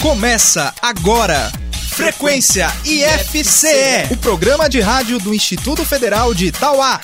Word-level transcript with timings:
Começa 0.00 0.74
agora. 0.82 1.50
Frequência 1.92 2.66
IFCE, 2.84 4.12
o 4.12 4.16
programa 4.16 4.68
de 4.68 4.80
rádio 4.80 5.18
do 5.18 5.32
Instituto 5.32 5.84
Federal 5.84 6.34
de 6.34 6.46
Itauá. 6.46 7.00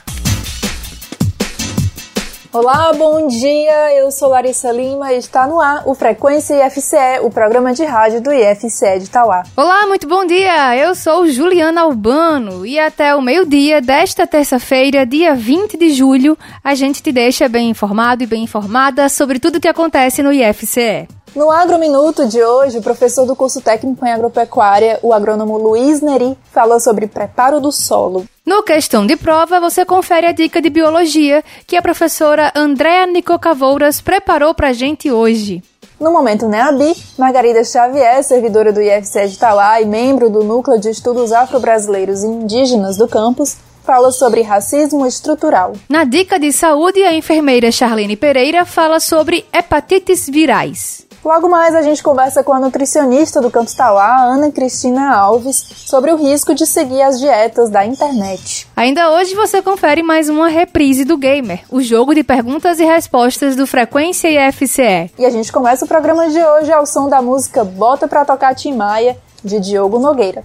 Olá, 2.52 2.92
bom 2.92 3.28
dia. 3.28 3.94
Eu 3.94 4.10
sou 4.10 4.28
Larissa 4.28 4.72
Lima 4.72 5.12
e 5.12 5.18
está 5.18 5.46
no 5.46 5.60
ar 5.60 5.84
o 5.86 5.94
Frequência 5.94 6.66
IFCE, 6.66 7.20
o 7.22 7.30
programa 7.30 7.72
de 7.72 7.84
rádio 7.84 8.20
do 8.20 8.32
IFCE 8.32 8.98
de 8.98 9.04
Itauá. 9.04 9.44
Olá, 9.56 9.86
muito 9.86 10.08
bom 10.08 10.26
dia. 10.26 10.76
Eu 10.76 10.96
sou 10.96 11.28
Juliana 11.28 11.82
Albano 11.82 12.66
e 12.66 12.78
até 12.78 13.14
o 13.14 13.22
meio-dia 13.22 13.80
desta 13.80 14.26
terça-feira, 14.26 15.06
dia 15.06 15.34
20 15.34 15.76
de 15.76 15.90
julho, 15.90 16.36
a 16.64 16.74
gente 16.74 17.00
te 17.00 17.12
deixa 17.12 17.48
bem 17.48 17.70
informado 17.70 18.24
e 18.24 18.26
bem 18.26 18.42
informada 18.42 19.08
sobre 19.08 19.38
tudo 19.38 19.56
o 19.56 19.60
que 19.60 19.68
acontece 19.68 20.22
no 20.22 20.32
IFCE. 20.32 21.19
No 21.34 21.48
Agrominuto 21.48 22.26
de 22.26 22.42
hoje, 22.42 22.78
o 22.78 22.82
professor 22.82 23.24
do 23.24 23.36
curso 23.36 23.60
técnico 23.60 24.04
em 24.04 24.10
agropecuária, 24.10 24.98
o 25.00 25.12
agrônomo 25.12 25.56
Luiz 25.58 26.00
Neri, 26.00 26.36
falou 26.52 26.80
sobre 26.80 27.06
preparo 27.06 27.60
do 27.60 27.70
solo. 27.70 28.24
No 28.44 28.64
Questão 28.64 29.06
de 29.06 29.16
Prova, 29.16 29.60
você 29.60 29.84
confere 29.84 30.26
a 30.26 30.32
dica 30.32 30.60
de 30.60 30.68
biologia 30.68 31.44
que 31.68 31.76
a 31.76 31.82
professora 31.82 32.52
Andréa 32.56 33.06
Nicocavouras 33.06 34.00
preparou 34.00 34.52
pra 34.54 34.72
gente 34.72 35.08
hoje. 35.12 35.62
No 36.00 36.12
Momento 36.12 36.48
Neabi, 36.48 36.96
Margarida 37.16 37.62
Xavier, 37.62 38.24
servidora 38.24 38.72
do 38.72 38.82
IFC 38.82 39.28
de 39.28 39.34
Itauá 39.34 39.80
e 39.80 39.84
membro 39.84 40.30
do 40.30 40.42
Núcleo 40.42 40.80
de 40.80 40.90
Estudos 40.90 41.30
Afro-Brasileiros 41.30 42.24
e 42.24 42.26
Indígenas 42.26 42.96
do 42.96 43.06
campus, 43.06 43.56
fala 43.84 44.10
sobre 44.10 44.42
racismo 44.42 45.06
estrutural. 45.06 45.74
Na 45.88 46.02
Dica 46.02 46.40
de 46.40 46.52
Saúde, 46.52 47.02
a 47.04 47.14
enfermeira 47.14 47.70
Charlene 47.70 48.16
Pereira 48.16 48.64
fala 48.64 48.98
sobre 48.98 49.44
hepatites 49.52 50.28
virais. 50.28 51.08
Logo 51.24 51.50
mais 51.50 51.74
a 51.74 51.82
gente 51.82 52.02
conversa 52.02 52.42
com 52.42 52.52
a 52.52 52.58
nutricionista 52.58 53.42
do 53.42 53.50
Campus 53.50 53.74
Tauá, 53.74 54.22
Ana 54.22 54.50
Cristina 54.50 55.14
Alves, 55.14 55.56
sobre 55.76 56.10
o 56.10 56.16
risco 56.16 56.54
de 56.54 56.66
seguir 56.66 57.02
as 57.02 57.20
dietas 57.20 57.68
da 57.68 57.84
internet. 57.84 58.66
Ainda 58.74 59.10
hoje 59.10 59.34
você 59.34 59.60
confere 59.60 60.02
mais 60.02 60.30
uma 60.30 60.48
reprise 60.48 61.04
do 61.04 61.18
Gamer, 61.18 61.60
o 61.70 61.82
jogo 61.82 62.14
de 62.14 62.24
perguntas 62.24 62.80
e 62.80 62.84
respostas 62.84 63.54
do 63.54 63.66
Frequência 63.66 64.28
IFCE. 64.48 65.10
E 65.18 65.26
a 65.26 65.30
gente 65.30 65.52
começa 65.52 65.84
o 65.84 65.88
programa 65.88 66.28
de 66.30 66.42
hoje 66.42 66.72
ao 66.72 66.86
som 66.86 67.06
da 67.06 67.20
música 67.20 67.64
Bota 67.64 68.08
Pra 68.08 68.24
Tocar 68.24 68.54
Tim 68.54 68.74
Maia, 68.74 69.18
de 69.44 69.60
Diogo 69.60 69.98
Nogueira. 69.98 70.44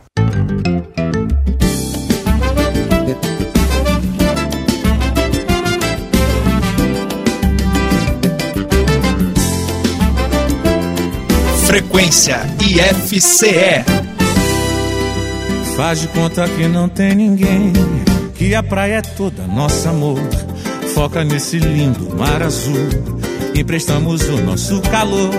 Frequência 11.75 12.39
IFCE. 12.61 13.83
Faz 15.75 15.99
de 15.99 16.07
conta 16.07 16.47
que 16.47 16.69
não 16.69 16.87
tem 16.87 17.13
ninguém, 17.13 17.73
que 18.33 18.55
a 18.55 18.63
praia 18.63 18.99
é 18.99 19.01
toda 19.01 19.45
nosso 19.45 19.89
amor. 19.89 20.17
Foca 20.93 21.25
nesse 21.25 21.59
lindo 21.59 22.15
mar 22.15 22.41
azul, 22.41 22.87
emprestamos 23.53 24.21
o 24.21 24.37
nosso 24.37 24.79
calor. 24.83 25.29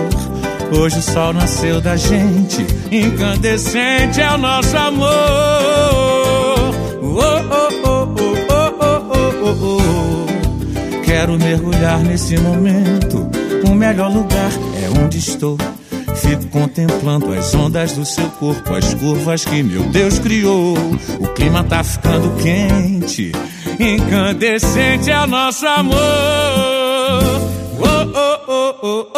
Hoje 0.71 0.99
o 0.99 1.01
sol 1.01 1.33
nasceu 1.33 1.81
da 1.81 1.95
gente, 1.95 2.63
incandescente 2.91 4.21
é 4.21 4.31
o 4.31 4.37
nosso 4.37 4.77
amor. 4.77 5.09
Oh, 7.01 7.41
oh, 7.51 8.13
oh. 9.63 11.03
Quero 11.03 11.39
mergulhar 11.39 11.97
nesse 12.03 12.37
momento, 12.37 13.27
o 13.67 13.73
melhor 13.73 14.13
lugar 14.13 14.51
é 14.83 15.03
onde 15.03 15.17
estou. 15.17 15.57
Fico 16.17 16.47
contemplando 16.47 17.31
as 17.31 17.53
ondas 17.53 17.93
do 17.93 18.03
seu 18.05 18.27
corpo, 18.31 18.73
as 18.73 18.93
curvas 18.95 19.45
que 19.45 19.61
meu 19.61 19.83
Deus 19.83 20.17
criou. 20.19 20.75
O 21.19 21.27
clima 21.29 21.63
tá 21.63 21.83
ficando 21.83 22.35
quente, 22.41 23.31
incandescente 23.79 25.11
é 25.11 25.25
nosso 25.27 25.65
amor. 25.67 25.97
Oh, 27.79 28.07
oh, 28.15 28.77
oh. 28.81 29.17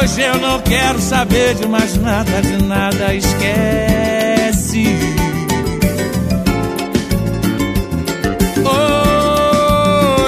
Hoje 0.00 0.22
eu 0.22 0.38
não 0.38 0.60
quero 0.60 1.00
saber 1.00 1.54
de 1.56 1.66
mais 1.66 1.96
nada, 1.96 2.40
de 2.40 2.62
nada, 2.62 3.12
esquece. 3.14 4.86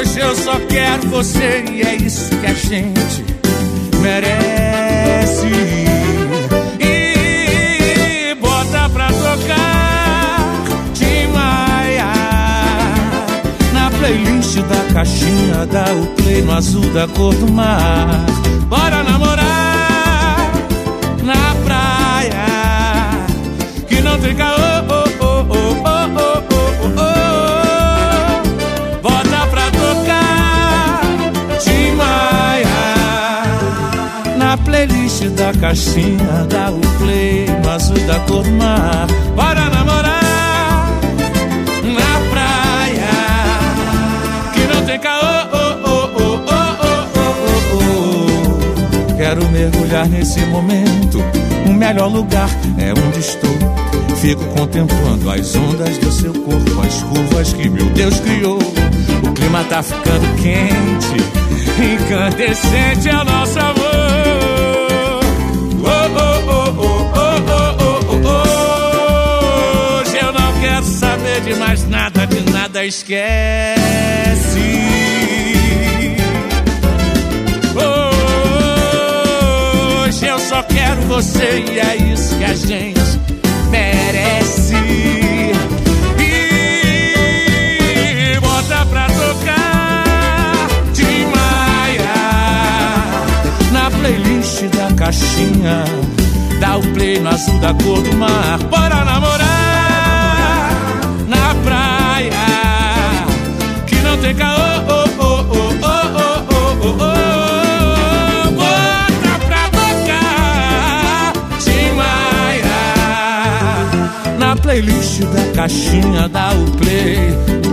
Hoje 0.01 0.21
eu 0.21 0.35
só 0.35 0.59
quero 0.69 1.09
você 1.09 1.65
e 1.73 1.83
é 1.83 1.95
isso 1.95 2.29
que 2.37 2.47
a 2.47 2.55
gente 2.55 3.38
merece. 4.01 5.47
E 6.81 8.35
bota 8.41 8.89
pra 8.91 9.09
tocar 9.09 10.65
Tim 10.95 11.27
Maia 11.33 12.13
na 13.73 13.91
playlist 13.99 14.59
da 14.63 14.95
caixinha, 14.95 15.67
dá 15.67 15.85
o 15.95 16.07
play 16.23 16.43
no 16.43 16.53
azul 16.53 16.89
da 16.93 17.07
cor 17.09 17.35
do 17.35 17.53
mar. 17.53 18.09
Bora 18.69 19.03
namorar 19.03 20.53
na 21.23 21.55
praia 21.65 22.47
que 23.87 24.01
não 24.01 24.19
tem 24.19 24.35
caô. 24.35 24.68
Playlist 35.19 35.29
da 35.37 35.53
caixinha, 35.53 36.47
dá 36.49 36.71
o 36.71 36.81
play 36.99 37.47
no 37.63 37.71
azul 37.71 37.99
da 38.07 38.21
cor 38.21 38.47
mar. 38.53 39.07
Bora 39.35 39.69
namorar 39.71 40.91
na 41.85 42.21
praia 42.31 43.09
que 44.53 44.75
não 44.75 44.85
tem 44.85 44.99
caô. 44.99 45.39
Quero 49.17 49.47
mergulhar 49.51 50.09
nesse 50.09 50.41
momento. 50.47 51.23
O 51.67 51.73
melhor 51.73 52.09
lugar 52.09 52.49
é 52.79 52.93
onde 52.93 53.19
estou. 53.19 53.59
Fico 54.21 54.45
contemplando 54.57 55.31
as 55.31 55.55
ondas 55.55 55.99
do 55.99 56.11
seu 56.11 56.33
corpo, 56.33 56.81
as 56.81 57.03
curvas 57.03 57.53
que 57.53 57.69
meu 57.69 57.87
Deus 57.91 58.19
criou. 58.21 58.59
O 58.59 59.33
clima 59.33 59.63
tá 59.65 59.83
ficando 59.83 60.35
quente, 60.37 61.17
incandescente 61.95 63.09
é 63.09 63.17
o 63.17 63.25
nosso 63.25 63.59
amor. 63.59 63.88
De 71.49 71.55
mais 71.55 71.89
nada, 71.89 72.27
de 72.27 72.41
nada 72.53 72.85
esquece. 72.85 73.17
Hoje 80.05 80.27
eu 80.27 80.39
só 80.39 80.63
quero 80.65 81.01
você 81.03 81.65
e 81.73 81.79
é 81.79 81.97
isso 82.13 82.37
que 82.37 82.45
a 82.45 82.55
gente 82.55 83.01
merece. 83.71 84.75
E 86.21 86.35
bota 88.41 88.85
pra 88.87 89.07
tocar 89.07 90.69
Maia 91.35 92.15
na 93.73 93.91
playlist 93.91 94.65
da 94.77 94.93
caixinha. 94.95 95.85
Dá 96.61 96.77
o 96.77 96.83
play 96.93 97.19
no 97.21 97.31
azul 97.31 97.59
da 97.61 97.73
cor 97.75 98.03
do 98.03 98.13
mar. 98.17 98.59
Bora 98.65 99.05
namorar 99.05 99.48
não. 104.23 104.59
Oh, 104.89 105.05
oh, 105.21 105.47
oh, 105.51 107.19
pra 109.47 109.65
tocar 109.71 111.33
Tim 111.61 111.93
Maia 111.95 112.81
na 114.39 114.57
playlist 114.57 115.21
da 115.23 115.43
caixinha. 115.55 116.29
Dá 116.29 116.51
o 116.53 116.71
play, 116.79 117.19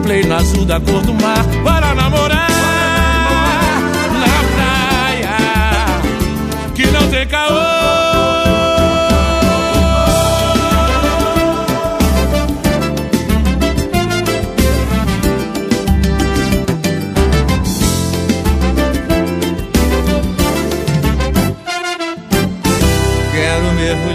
play 0.03 0.24
no 0.24 0.36
azul 0.36 0.65
da 0.65 0.80
cor 0.80 1.01
do 1.01 1.13
mar. 1.13 1.44
Bora 1.63 1.94
namorar 1.95 2.50
na 4.21 4.44
praia 4.56 5.38
que 6.74 6.86
não 6.88 7.07
tem 7.09 7.27
caô. 7.27 7.84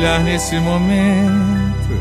Mergulhar 0.00 0.24
nesse 0.24 0.58
momento. 0.58 2.00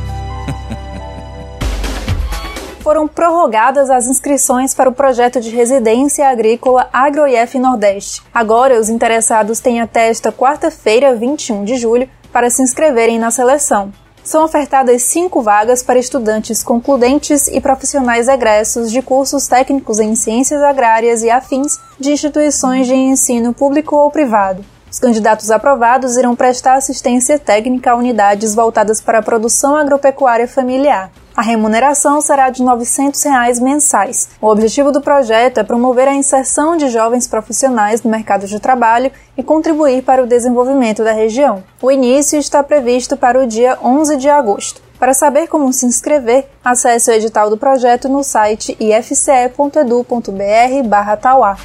foram 2.82 3.10
prorrogadas 3.10 3.90
as 3.90 4.08
inscrições 4.08 4.74
para 4.74 4.90
o 4.90 4.94
projeto 4.94 5.42
de 5.42 5.50
residência 5.50 6.30
agrícola 6.30 6.88
AgroIF 6.94 7.60
Nordeste. 7.60 8.22
Agora, 8.34 8.80
os 8.80 8.88
interessados 8.88 9.60
têm 9.60 9.82
até 9.82 10.08
esta 10.08 10.32
quarta-feira, 10.32 11.14
21 11.14 11.66
de 11.66 11.76
julho, 11.76 12.10
para 12.32 12.50
se 12.50 12.62
inscreverem 12.62 13.20
na 13.20 13.32
seleção. 13.32 13.92
São 14.24 14.46
ofertadas 14.46 15.04
cinco 15.04 15.42
vagas 15.42 15.84
para 15.84 16.00
estudantes 16.00 16.64
concludentes 16.64 17.48
e 17.48 17.60
profissionais 17.60 18.30
egressos 18.30 18.92
de 18.92 19.02
cursos 19.02 19.48
técnicos 19.48 20.00
em 20.00 20.16
ciências 20.16 20.62
agrárias 20.62 21.22
e 21.22 21.30
afins 21.30 21.78
de 22.00 22.12
instituições 22.12 22.88
de 22.88 22.96
ensino 22.96 23.54
público 23.54 23.98
ou 23.98 24.10
privado. 24.10 24.64
Os 24.92 24.98
candidatos 24.98 25.52
aprovados 25.52 26.18
irão 26.18 26.36
prestar 26.36 26.74
assistência 26.74 27.38
técnica 27.38 27.92
a 27.92 27.96
unidades 27.96 28.56
voltadas 28.56 29.00
para 29.00 29.20
a 29.20 29.24
produção 29.24 29.76
agropecuária 29.76 30.48
familiar. 30.48 31.12
A 31.36 31.44
remuneração 31.44 32.20
será 32.20 32.50
de 32.50 32.64
900 32.64 33.22
reais 33.24 33.60
mensais. 33.60 34.30
O 34.42 34.48
objetivo 34.48 34.92
do 34.92 35.00
projeto 35.00 35.60
é 35.60 35.64
promover 35.64 36.08
a 36.08 36.14
inserção 36.14 36.76
de 36.76 36.90
jovens 36.90 37.28
profissionais 37.28 38.02
no 38.02 38.10
mercado 38.12 38.48
de 38.48 38.60
trabalho 38.60 39.12
e 39.38 39.44
contribuir 39.44 40.02
para 40.02 40.24
o 40.24 40.28
desenvolvimento 40.28 41.04
da 41.04 41.14
região. 41.14 41.64
O 41.82 41.92
início 41.92 42.38
está 42.38 42.62
previsto 42.64 43.16
para 43.16 43.40
o 43.40 43.48
dia 43.48 43.78
11 43.82 44.18
de 44.18 44.28
agosto. 44.28 44.82
Para 45.00 45.14
saber 45.14 45.48
como 45.48 45.72
se 45.72 45.86
inscrever, 45.86 46.50
acesse 46.66 47.10
o 47.10 47.14
edital 47.14 47.50
do 47.50 47.58
projeto 47.58 48.10
no 48.10 48.22
site 48.22 48.76
ifce.edu.br/tauá 48.78 51.56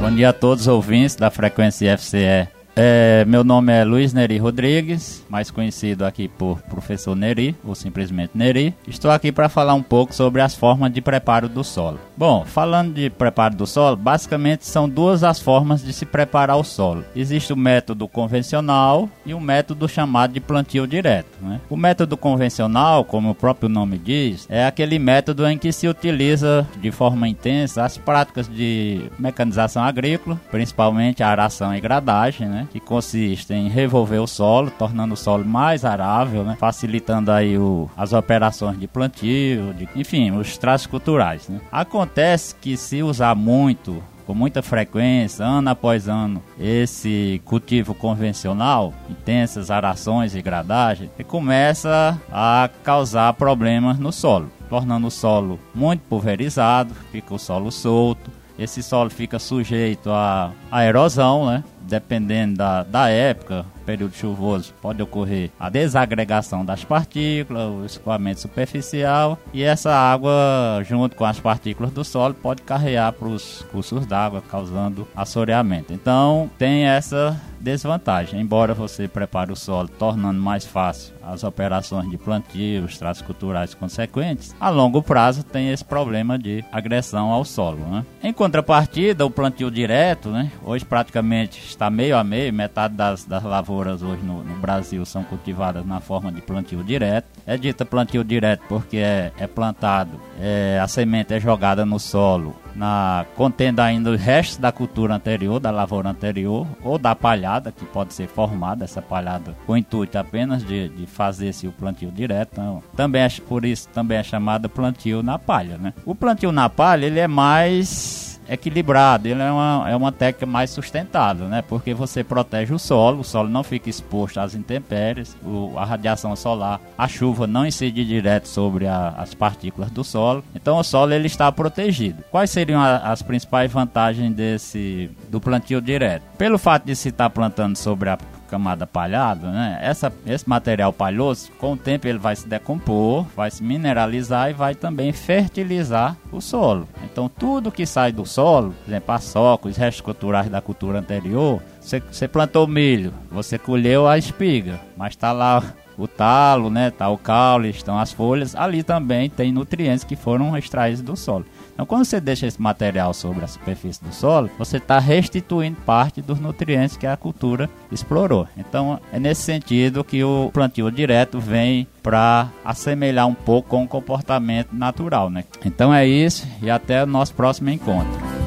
Bom 0.00 0.10
dia 0.10 0.30
a 0.30 0.32
todos 0.32 0.62
os 0.62 0.68
ouvintes 0.68 1.16
da 1.16 1.30
Frequência 1.30 1.98
FCE 1.98 2.48
é, 2.82 3.26
meu 3.26 3.44
nome 3.44 3.70
é 3.70 3.84
Luiz 3.84 4.14
Neri 4.14 4.38
Rodrigues, 4.38 5.22
mais 5.28 5.50
conhecido 5.50 6.06
aqui 6.06 6.28
por 6.28 6.62
Professor 6.62 7.14
Neri, 7.14 7.54
ou 7.62 7.74
simplesmente 7.74 8.30
Neri. 8.34 8.74
Estou 8.88 9.10
aqui 9.10 9.30
para 9.30 9.50
falar 9.50 9.74
um 9.74 9.82
pouco 9.82 10.14
sobre 10.14 10.40
as 10.40 10.54
formas 10.54 10.90
de 10.90 11.02
preparo 11.02 11.46
do 11.46 11.62
solo. 11.62 12.00
Bom, 12.16 12.42
falando 12.46 12.94
de 12.94 13.10
preparo 13.10 13.54
do 13.54 13.66
solo, 13.66 13.96
basicamente 13.96 14.66
são 14.66 14.88
duas 14.88 15.22
as 15.22 15.38
formas 15.38 15.84
de 15.84 15.92
se 15.92 16.06
preparar 16.06 16.56
o 16.56 16.64
solo. 16.64 17.04
Existe 17.14 17.52
o 17.52 17.56
método 17.56 18.08
convencional 18.08 19.10
e 19.26 19.34
o 19.34 19.40
método 19.40 19.86
chamado 19.86 20.32
de 20.32 20.40
plantio 20.40 20.86
direto. 20.86 21.36
Né? 21.42 21.60
O 21.68 21.76
método 21.76 22.16
convencional, 22.16 23.04
como 23.04 23.28
o 23.28 23.34
próprio 23.34 23.68
nome 23.68 23.98
diz, 23.98 24.46
é 24.48 24.64
aquele 24.64 24.98
método 24.98 25.46
em 25.46 25.58
que 25.58 25.70
se 25.70 25.86
utiliza 25.86 26.66
de 26.80 26.90
forma 26.90 27.28
intensa 27.28 27.84
as 27.84 27.98
práticas 27.98 28.48
de 28.48 29.02
mecanização 29.18 29.82
agrícola, 29.82 30.40
principalmente 30.50 31.22
a 31.22 31.28
aração 31.28 31.74
e 31.74 31.80
gradagem, 31.80 32.48
né? 32.48 32.66
Que 32.70 32.80
consiste 32.80 33.52
em 33.52 33.68
revolver 33.68 34.20
o 34.20 34.26
solo, 34.26 34.70
tornando 34.70 35.14
o 35.14 35.16
solo 35.16 35.44
mais 35.44 35.84
arável, 35.84 36.44
né? 36.44 36.56
facilitando 36.58 37.30
aí 37.30 37.58
o, 37.58 37.90
as 37.96 38.12
operações 38.12 38.78
de 38.78 38.86
plantio, 38.86 39.74
de, 39.74 39.88
enfim, 39.94 40.30
os 40.30 40.56
traços 40.56 40.86
culturais. 40.86 41.48
Né? 41.48 41.60
Acontece 41.70 42.54
que 42.54 42.76
se 42.76 43.02
usar 43.02 43.34
muito 43.34 44.02
com 44.30 44.34
muita 44.34 44.62
frequência, 44.62 45.44
ano 45.44 45.70
após 45.70 46.08
ano, 46.08 46.40
esse 46.56 47.42
cultivo 47.44 47.92
convencional, 47.94 48.94
intensas 49.08 49.72
arações 49.72 50.36
e 50.36 50.40
gradagem, 50.40 51.10
começa 51.26 52.16
a 52.30 52.70
causar 52.84 53.32
problemas 53.32 53.98
no 53.98 54.12
solo, 54.12 54.48
tornando 54.68 55.08
o 55.08 55.10
solo 55.10 55.58
muito 55.74 56.02
pulverizado, 56.02 56.94
fica 57.10 57.34
o 57.34 57.40
solo 57.40 57.72
solto, 57.72 58.30
esse 58.56 58.82
solo 58.82 59.08
fica 59.08 59.38
sujeito 59.38 60.10
à, 60.10 60.52
à 60.70 60.84
erosão, 60.84 61.46
né? 61.46 61.64
Dependendo 61.90 62.56
da, 62.56 62.84
da 62.84 63.08
época, 63.08 63.66
período 63.80 64.14
chuvoso, 64.14 64.74
pode 64.80 65.02
ocorrer 65.02 65.50
a 65.58 65.68
desagregação 65.68 66.64
das 66.64 66.84
partículas, 66.84 67.70
o 67.70 67.84
escoamento 67.84 68.40
superficial 68.40 69.38
e 69.52 69.62
essa 69.62 69.92
água, 69.92 70.82
junto 70.84 71.16
com 71.16 71.24
as 71.24 71.40
partículas 71.40 71.92
do 71.92 72.04
solo, 72.04 72.34
pode 72.34 72.62
carregar 72.62 73.12
para 73.12 73.28
os 73.28 73.62
cursos 73.70 74.06
d'água, 74.06 74.42
causando 74.42 75.06
assoreamento. 75.14 75.92
Então, 75.92 76.50
tem 76.58 76.86
essa 76.86 77.40
desvantagem. 77.60 78.40
Embora 78.40 78.74
você 78.74 79.06
prepare 79.06 79.52
o 79.52 79.56
solo, 79.56 79.88
tornando 79.88 80.40
mais 80.40 80.64
fácil 80.64 81.14
as 81.22 81.44
operações 81.44 82.10
de 82.10 82.16
plantio, 82.16 82.84
os 82.84 82.98
traços 82.98 83.22
culturais 83.22 83.74
consequentes, 83.74 84.54
a 84.58 84.70
longo 84.70 85.02
prazo 85.02 85.44
tem 85.44 85.70
esse 85.70 85.84
problema 85.84 86.38
de 86.38 86.64
agressão 86.72 87.30
ao 87.30 87.44
solo. 87.44 87.78
Né? 87.86 88.04
Em 88.22 88.32
contrapartida, 88.32 89.24
o 89.24 89.30
plantio 89.30 89.70
direto, 89.70 90.30
né? 90.30 90.50
hoje 90.64 90.84
praticamente 90.84 91.60
está 91.60 91.90
meio 91.90 92.16
a 92.16 92.24
meio, 92.24 92.52
metade 92.52 92.94
das, 92.94 93.24
das 93.24 93.42
lavouras 93.44 93.69
hoje 93.72 94.22
no, 94.22 94.42
no 94.42 94.54
Brasil 94.56 95.04
são 95.04 95.22
cultivadas 95.24 95.86
na 95.86 96.00
forma 96.00 96.30
de 96.32 96.40
plantio 96.40 96.82
direto. 96.82 97.26
É 97.46 97.56
dita 97.56 97.84
plantio 97.84 98.24
direto 98.24 98.62
porque 98.68 98.98
é, 98.98 99.32
é 99.38 99.46
plantado, 99.46 100.20
é, 100.40 100.78
a 100.82 100.88
semente 100.88 101.34
é 101.34 101.40
jogada 101.40 101.84
no 101.84 101.98
solo 101.98 102.54
na 102.74 103.26
contendo 103.36 103.80
ainda 103.80 104.10
os 104.10 104.20
restos 104.20 104.56
da 104.56 104.72
cultura 104.72 105.14
anterior, 105.14 105.60
da 105.60 105.70
lavoura 105.70 106.10
anterior, 106.10 106.66
ou 106.82 106.98
da 106.98 107.14
palhada, 107.14 107.72
que 107.72 107.84
pode 107.84 108.14
ser 108.14 108.26
formada, 108.26 108.84
essa 108.84 109.02
palhada 109.02 109.56
com 109.66 109.72
o 109.72 109.76
intuito 109.76 110.18
apenas 110.18 110.64
de, 110.64 110.88
de 110.88 111.06
fazer-se 111.06 111.66
o 111.66 111.72
plantio 111.72 112.10
direto. 112.10 112.52
Então, 112.52 112.82
também 112.96 113.22
é, 113.22 113.28
por 113.48 113.64
isso 113.64 113.88
também 113.88 114.18
é 114.18 114.22
chamado 114.22 114.68
plantio 114.68 115.22
na 115.22 115.38
palha. 115.38 115.76
Né? 115.78 115.92
O 116.04 116.14
plantio 116.14 116.52
na 116.52 116.68
palha 116.68 117.06
ele 117.06 117.18
é 117.18 117.28
mais 117.28 118.29
equilibrado, 118.50 119.28
ele 119.28 119.40
é 119.40 119.50
uma, 119.50 119.86
é 119.88 119.96
uma 119.96 120.10
técnica 120.10 120.44
mais 120.44 120.70
sustentável, 120.70 121.46
né? 121.46 121.62
Porque 121.62 121.94
você 121.94 122.24
protege 122.24 122.74
o 122.74 122.78
solo, 122.78 123.20
o 123.20 123.24
solo 123.24 123.48
não 123.48 123.62
fica 123.62 123.88
exposto 123.88 124.40
às 124.40 124.54
intempéries, 124.54 125.36
o, 125.44 125.78
a 125.78 125.84
radiação 125.84 126.34
solar, 126.34 126.80
a 126.98 127.06
chuva 127.06 127.46
não 127.46 127.64
incide 127.64 128.04
direto 128.04 128.48
sobre 128.48 128.86
a, 128.86 129.14
as 129.16 129.34
partículas 129.34 129.90
do 129.90 130.02
solo, 130.02 130.42
então 130.54 130.78
o 130.78 130.82
solo 130.82 131.12
ele 131.12 131.26
está 131.26 131.50
protegido. 131.52 132.24
Quais 132.30 132.50
seriam 132.50 132.80
a, 132.80 132.96
as 132.96 133.22
principais 133.22 133.70
vantagens 133.70 134.34
desse 134.34 135.10
do 135.28 135.40
plantio 135.40 135.80
direto? 135.80 136.22
Pelo 136.36 136.58
fato 136.58 136.84
de 136.84 136.96
se 136.96 137.10
estar 137.10 137.30
plantando 137.30 137.76
sobre 137.76 138.10
a 138.10 138.18
camada 138.50 138.86
palhada, 138.86 139.50
né? 139.50 139.78
Essa, 139.80 140.12
esse 140.26 140.48
material 140.48 140.92
palhoso, 140.92 141.50
com 141.58 141.74
o 141.74 141.76
tempo 141.76 142.08
ele 142.08 142.18
vai 142.18 142.34
se 142.34 142.48
decompor, 142.48 143.24
vai 143.36 143.50
se 143.50 143.62
mineralizar 143.62 144.50
e 144.50 144.52
vai 144.52 144.74
também 144.74 145.12
fertilizar 145.12 146.16
o 146.32 146.40
solo. 146.40 146.88
Então 147.04 147.28
tudo 147.28 147.70
que 147.70 147.86
sai 147.86 148.12
do 148.12 148.26
solo, 148.26 148.74
por 148.84 148.90
exemplo, 148.90 149.14
a 149.14 149.18
soca, 149.18 149.68
os 149.68 149.76
restos 149.76 150.00
culturais 150.00 150.50
da 150.50 150.60
cultura 150.60 150.98
anterior, 150.98 151.62
você, 151.80 152.00
você 152.00 152.28
plantou 152.28 152.66
milho, 152.66 153.12
você 153.30 153.58
colheu 153.58 154.06
a 154.06 154.18
espiga, 154.18 154.80
mas 154.96 155.10
está 155.10 155.32
lá 155.32 155.62
o 156.00 156.08
talo, 156.08 156.70
né? 156.70 156.90
Tá 156.90 157.08
o 157.08 157.18
caule, 157.18 157.70
estão 157.70 157.98
as 157.98 158.12
folhas. 158.12 158.56
Ali 158.56 158.82
também 158.82 159.28
tem 159.28 159.52
nutrientes 159.52 160.04
que 160.04 160.16
foram 160.16 160.56
extraídos 160.56 161.02
do 161.02 161.16
solo. 161.16 161.44
Então, 161.72 161.86
quando 161.86 162.04
você 162.04 162.20
deixa 162.20 162.46
esse 162.46 162.60
material 162.60 163.12
sobre 163.14 163.44
a 163.44 163.48
superfície 163.48 164.02
do 164.02 164.12
solo, 164.12 164.50
você 164.58 164.78
está 164.78 164.98
restituindo 164.98 165.76
parte 165.84 166.20
dos 166.20 166.40
nutrientes 166.40 166.96
que 166.96 167.06
a 167.06 167.16
cultura 167.16 167.68
explorou. 167.90 168.46
Então, 168.56 168.98
é 169.12 169.18
nesse 169.18 169.42
sentido 169.42 170.04
que 170.04 170.22
o 170.24 170.50
plantio 170.52 170.90
direto 170.90 171.38
vem 171.38 171.86
para 172.02 172.48
assemelhar 172.64 173.26
um 173.26 173.34
pouco 173.34 173.68
com 173.68 173.84
o 173.84 173.88
comportamento 173.88 174.72
natural, 174.72 175.30
né? 175.30 175.44
Então 175.64 175.92
é 175.92 176.06
isso 176.06 176.46
e 176.62 176.70
até 176.70 177.02
o 177.02 177.06
nosso 177.06 177.34
próximo 177.34 177.70
encontro. 177.70 178.39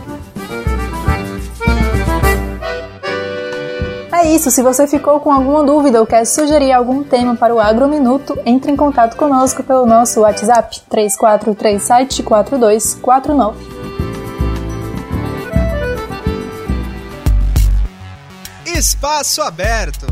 É 4.23 4.33
isso, 4.33 4.49
se 4.49 4.63
você 4.63 4.87
ficou 4.87 5.19
com 5.19 5.29
alguma 5.31 5.63
dúvida 5.65 5.99
ou 5.99 6.07
quer 6.07 6.25
sugerir 6.25 6.71
algum 6.71 7.03
tema 7.03 7.35
para 7.35 7.53
o 7.53 7.59
Agro 7.59 7.89
Minuto, 7.89 8.39
entre 8.45 8.71
em 8.71 8.75
contato 8.75 9.17
conosco 9.17 9.63
pelo 9.63 9.85
nosso 9.85 10.21
WhatsApp 10.21 10.81
34374249. 10.89 13.53
Espaço 18.65 19.41
Aberto. 19.41 20.07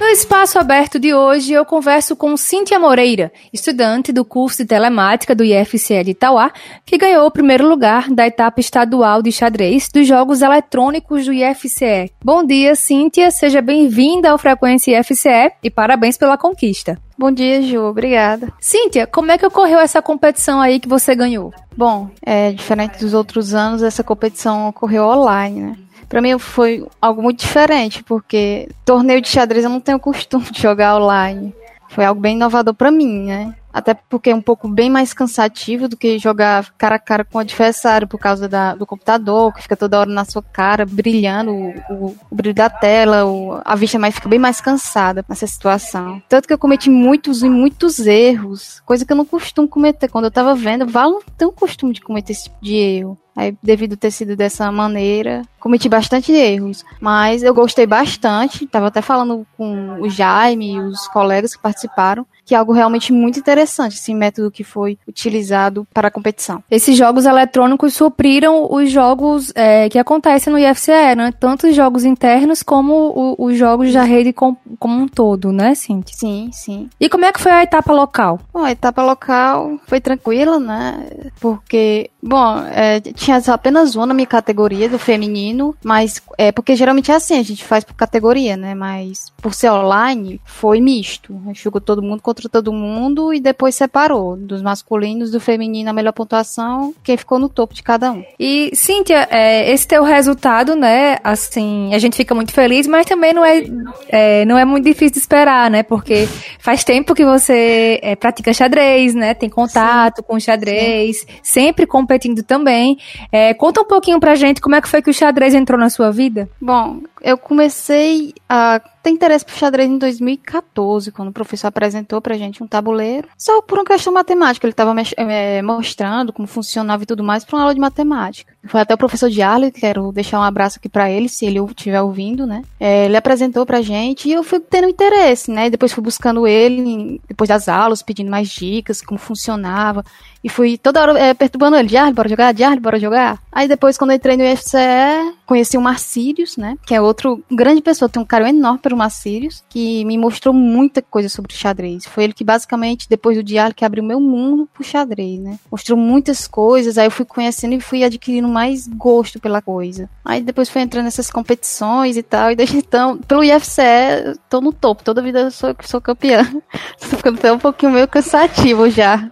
No 0.00 0.06
espaço 0.06 0.58
aberto 0.58 0.98
de 0.98 1.14
hoje, 1.14 1.52
eu 1.52 1.64
converso 1.64 2.16
com 2.16 2.36
Cíntia 2.36 2.78
Moreira, 2.80 3.32
estudante 3.52 4.12
do 4.12 4.24
curso 4.24 4.58
de 4.58 4.68
telemática 4.68 5.34
do 5.34 5.44
IFCE 5.44 6.02
de 6.02 6.10
Itauá, 6.10 6.50
que 6.84 6.98
ganhou 6.98 7.24
o 7.26 7.30
primeiro 7.30 7.66
lugar 7.68 8.10
da 8.10 8.26
etapa 8.26 8.60
estadual 8.60 9.22
de 9.22 9.30
xadrez 9.30 9.88
dos 9.88 10.06
Jogos 10.06 10.42
Eletrônicos 10.42 11.24
do 11.24 11.32
IFCE. 11.32 12.10
Bom 12.22 12.44
dia, 12.44 12.74
Cíntia, 12.74 13.30
seja 13.30 13.62
bem-vinda 13.62 14.30
ao 14.30 14.38
Frequência 14.38 14.98
IFCE 14.98 15.52
e 15.62 15.70
parabéns 15.70 16.18
pela 16.18 16.36
conquista. 16.36 16.98
Bom 17.16 17.30
dia, 17.30 17.62
Ju. 17.62 17.80
Obrigada. 17.82 18.52
Cíntia, 18.60 19.06
como 19.06 19.30
é 19.30 19.38
que 19.38 19.46
ocorreu 19.46 19.78
essa 19.78 20.02
competição 20.02 20.60
aí 20.60 20.80
que 20.80 20.88
você 20.88 21.14
ganhou? 21.14 21.52
Bom, 21.76 22.10
é 22.26 22.50
diferente 22.50 22.98
dos 22.98 23.14
outros 23.14 23.54
anos, 23.54 23.82
essa 23.82 24.02
competição 24.02 24.68
ocorreu 24.68 25.04
online, 25.04 25.60
né? 25.60 25.76
Para 26.14 26.22
mim 26.22 26.38
foi 26.38 26.86
algo 27.02 27.20
muito 27.20 27.40
diferente, 27.40 28.04
porque 28.04 28.68
torneio 28.84 29.20
de 29.20 29.26
xadrez 29.26 29.64
eu 29.64 29.70
não 29.70 29.80
tenho 29.80 29.98
costume 29.98 30.44
de 30.44 30.62
jogar 30.62 30.96
online. 30.96 31.52
Foi 31.88 32.04
algo 32.04 32.20
bem 32.20 32.36
inovador 32.36 32.72
para 32.72 32.88
mim, 32.88 33.24
né? 33.24 33.52
Até 33.72 33.94
porque 33.94 34.30
é 34.30 34.34
um 34.34 34.40
pouco 34.40 34.68
bem 34.68 34.88
mais 34.88 35.12
cansativo 35.12 35.88
do 35.88 35.96
que 35.96 36.16
jogar 36.16 36.72
cara 36.78 36.94
a 36.94 36.98
cara 37.00 37.24
com 37.24 37.38
o 37.38 37.40
adversário 37.40 38.06
por 38.06 38.18
causa 38.18 38.48
da, 38.48 38.76
do 38.76 38.86
computador, 38.86 39.52
que 39.52 39.62
fica 39.62 39.76
toda 39.76 39.98
hora 39.98 40.08
na 40.08 40.24
sua 40.24 40.40
cara, 40.40 40.86
brilhando 40.86 41.50
o, 41.50 41.74
o, 41.90 42.16
o 42.30 42.34
brilho 42.36 42.54
da 42.54 42.70
tela, 42.70 43.26
o, 43.26 43.60
a 43.64 43.74
vista 43.74 43.98
mais, 43.98 44.14
fica 44.14 44.28
bem 44.28 44.38
mais 44.38 44.60
cansada 44.60 45.24
nessa 45.28 45.48
situação. 45.48 46.22
Tanto 46.28 46.46
que 46.46 46.54
eu 46.54 46.58
cometi 46.58 46.88
muitos 46.88 47.42
e 47.42 47.50
muitos 47.50 47.98
erros, 47.98 48.80
coisa 48.86 49.04
que 49.04 49.12
eu 49.12 49.16
não 49.16 49.24
costumo 49.24 49.66
cometer. 49.66 50.08
Quando 50.08 50.26
eu 50.26 50.30
tava 50.30 50.54
vendo, 50.54 50.84
eu 50.84 51.10
não 51.10 51.20
tenho 51.36 51.50
costume 51.50 51.92
de 51.92 52.00
cometer 52.00 52.34
esse 52.34 52.44
tipo 52.44 52.58
de 52.62 52.76
erro. 52.76 53.18
Aí, 53.36 53.56
devido 53.62 53.96
ter 53.96 54.10
sido 54.10 54.36
dessa 54.36 54.70
maneira, 54.70 55.42
cometi 55.58 55.88
bastante 55.88 56.32
erros. 56.32 56.84
Mas 57.00 57.42
eu 57.42 57.52
gostei 57.52 57.86
bastante. 57.86 58.66
Tava 58.66 58.86
até 58.86 59.02
falando 59.02 59.46
com 59.56 60.00
o 60.00 60.08
Jaime 60.08 60.74
e 60.74 60.80
os 60.80 61.08
colegas 61.08 61.56
que 61.56 61.62
participaram 61.62 62.24
que 62.44 62.54
é 62.54 62.58
algo 62.58 62.72
realmente 62.72 63.12
muito 63.12 63.38
interessante, 63.38 63.96
esse 63.96 64.14
método 64.14 64.50
que 64.50 64.64
foi 64.64 64.98
utilizado 65.08 65.86
para 65.92 66.08
a 66.08 66.10
competição. 66.10 66.62
Esses 66.70 66.96
jogos 66.96 67.24
eletrônicos 67.24 67.94
supriram 67.94 68.72
os 68.72 68.90
jogos 68.90 69.52
é, 69.54 69.88
que 69.88 69.98
acontecem 69.98 70.52
no 70.52 70.58
IFCE, 70.58 71.14
né? 71.16 71.32
Tanto 71.38 71.66
os 71.66 71.74
jogos 71.74 72.04
internos 72.04 72.62
como 72.62 73.36
os 73.38 73.56
jogos 73.56 73.92
da 73.92 74.02
rede 74.02 74.32
com, 74.32 74.56
como 74.78 75.02
um 75.02 75.08
todo, 75.08 75.52
né, 75.52 75.74
Cintia? 75.74 76.16
Sim, 76.16 76.50
sim. 76.52 76.88
E 77.00 77.08
como 77.08 77.24
é 77.24 77.32
que 77.32 77.40
foi 77.40 77.52
a 77.52 77.62
etapa 77.62 77.92
local? 77.92 78.40
Bom, 78.52 78.64
a 78.64 78.72
etapa 78.72 79.02
local 79.02 79.78
foi 79.86 80.00
tranquila, 80.00 80.58
né? 80.58 81.06
Porque, 81.40 82.10
bom, 82.22 82.58
é, 82.72 83.00
tinha 83.00 83.40
apenas 83.48 83.94
uma 83.94 84.06
na 84.06 84.14
minha 84.14 84.26
categoria 84.26 84.88
do 84.88 84.98
feminino, 84.98 85.74
mas 85.82 86.22
é 86.38 86.52
porque 86.52 86.76
geralmente 86.76 87.10
é 87.10 87.14
assim, 87.14 87.38
a 87.38 87.42
gente 87.42 87.64
faz 87.64 87.84
por 87.84 87.94
categoria, 87.94 88.56
né? 88.56 88.74
Mas 88.74 89.32
por 89.40 89.54
ser 89.54 89.70
online, 89.70 90.40
foi 90.44 90.80
misto. 90.80 91.40
A 91.44 91.48
gente 91.48 91.62
jogou 91.62 91.80
todo 91.80 92.02
mundo 92.02 92.22
contra 92.34 92.48
todo 92.48 92.72
mundo 92.72 93.32
e 93.32 93.38
depois 93.38 93.76
separou 93.76 94.36
dos 94.36 94.60
masculinos, 94.60 95.30
do 95.30 95.38
feminino 95.38 95.88
a 95.88 95.92
melhor 95.92 96.12
pontuação, 96.12 96.92
quem 97.04 97.16
ficou 97.16 97.38
no 97.38 97.48
topo 97.48 97.72
de 97.72 97.82
cada 97.82 98.10
um. 98.10 98.24
E, 98.38 98.72
Cíntia, 98.74 99.28
é, 99.30 99.70
esse 99.72 99.86
teu 99.86 100.02
resultado, 100.02 100.74
né, 100.74 101.16
assim, 101.22 101.94
a 101.94 101.98
gente 101.98 102.16
fica 102.16 102.34
muito 102.34 102.52
feliz, 102.52 102.88
mas 102.88 103.06
também 103.06 103.32
não 103.32 103.44
é, 103.44 103.62
é 104.08 104.44
não 104.44 104.58
é 104.58 104.64
muito 104.64 104.84
difícil 104.84 105.12
de 105.12 105.18
esperar, 105.18 105.70
né, 105.70 105.84
porque 105.84 106.28
faz 106.58 106.82
tempo 106.82 107.14
que 107.14 107.24
você 107.24 108.00
é, 108.02 108.16
pratica 108.16 108.52
xadrez, 108.52 109.14
né, 109.14 109.32
tem 109.32 109.48
contato 109.48 110.16
Sim. 110.16 110.22
com 110.26 110.40
xadrez, 110.40 111.18
Sim. 111.20 111.26
sempre 111.40 111.86
competindo 111.86 112.42
também. 112.42 112.98
É, 113.30 113.54
conta 113.54 113.80
um 113.80 113.86
pouquinho 113.86 114.18
pra 114.18 114.34
gente 114.34 114.60
como 114.60 114.74
é 114.74 114.80
que 114.80 114.88
foi 114.88 115.00
que 115.00 115.10
o 115.10 115.14
xadrez 115.14 115.54
entrou 115.54 115.78
na 115.78 115.88
sua 115.88 116.10
vida. 116.10 116.48
Bom, 116.60 116.98
eu 117.24 117.38
comecei 117.38 118.34
a 118.46 118.78
ter 119.02 119.08
interesse 119.08 119.46
por 119.46 119.54
xadrez 119.54 119.88
em 119.88 119.96
2014, 119.96 121.10
quando 121.10 121.28
o 121.28 121.32
professor 121.32 121.68
apresentou 121.68 122.20
pra 122.20 122.36
gente 122.36 122.62
um 122.62 122.66
tabuleiro. 122.66 123.28
Só 123.38 123.62
por 123.62 123.78
uma 123.78 123.84
questão 123.84 124.12
matemática, 124.12 124.66
ele 124.66 124.72
estava 124.72 124.94
é, 125.16 125.62
mostrando 125.62 126.34
como 126.34 126.46
funcionava 126.46 127.02
e 127.02 127.06
tudo 127.06 127.24
mais 127.24 127.42
para 127.42 127.56
uma 127.56 127.62
aula 127.62 127.74
de 127.74 127.80
matemática. 127.80 128.53
Foi 128.66 128.80
até 128.80 128.94
o 128.94 128.98
professor 128.98 129.28
Diarle, 129.28 129.70
quero 129.70 130.10
deixar 130.12 130.38
um 130.38 130.42
abraço 130.42 130.78
aqui 130.78 130.88
para 130.88 131.10
ele, 131.10 131.28
se 131.28 131.44
ele 131.44 131.60
estiver 131.60 132.00
ouvindo, 132.00 132.46
né? 132.46 132.62
É, 132.80 133.06
ele 133.06 133.16
apresentou 133.16 133.66
pra 133.66 133.82
gente 133.82 134.28
e 134.28 134.32
eu 134.32 134.42
fui 134.42 134.60
tendo 134.60 134.88
interesse, 134.88 135.50
né? 135.50 135.68
Depois 135.68 135.92
fui 135.92 136.02
buscando 136.02 136.46
ele, 136.46 137.20
depois 137.28 137.48
das 137.48 137.68
aulas, 137.68 138.02
pedindo 138.02 138.30
mais 138.30 138.48
dicas, 138.48 139.02
como 139.02 139.18
funcionava. 139.18 140.04
E 140.42 140.48
fui 140.50 140.76
toda 140.76 141.00
hora 141.00 141.18
é, 141.18 141.32
perturbando 141.32 141.74
ele, 141.74 141.88
Diarle, 141.88 142.12
bora 142.12 142.28
jogar, 142.28 142.52
Diarle, 142.52 142.78
bora 142.78 142.98
jogar. 142.98 143.38
Aí 143.50 143.66
depois, 143.66 143.96
quando 143.96 144.10
eu 144.10 144.16
entrei 144.16 144.36
no 144.36 144.44
IFCE, 144.44 145.34
conheci 145.46 145.78
o 145.78 145.80
Marcílios, 145.80 146.58
né? 146.58 146.76
Que 146.86 146.94
é 146.94 147.00
outro 147.00 147.42
grande 147.50 147.80
pessoa, 147.80 148.10
tem 148.10 148.20
um 148.20 148.26
carinho 148.26 148.50
enorme 148.58 148.78
pelo 148.80 148.96
Marcílios, 148.96 149.64
que 149.70 150.04
me 150.04 150.18
mostrou 150.18 150.52
muita 150.52 151.00
coisa 151.00 151.30
sobre 151.30 151.54
xadrez. 151.54 152.04
Foi 152.04 152.24
ele 152.24 152.34
que 152.34 152.44
basicamente, 152.44 153.08
depois 153.08 153.38
do 153.38 153.42
Diarle, 153.42 153.72
que 153.72 153.86
abriu 153.86 154.04
meu 154.04 154.20
mundo 154.20 154.68
pro 154.74 154.84
xadrez, 154.84 155.40
né? 155.40 155.58
Mostrou 155.70 155.98
muitas 155.98 156.46
coisas, 156.46 156.98
aí 156.98 157.06
eu 157.06 157.10
fui 157.10 157.24
conhecendo 157.24 157.74
e 157.74 157.80
fui 157.80 158.04
adquirindo 158.04 158.46
mais 158.54 158.86
gosto 158.86 159.40
pela 159.40 159.60
coisa. 159.60 160.08
Aí 160.24 160.40
depois 160.40 160.68
fui 160.68 160.80
entrando 160.80 161.06
nessas 161.06 161.28
competições 161.28 162.16
e 162.16 162.22
tal, 162.22 162.52
e 162.52 162.56
desde 162.56 162.76
então, 162.76 163.18
pelo 163.18 163.42
IFCE, 163.42 164.38
tô 164.48 164.60
no 164.60 164.72
topo, 164.72 165.02
toda 165.02 165.20
vida 165.20 165.40
eu 165.40 165.50
sou, 165.50 165.74
sou 165.82 166.00
campeã. 166.00 166.44
tô 167.00 167.16
ficando 167.16 167.38
até 167.38 167.52
um 167.52 167.58
pouquinho 167.58 167.90
meio 167.90 168.06
cansativo 168.06 168.88
já. 168.88 169.28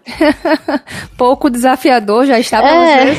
pouco 1.17 1.49
desafiador 1.49 2.27
já 2.27 2.41
está 2.41 2.61
pra 2.61 2.75
é. 2.75 3.15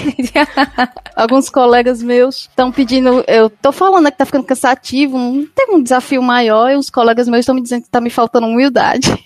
Alguns 1.15 1.49
colegas 1.49 2.03
meus 2.03 2.49
estão 2.49 2.69
pedindo, 2.69 3.23
eu 3.25 3.49
tô 3.49 3.71
falando 3.71 4.11
que 4.11 4.17
tá 4.17 4.25
ficando 4.25 4.43
cansativo, 4.43 5.17
não 5.17 5.45
tem 5.55 5.73
um 5.73 5.81
desafio 5.81 6.21
maior, 6.21 6.71
e 6.71 6.75
os 6.75 6.89
colegas 6.89 7.29
meus 7.29 7.39
estão 7.41 7.55
me 7.55 7.61
dizendo 7.61 7.83
que 7.83 7.89
tá 7.89 8.01
me 8.01 8.09
faltando 8.09 8.47
humildade. 8.47 9.17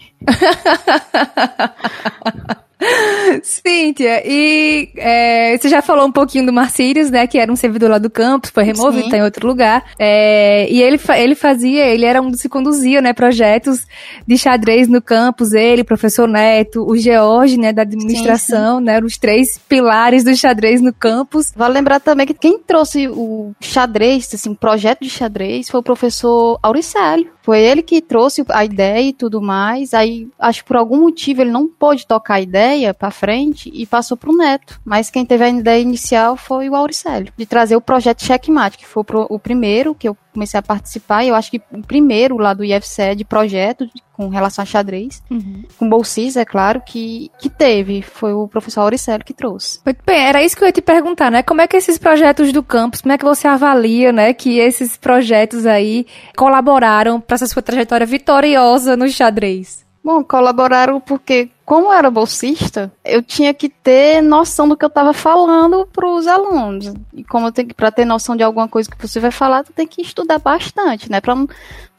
Cíntia, 3.48 4.22
e 4.26 4.90
é, 4.98 5.58
você 5.58 5.70
já 5.70 5.82
falou 5.82 6.06
um 6.06 6.12
pouquinho 6.12 6.46
do 6.46 6.54
Marcílios, 6.54 7.10
né? 7.10 7.26
Que 7.26 7.40
era 7.40 7.52
um 7.52 7.56
servidor 7.56 7.90
lá 7.90 7.98
do 7.98 8.10
campus, 8.10 8.50
foi 8.50 8.64
removido, 8.64 9.06
Sim. 9.06 9.10
tá 9.10 9.18
em 9.18 9.24
outro 9.24 9.48
lugar. 9.48 9.86
É, 9.98 10.70
e 10.70 10.82
ele, 10.82 11.00
ele 11.16 11.36
fazia, 11.36 11.86
ele 11.86 12.06
era 12.06 12.22
um 12.22 12.30
dos 12.30 12.42
que 12.42 12.50
conduzia, 12.50 13.02
né? 13.02 13.14
Projetos 13.14 13.86
de 14.28 14.38
xadrez 14.38 14.88
no 14.88 15.02
campus, 15.02 15.54
ele, 15.54 15.84
professor 15.84 16.28
Neto, 16.28 16.86
o 16.86 16.98
George, 16.98 17.58
né? 17.58 17.72
Da 17.72 17.84
administração, 17.84 18.80
sim, 18.80 18.80
sim. 18.80 18.86
né? 18.86 19.00
Os 19.00 19.18
três 19.18 19.58
pilares 19.58 20.24
do 20.24 20.36
xadrez 20.36 20.82
no 20.82 20.94
campus. 20.94 21.54
Vale 21.56 21.76
lembrar 21.76 22.00
também 22.00 22.28
que 22.28 22.34
quem 22.34 22.60
trouxe 22.60 23.08
o 23.08 23.54
xadrez, 23.62 24.30
assim, 24.34 24.54
projeto 24.54 25.02
de 25.02 25.10
xadrez, 25.10 25.70
foi 25.70 25.80
o 25.80 25.84
professor 25.84 26.60
Auricélio. 26.62 27.32
Foi 27.42 27.62
ele 27.62 27.82
que 27.82 28.02
trouxe 28.02 28.44
a 28.50 28.66
ideia 28.66 29.08
e 29.08 29.14
tudo 29.14 29.42
mais. 29.42 29.94
Aí, 29.94 30.28
acho 30.38 30.62
que 30.62 30.68
por 30.68 30.76
algum 30.76 31.04
motivo 31.04 31.42
ele 31.42 31.52
não 31.52 31.66
pôde 31.66 32.06
tocar 32.06 32.36
a 32.36 32.42
ideia 32.42 32.94
para 32.94 33.10
frente 33.10 33.37
e 33.74 33.86
passou 33.86 34.18
pro 34.18 34.36
Neto. 34.36 34.80
Mas 34.84 35.10
quem 35.10 35.26
teve 35.26 35.44
a 35.44 35.50
ideia 35.50 35.82
inicial 35.82 36.36
foi 36.36 36.70
o 36.70 36.76
Auricélio, 36.76 37.34
de 37.36 37.46
trazer 37.46 37.76
o 37.76 37.82
projeto 37.82 38.24
Checkmate, 38.24 38.78
que 38.78 38.86
foi 38.86 39.04
o 39.30 39.40
primeiro 39.40 39.96
que 39.96 40.08
eu 40.08 40.18
comecei 40.34 40.60
a 40.60 40.64
participar, 40.64 41.24
e 41.24 41.30
eu 41.30 41.36
acho 41.36 41.50
que 41.50 41.62
o 41.72 41.82
primeiro 41.82 42.38
lá 42.38 42.54
do 42.54 42.64
IFCE 42.64 43.16
de 43.16 43.26
projeto 43.26 43.90
com 44.14 44.30
relação 44.30 44.62
a 44.62 44.66
xadrez, 44.66 45.22
uhum. 45.30 45.64
com 45.78 45.90
bolsistas, 45.90 46.42
é 46.42 46.46
claro, 46.46 46.82
que, 46.86 47.32
que 47.40 47.50
teve. 47.50 48.02
Foi 48.02 48.34
o 48.34 48.48
professor 48.48 48.82
Auricélio 48.82 49.26
que 49.26 49.34
trouxe. 49.34 49.80
Muito 49.86 50.00
bem, 50.06 50.20
era 50.20 50.44
isso 50.44 50.56
que 50.56 50.64
eu 50.64 50.68
ia 50.68 50.72
te 50.72 50.82
perguntar, 50.82 51.32
né? 51.32 51.44
Como 51.44 51.62
é 51.62 51.68
que 51.68 51.78
esses 51.78 51.98
projetos 51.98 52.52
do 52.52 52.64
campus, 52.64 53.02
como 53.02 53.14
é 53.14 53.18
que 53.18 53.26
você 53.26 53.48
avalia, 53.48 54.12
né, 54.12 54.34
que 54.34 54.60
esses 54.60 54.98
projetos 54.98 55.66
aí 55.66 56.06
colaboraram 56.36 57.20
para 57.20 57.36
essa 57.36 57.48
sua 57.48 57.62
trajetória 57.62 58.06
vitoriosa 58.06 58.96
no 58.96 59.08
xadrez? 59.08 59.86
Bom, 60.04 60.24
colaboraram 60.24 61.02
porque, 61.02 61.50
como 61.68 61.88
eu 61.88 61.92
era 61.92 62.10
bolsista, 62.10 62.90
eu 63.04 63.22
tinha 63.22 63.54
que 63.54 63.68
ter 63.68 64.22
noção 64.22 64.70
do 64.70 64.78
que 64.78 64.86
eu 64.86 64.88
estava 64.88 65.12
falando 65.12 65.86
para 65.92 66.10
os 66.10 66.26
alunos. 66.26 66.94
E 67.14 67.26
como 67.26 67.52
para 67.76 67.92
ter 67.92 68.06
noção 68.06 68.38
de 68.38 68.42
alguma 68.42 68.70
coisa 68.70 68.90
que 68.90 69.06
você 69.06 69.20
vai 69.20 69.32
falar, 69.32 69.66
tu 69.66 69.74
tem 69.74 69.86
que 69.86 70.02
estudar 70.02 70.40
bastante, 70.40 71.12
né? 71.12 71.20
Para 71.20 71.36
não 71.36 71.46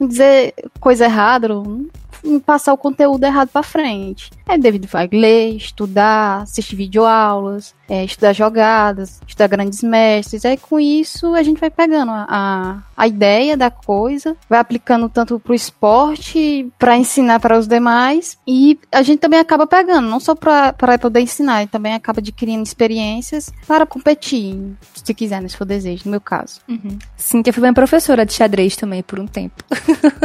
dizer 0.01 0.55
coisa 0.81 1.05
errada, 1.05 1.49
não 1.49 2.41
passar 2.41 2.73
o 2.73 2.79
conteúdo 2.79 3.23
errado 3.25 3.49
para 3.49 3.63
frente. 3.63 4.31
Aí 4.49 4.59
David 4.59 4.87
vai 4.87 5.09
ler, 5.13 5.57
estudar, 5.57 6.43
assistir 6.43 6.75
videoaulas, 6.75 7.75
é, 7.89 8.05
estudar 8.05 8.33
jogadas, 8.33 9.21
estudar 9.27 9.47
grandes 9.47 9.83
mestres. 9.83 10.45
Aí 10.45 10.57
com 10.57 10.81
isso 10.81 11.35
a 11.35 11.43
gente 11.43 11.61
vai 11.61 11.71
pegando 11.71 12.11
a, 12.13 12.27
a, 12.29 12.79
a 12.97 13.07
ideia 13.07 13.57
da 13.57 13.71
coisa, 13.71 14.37
vai 14.49 14.59
aplicando 14.59 15.09
tanto 15.09 15.39
pro 15.39 15.55
esporte, 15.55 16.71
para 16.79 16.97
ensinar 16.97 17.41
para 17.41 17.59
os 17.59 17.67
demais, 17.67 18.39
e 18.47 18.79
a 18.91 19.03
gente 19.03 19.21
também 19.21 19.39
acaba 19.39 19.67
pegando, 19.67 20.09
não 20.09 20.21
só 20.21 20.35
para 20.35 20.99
poder 20.99 21.21
ensinar, 21.21 21.67
também 21.69 21.95
acaba 21.95 22.21
adquirindo 22.21 22.63
experiências 22.63 23.53
para 23.67 23.87
competir, 23.87 24.59
se 24.95 25.15
quiser, 25.15 25.41
né, 25.41 25.49
se 25.49 25.57
for 25.57 25.65
desejo, 25.65 26.03
no 26.07 26.13
meu 26.13 26.21
caso. 26.21 26.61
Uhum. 26.69 26.99
Cíntia 27.17 27.53
foi 27.53 27.61
minha 27.61 27.75
professora 27.75 28.25
de 28.25 28.33
xadrez 28.33 28.77
também 28.77 29.03
por 29.03 29.19
um 29.19 29.27
tempo. 29.27 29.63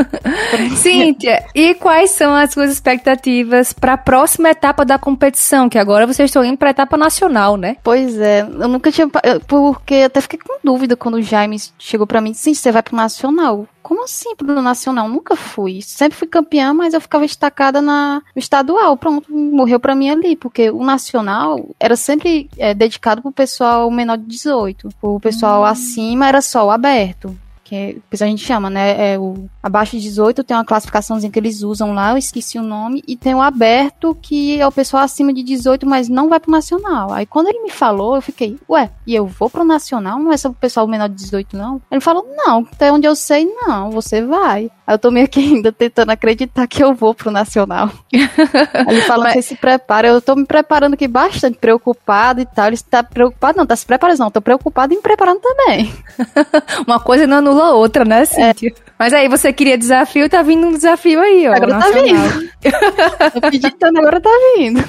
Cíntia, 0.78 1.46
e 1.54 1.74
quais 1.76 2.12
são 2.12 2.34
as 2.34 2.52
suas 2.52 2.72
expectativas 2.72 3.74
para 3.74 3.94
a 3.94 3.98
próxima 4.14 4.52
etapa 4.52 4.86
da 4.86 5.00
competição? 5.00 5.68
Que 5.68 5.80
agora 5.80 6.06
vocês 6.06 6.30
estão 6.30 6.46
indo 6.46 6.56
para 6.56 6.70
a 6.70 6.72
etapa 6.72 6.96
nacional, 6.96 7.58
né? 7.58 7.78
Pois 7.84 8.16
é, 8.20 8.42
eu 8.42 8.68
nunca 8.68 8.92
tinha. 8.92 9.10
Porque 9.48 9.96
até 9.96 10.22
fiquei 10.22 10.38
com 10.38 10.60
dúvida 10.64 10.96
quando 10.96 11.16
o 11.16 11.22
Jaime 11.22 11.58
chegou 11.80 12.06
para 12.06 12.22
mim 12.22 12.30
e 12.30 12.34
disse: 12.34 12.54
você 12.54 12.72
vai 12.72 12.84
pro 12.84 12.96
nacional. 12.96 13.68
Como 13.82 14.04
assim 14.04 14.36
pro 14.36 14.62
nacional? 14.62 15.10
Nunca 15.10 15.36
fui. 15.36 15.82
Sempre 15.82 16.16
fui 16.16 16.28
campeã, 16.28 16.76
mas 16.76 16.94
eu 16.94 17.02
ficava 17.02 17.26
destacada 17.26 17.82
na, 17.82 18.22
no 18.36 18.40
estadual. 18.40 18.96
Pronto, 18.96 19.34
morreu 19.34 19.80
pra 19.80 19.96
mim 19.96 20.12
ali, 20.12 20.36
porque 20.36 20.70
o 20.70 20.84
nacional 20.84 21.68
era 21.80 21.96
sempre 21.96 22.48
é, 22.60 22.72
dedicado 22.76 23.20
pro 23.20 23.32
pessoal 23.32 23.90
menor 23.90 24.20
de 24.20 24.26
18. 24.26 24.90
O 25.02 25.20
pessoal 25.20 25.64
hum. 25.64 25.66
acima 25.66 26.28
era 26.28 26.40
só 26.40 26.68
o 26.68 26.72
aberto 26.72 27.36
que 27.74 28.24
a 28.24 28.28
gente 28.28 28.44
chama, 28.44 28.70
né? 28.70 29.14
É 29.14 29.20
o 29.20 29.50
abaixo 29.62 29.98
de 29.98 30.04
18 30.04 30.44
tem 30.44 30.56
uma 30.56 30.66
classificaçãozinha 30.66 31.32
que 31.32 31.40
eles 31.40 31.64
usam 31.64 31.94
lá, 31.94 32.12
eu 32.12 32.18
esqueci 32.18 32.58
o 32.58 32.64
nome, 32.64 33.04
e 33.08 33.16
tem 33.16 33.34
o 33.34 33.42
aberto, 33.42 34.16
que 34.22 34.60
é 34.60 34.68
o 34.68 34.72
pessoal 34.72 35.04
acima 35.04 35.34
de 35.34 35.44
18, 35.44 35.86
mas 35.88 36.10
não 36.10 36.30
vai 36.30 36.40
pro 36.40 36.52
nacional. 36.52 37.12
Aí 37.12 37.26
quando 37.26 37.48
ele 37.48 37.64
me 37.64 37.70
falou, 37.70 38.16
eu 38.16 38.22
fiquei, 38.22 38.58
ué, 38.70 38.90
e 39.08 39.16
eu 39.16 39.26
vou 39.26 39.50
pro 39.50 39.64
nacional? 39.64 40.20
Não 40.20 40.32
é 40.32 40.38
só 40.38 40.50
pro 40.50 40.60
pessoal 40.60 40.88
menor 40.88 41.10
de 41.10 41.16
18, 41.16 41.58
não? 41.58 41.82
Ele 41.92 42.02
falou, 42.02 42.26
não, 42.36 42.68
até 42.72 42.92
onde 42.92 43.08
eu 43.08 43.16
sei, 43.16 43.46
não, 43.46 43.92
você 43.92 44.22
vai. 44.22 44.70
Eu 44.86 45.00
tô 45.00 45.10
meio 45.10 45.28
que 45.30 45.40
ainda 45.40 45.72
tentando 45.72 46.12
acreditar 46.12 46.68
que 46.68 46.84
eu 46.84 46.94
vou 46.94 47.14
pro 47.14 47.32
nacional. 47.32 47.90
ele 48.12 49.02
fala 49.02 49.26
mas... 49.26 49.34
que 49.34 49.42
se 49.42 49.56
prepara, 49.56 50.10
eu 50.10 50.22
tô 50.22 50.36
me 50.36 50.46
preparando 50.46 50.96
aqui 50.96 51.08
bastante, 51.08 51.58
preocupado 51.58 52.42
e 52.42 52.46
tal. 52.46 52.68
Ele 52.68 52.76
está 52.76 53.02
preocupado, 53.02 53.58
não, 53.58 53.66
tá 53.66 53.76
se 53.76 53.86
preparando, 53.86 54.20
não, 54.20 54.32
tô 54.32 54.42
preocupado 54.42 54.94
em 54.94 54.98
me 54.98 55.02
preparando 55.02 55.40
também. 55.40 55.94
Uma 56.86 57.00
coisa 57.00 57.26
não 57.26 57.38
anula 57.38 57.68
a 57.68 57.74
outra, 57.74 58.04
né, 58.04 58.26
Cíntia? 58.26 58.70
É. 58.70 58.94
Mas 59.00 59.14
aí 59.14 59.28
você 59.28 59.52
queria 59.52 59.78
desafio, 59.78 60.30
tá 60.30 60.42
vindo 60.42 60.68
um 60.68 60.72
desafio 60.72 61.20
aí, 61.20 61.48
ó. 61.48 61.54
Agora 61.54 61.80
tá 61.80 61.90
vindo. 61.90 62.50
tô 63.34 63.42
pedindo, 63.50 64.00
agora 64.00 64.22
tá 64.22 64.30
vindo. 64.58 64.84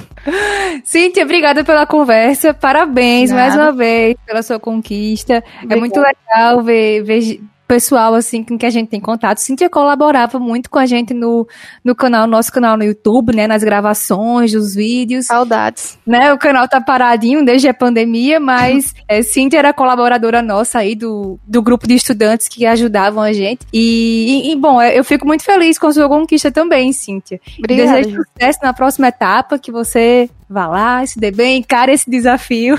Cíntia, 0.84 1.24
obrigada 1.24 1.64
pela 1.64 1.86
conversa. 1.86 2.52
Parabéns 2.52 3.30
Nada. 3.30 3.42
mais 3.42 3.54
uma 3.54 3.72
vez 3.72 4.16
pela 4.26 4.42
sua 4.42 4.58
conquista. 4.58 5.42
Obrigada. 5.56 5.74
É 5.74 5.76
muito 5.76 6.00
legal 6.00 6.62
ver, 6.62 7.02
ver 7.02 7.40
pessoal, 7.74 8.14
assim, 8.14 8.44
com 8.44 8.56
que 8.56 8.64
a 8.64 8.70
gente 8.70 8.88
tem 8.88 9.00
contato. 9.00 9.38
Cíntia 9.38 9.68
colaborava 9.68 10.38
muito 10.38 10.70
com 10.70 10.78
a 10.78 10.86
gente 10.86 11.12
no, 11.12 11.44
no 11.84 11.92
canal, 11.92 12.24
nosso 12.24 12.52
canal 12.52 12.76
no 12.76 12.84
YouTube, 12.84 13.34
né, 13.34 13.48
nas 13.48 13.64
gravações 13.64 14.52
dos 14.52 14.76
vídeos. 14.76 15.26
Saudades. 15.26 15.98
Né, 16.06 16.32
o 16.32 16.38
canal 16.38 16.68
tá 16.68 16.80
paradinho 16.80 17.44
desde 17.44 17.66
a 17.66 17.74
pandemia, 17.74 18.38
mas 18.38 18.94
é, 19.08 19.22
Cíntia 19.22 19.58
era 19.58 19.72
colaboradora 19.72 20.40
nossa 20.40 20.78
aí 20.78 20.94
do, 20.94 21.36
do 21.44 21.60
grupo 21.60 21.88
de 21.88 21.94
estudantes 21.94 22.46
que 22.46 22.64
ajudavam 22.64 23.24
a 23.24 23.32
gente. 23.32 23.66
E, 23.72 24.50
e, 24.50 24.52
e 24.52 24.56
bom, 24.56 24.80
eu 24.80 25.02
fico 25.02 25.26
muito 25.26 25.42
feliz 25.42 25.76
com 25.76 25.88
a 25.88 25.92
sua 25.92 26.08
conquista 26.08 26.52
também, 26.52 26.92
Cíntia. 26.92 27.40
Obrigada. 27.58 28.02
Desejo 28.02 28.22
sucesso 28.22 28.60
na 28.62 28.72
próxima 28.72 29.08
etapa, 29.08 29.58
que 29.58 29.72
você 29.72 30.30
vá 30.48 30.68
lá, 30.68 31.04
se 31.04 31.18
dê 31.18 31.32
bem, 31.32 31.58
encare 31.58 31.92
esse 31.92 32.08
desafio. 32.08 32.78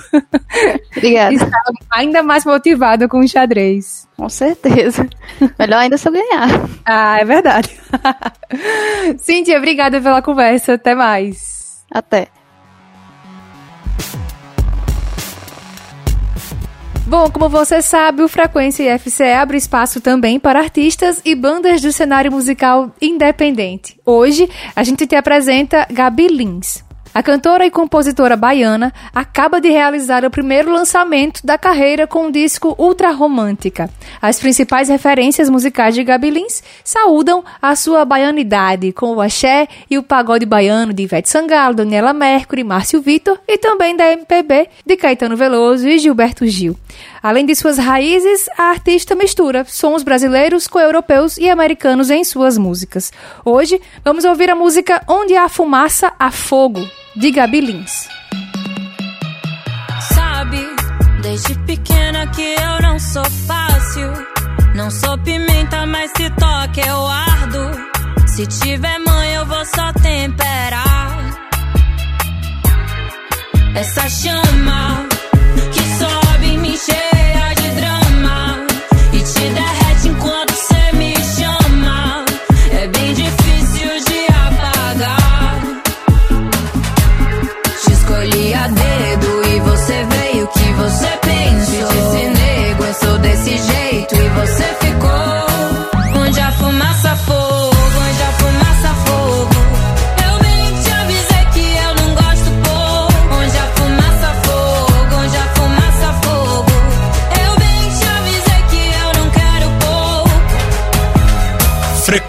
Obrigada. 0.95 1.33
e 1.35 1.37
ainda 1.91 2.23
mais 2.23 2.45
motivada 2.45 3.09
com 3.09 3.19
o 3.19 3.27
xadrez. 3.27 4.07
Com 4.17 4.29
certeza. 4.29 5.07
Melhor 5.59 5.79
ainda 5.79 5.97
se 5.97 6.07
eu 6.07 6.13
ganhar. 6.13 6.69
Ah, 6.85 7.19
é 7.19 7.25
verdade. 7.25 7.69
Cíntia, 9.19 9.57
obrigada 9.57 9.99
pela 9.99 10.21
conversa. 10.21 10.73
Até 10.73 10.95
mais. 10.95 11.83
Até. 11.91 12.27
Bom, 17.07 17.29
como 17.29 17.47
você 17.47 17.83
sabe, 17.83 18.23
o 18.23 18.27
Frequência 18.27 18.95
IFCE 18.95 19.31
abre 19.33 19.57
espaço 19.57 20.01
também 20.01 20.39
para 20.39 20.59
artistas 20.59 21.21
e 21.23 21.35
bandas 21.35 21.79
do 21.79 21.91
cenário 21.91 22.31
musical 22.31 22.91
independente. 22.99 23.99
Hoje, 24.03 24.49
a 24.75 24.83
gente 24.83 25.05
te 25.05 25.15
apresenta 25.15 25.85
Gabi 25.91 26.27
Lins. 26.27 26.83
A 27.15 27.23
cantora 27.23 27.65
e 27.65 27.71
compositora 27.71 28.35
baiana 28.35 28.91
acaba 29.13 29.61
de 29.61 29.69
realizar 29.69 30.25
o 30.25 30.29
primeiro 30.29 30.69
lançamento 30.69 31.39
da 31.45 31.57
carreira 31.57 32.05
com 32.05 32.27
o 32.27 32.31
disco 32.31 32.75
Ultra 32.77 33.11
Romântica. 33.11 33.89
As 34.21 34.37
principais 34.37 34.89
referências 34.89 35.49
musicais 35.49 35.95
de 35.95 36.03
Gabi 36.03 36.29
Lins 36.29 36.61
saúdam 36.83 37.41
a 37.61 37.73
sua 37.73 38.03
baianidade, 38.03 38.91
com 38.91 39.15
o 39.15 39.21
axé 39.21 39.65
e 39.89 39.97
o 39.97 40.03
pagode 40.03 40.45
baiano 40.45 40.91
de 40.91 41.03
Ivete 41.03 41.29
Sangalo, 41.29 41.73
Daniela 41.73 42.11
Mercury, 42.11 42.65
Márcio 42.65 43.01
Vitor 43.01 43.39
e 43.47 43.57
também 43.57 43.95
da 43.95 44.11
MPB 44.11 44.67
de 44.85 44.97
Caetano 44.97 45.37
Veloso 45.37 45.87
e 45.87 45.97
Gilberto 45.97 46.45
Gil. 46.45 46.75
Além 47.23 47.45
de 47.45 47.55
suas 47.55 47.77
raízes, 47.77 48.49
a 48.57 48.63
artista 48.63 49.15
mistura 49.15 49.63
sons 49.63 50.03
brasileiros 50.03 50.67
com 50.67 50.81
europeus 50.81 51.37
e 51.37 51.49
americanos 51.49 52.09
em 52.09 52.25
suas 52.25 52.57
músicas. 52.57 53.13
Hoje, 53.45 53.79
vamos 54.03 54.25
ouvir 54.25 54.49
a 54.49 54.55
música 54.55 55.01
Onde 55.07 55.33
há 55.37 55.47
fumaça, 55.47 56.11
há 56.19 56.29
fogo, 56.29 56.85
de 57.15 57.31
Gabi 57.31 57.61
Lins. 57.61 58.07
Sabe, 60.13 60.67
desde 61.21 61.55
pequena 61.59 62.27
que 62.27 62.41
eu 62.41 62.81
não 62.81 62.99
sou 62.99 63.25
fácil. 63.47 64.11
Não 64.75 64.91
sou 64.91 65.17
pimenta, 65.19 65.85
mas 65.85 66.11
se 66.17 66.29
toca 66.31 66.81
eu 66.85 67.07
ardo. 67.07 67.71
Se 68.27 68.45
tiver 68.45 68.99
mãe, 68.99 69.33
eu 69.33 69.45
vou 69.45 69.65
só 69.65 69.93
temperar. 69.93 71.17
Essa 73.75 74.09
chama 74.09 75.14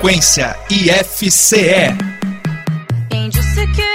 Frequência 0.07 0.57
IFCE. 0.71 1.93
Quem 3.11 3.29
disse 3.29 3.67
que 3.75 3.86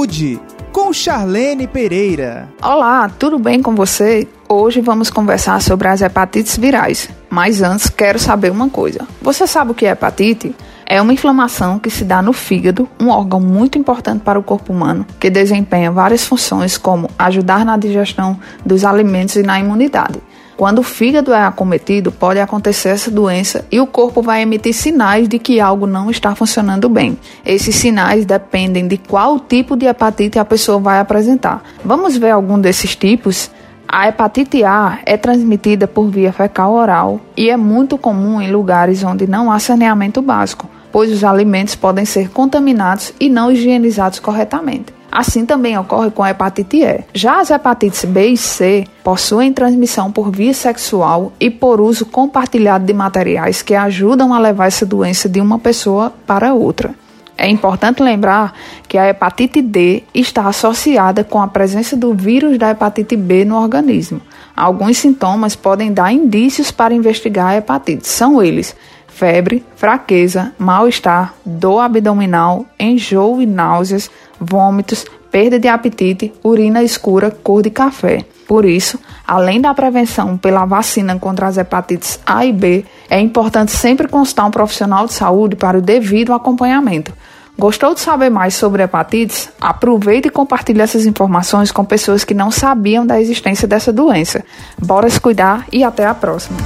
saúde 0.00 0.40
com 0.72 0.92
Charlene 0.94 1.66
Pereira. 1.66 2.48
Olá, 2.62 3.10
tudo 3.18 3.38
bem 3.38 3.60
com 3.60 3.74
você? 3.74 4.26
Hoje 4.48 4.80
vamos 4.80 5.10
conversar 5.10 5.60
sobre 5.60 5.88
as 5.88 6.00
hepatites 6.00 6.56
virais. 6.56 7.10
Mas 7.28 7.60
antes, 7.60 7.90
quero 7.90 8.18
saber 8.18 8.50
uma 8.50 8.70
coisa. 8.70 9.06
Você 9.20 9.46
sabe 9.46 9.72
o 9.72 9.74
que 9.74 9.84
é 9.84 9.90
hepatite? 9.90 10.54
É 10.86 11.02
uma 11.02 11.12
inflamação 11.12 11.78
que 11.78 11.90
se 11.90 12.02
dá 12.02 12.22
no 12.22 12.32
fígado, 12.32 12.88
um 12.98 13.10
órgão 13.10 13.40
muito 13.40 13.76
importante 13.76 14.22
para 14.22 14.38
o 14.38 14.42
corpo 14.42 14.72
humano, 14.72 15.04
que 15.20 15.28
desempenha 15.28 15.92
várias 15.92 16.24
funções 16.24 16.78
como 16.78 17.10
ajudar 17.18 17.64
na 17.64 17.76
digestão 17.76 18.38
dos 18.64 18.84
alimentos 18.84 19.36
e 19.36 19.42
na 19.42 19.60
imunidade. 19.60 20.18
Quando 20.60 20.80
o 20.80 20.82
fígado 20.82 21.32
é 21.32 21.42
acometido, 21.42 22.12
pode 22.12 22.38
acontecer 22.38 22.90
essa 22.90 23.10
doença 23.10 23.64
e 23.72 23.80
o 23.80 23.86
corpo 23.86 24.20
vai 24.20 24.42
emitir 24.42 24.74
sinais 24.74 25.26
de 25.26 25.38
que 25.38 25.58
algo 25.58 25.86
não 25.86 26.10
está 26.10 26.34
funcionando 26.34 26.86
bem. 26.86 27.16
Esses 27.46 27.74
sinais 27.76 28.26
dependem 28.26 28.86
de 28.86 28.98
qual 28.98 29.40
tipo 29.40 29.74
de 29.74 29.86
hepatite 29.86 30.38
a 30.38 30.44
pessoa 30.44 30.78
vai 30.78 30.98
apresentar. 30.98 31.62
Vamos 31.82 32.14
ver 32.18 32.32
algum 32.32 32.58
desses 32.58 32.94
tipos? 32.94 33.50
A 33.88 34.08
hepatite 34.08 34.62
A 34.62 34.98
é 35.06 35.16
transmitida 35.16 35.88
por 35.88 36.10
via 36.10 36.30
fecal 36.30 36.74
oral 36.74 37.22
e 37.34 37.48
é 37.48 37.56
muito 37.56 37.96
comum 37.96 38.38
em 38.38 38.52
lugares 38.52 39.02
onde 39.02 39.26
não 39.26 39.50
há 39.50 39.58
saneamento 39.58 40.20
básico, 40.20 40.68
pois 40.92 41.10
os 41.10 41.24
alimentos 41.24 41.74
podem 41.74 42.04
ser 42.04 42.28
contaminados 42.28 43.14
e 43.18 43.30
não 43.30 43.50
higienizados 43.50 44.18
corretamente. 44.18 44.99
Assim 45.10 45.44
também 45.44 45.76
ocorre 45.76 46.10
com 46.10 46.22
a 46.22 46.30
hepatite 46.30 46.82
E. 46.82 47.04
Já 47.12 47.40
as 47.40 47.50
hepatites 47.50 48.04
B 48.04 48.28
e 48.28 48.36
C 48.36 48.86
possuem 49.02 49.52
transmissão 49.52 50.12
por 50.12 50.30
via 50.30 50.54
sexual 50.54 51.32
e 51.40 51.50
por 51.50 51.80
uso 51.80 52.06
compartilhado 52.06 52.84
de 52.84 52.92
materiais 52.92 53.62
que 53.62 53.74
ajudam 53.74 54.32
a 54.32 54.38
levar 54.38 54.66
essa 54.66 54.86
doença 54.86 55.28
de 55.28 55.40
uma 55.40 55.58
pessoa 55.58 56.12
para 56.26 56.54
outra. 56.54 56.94
É 57.40 57.48
importante 57.48 58.02
lembrar 58.02 58.52
que 58.86 58.98
a 58.98 59.08
hepatite 59.08 59.62
D 59.62 60.02
está 60.14 60.46
associada 60.46 61.24
com 61.24 61.40
a 61.40 61.48
presença 61.48 61.96
do 61.96 62.12
vírus 62.12 62.58
da 62.58 62.70
hepatite 62.70 63.16
B 63.16 63.46
no 63.46 63.56
organismo. 63.56 64.20
Alguns 64.54 64.98
sintomas 64.98 65.56
podem 65.56 65.90
dar 65.90 66.12
indícios 66.12 66.70
para 66.70 66.92
investigar 66.92 67.46
a 67.46 67.56
hepatite. 67.56 68.06
São 68.06 68.42
eles: 68.42 68.76
febre, 69.20 69.62
fraqueza, 69.76 70.54
mal-estar, 70.58 71.34
dor 71.44 71.80
abdominal, 71.80 72.64
enjoo 72.78 73.42
e 73.42 73.44
náuseas, 73.44 74.10
vômitos, 74.40 75.04
perda 75.30 75.58
de 75.58 75.68
apetite, 75.68 76.32
urina 76.42 76.82
escura, 76.82 77.30
cor 77.30 77.60
de 77.60 77.68
café. 77.68 78.24
Por 78.48 78.64
isso, 78.64 78.98
além 79.26 79.60
da 79.60 79.74
prevenção 79.74 80.38
pela 80.38 80.64
vacina 80.64 81.18
contra 81.18 81.48
as 81.48 81.58
hepatites 81.58 82.18
A 82.24 82.46
e 82.46 82.52
B, 82.52 82.82
é 83.10 83.20
importante 83.20 83.72
sempre 83.72 84.08
constar 84.08 84.46
um 84.46 84.50
profissional 84.50 85.04
de 85.04 85.12
saúde 85.12 85.54
para 85.54 85.76
o 85.76 85.82
devido 85.82 86.32
acompanhamento. 86.32 87.12
Gostou 87.58 87.92
de 87.92 88.00
saber 88.00 88.30
mais 88.30 88.54
sobre 88.54 88.82
hepatites? 88.82 89.50
Aproveite 89.60 90.28
e 90.28 90.30
compartilhe 90.30 90.80
essas 90.80 91.04
informações 91.04 91.70
com 91.70 91.84
pessoas 91.84 92.24
que 92.24 92.32
não 92.32 92.50
sabiam 92.50 93.06
da 93.06 93.20
existência 93.20 93.68
dessa 93.68 93.92
doença. 93.92 94.42
Bora 94.78 95.10
se 95.10 95.20
cuidar 95.20 95.66
e 95.70 95.84
até 95.84 96.06
a 96.06 96.14
próxima. 96.14 96.56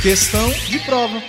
Questão 0.00 0.48
de 0.68 0.78
prova. 0.78 1.20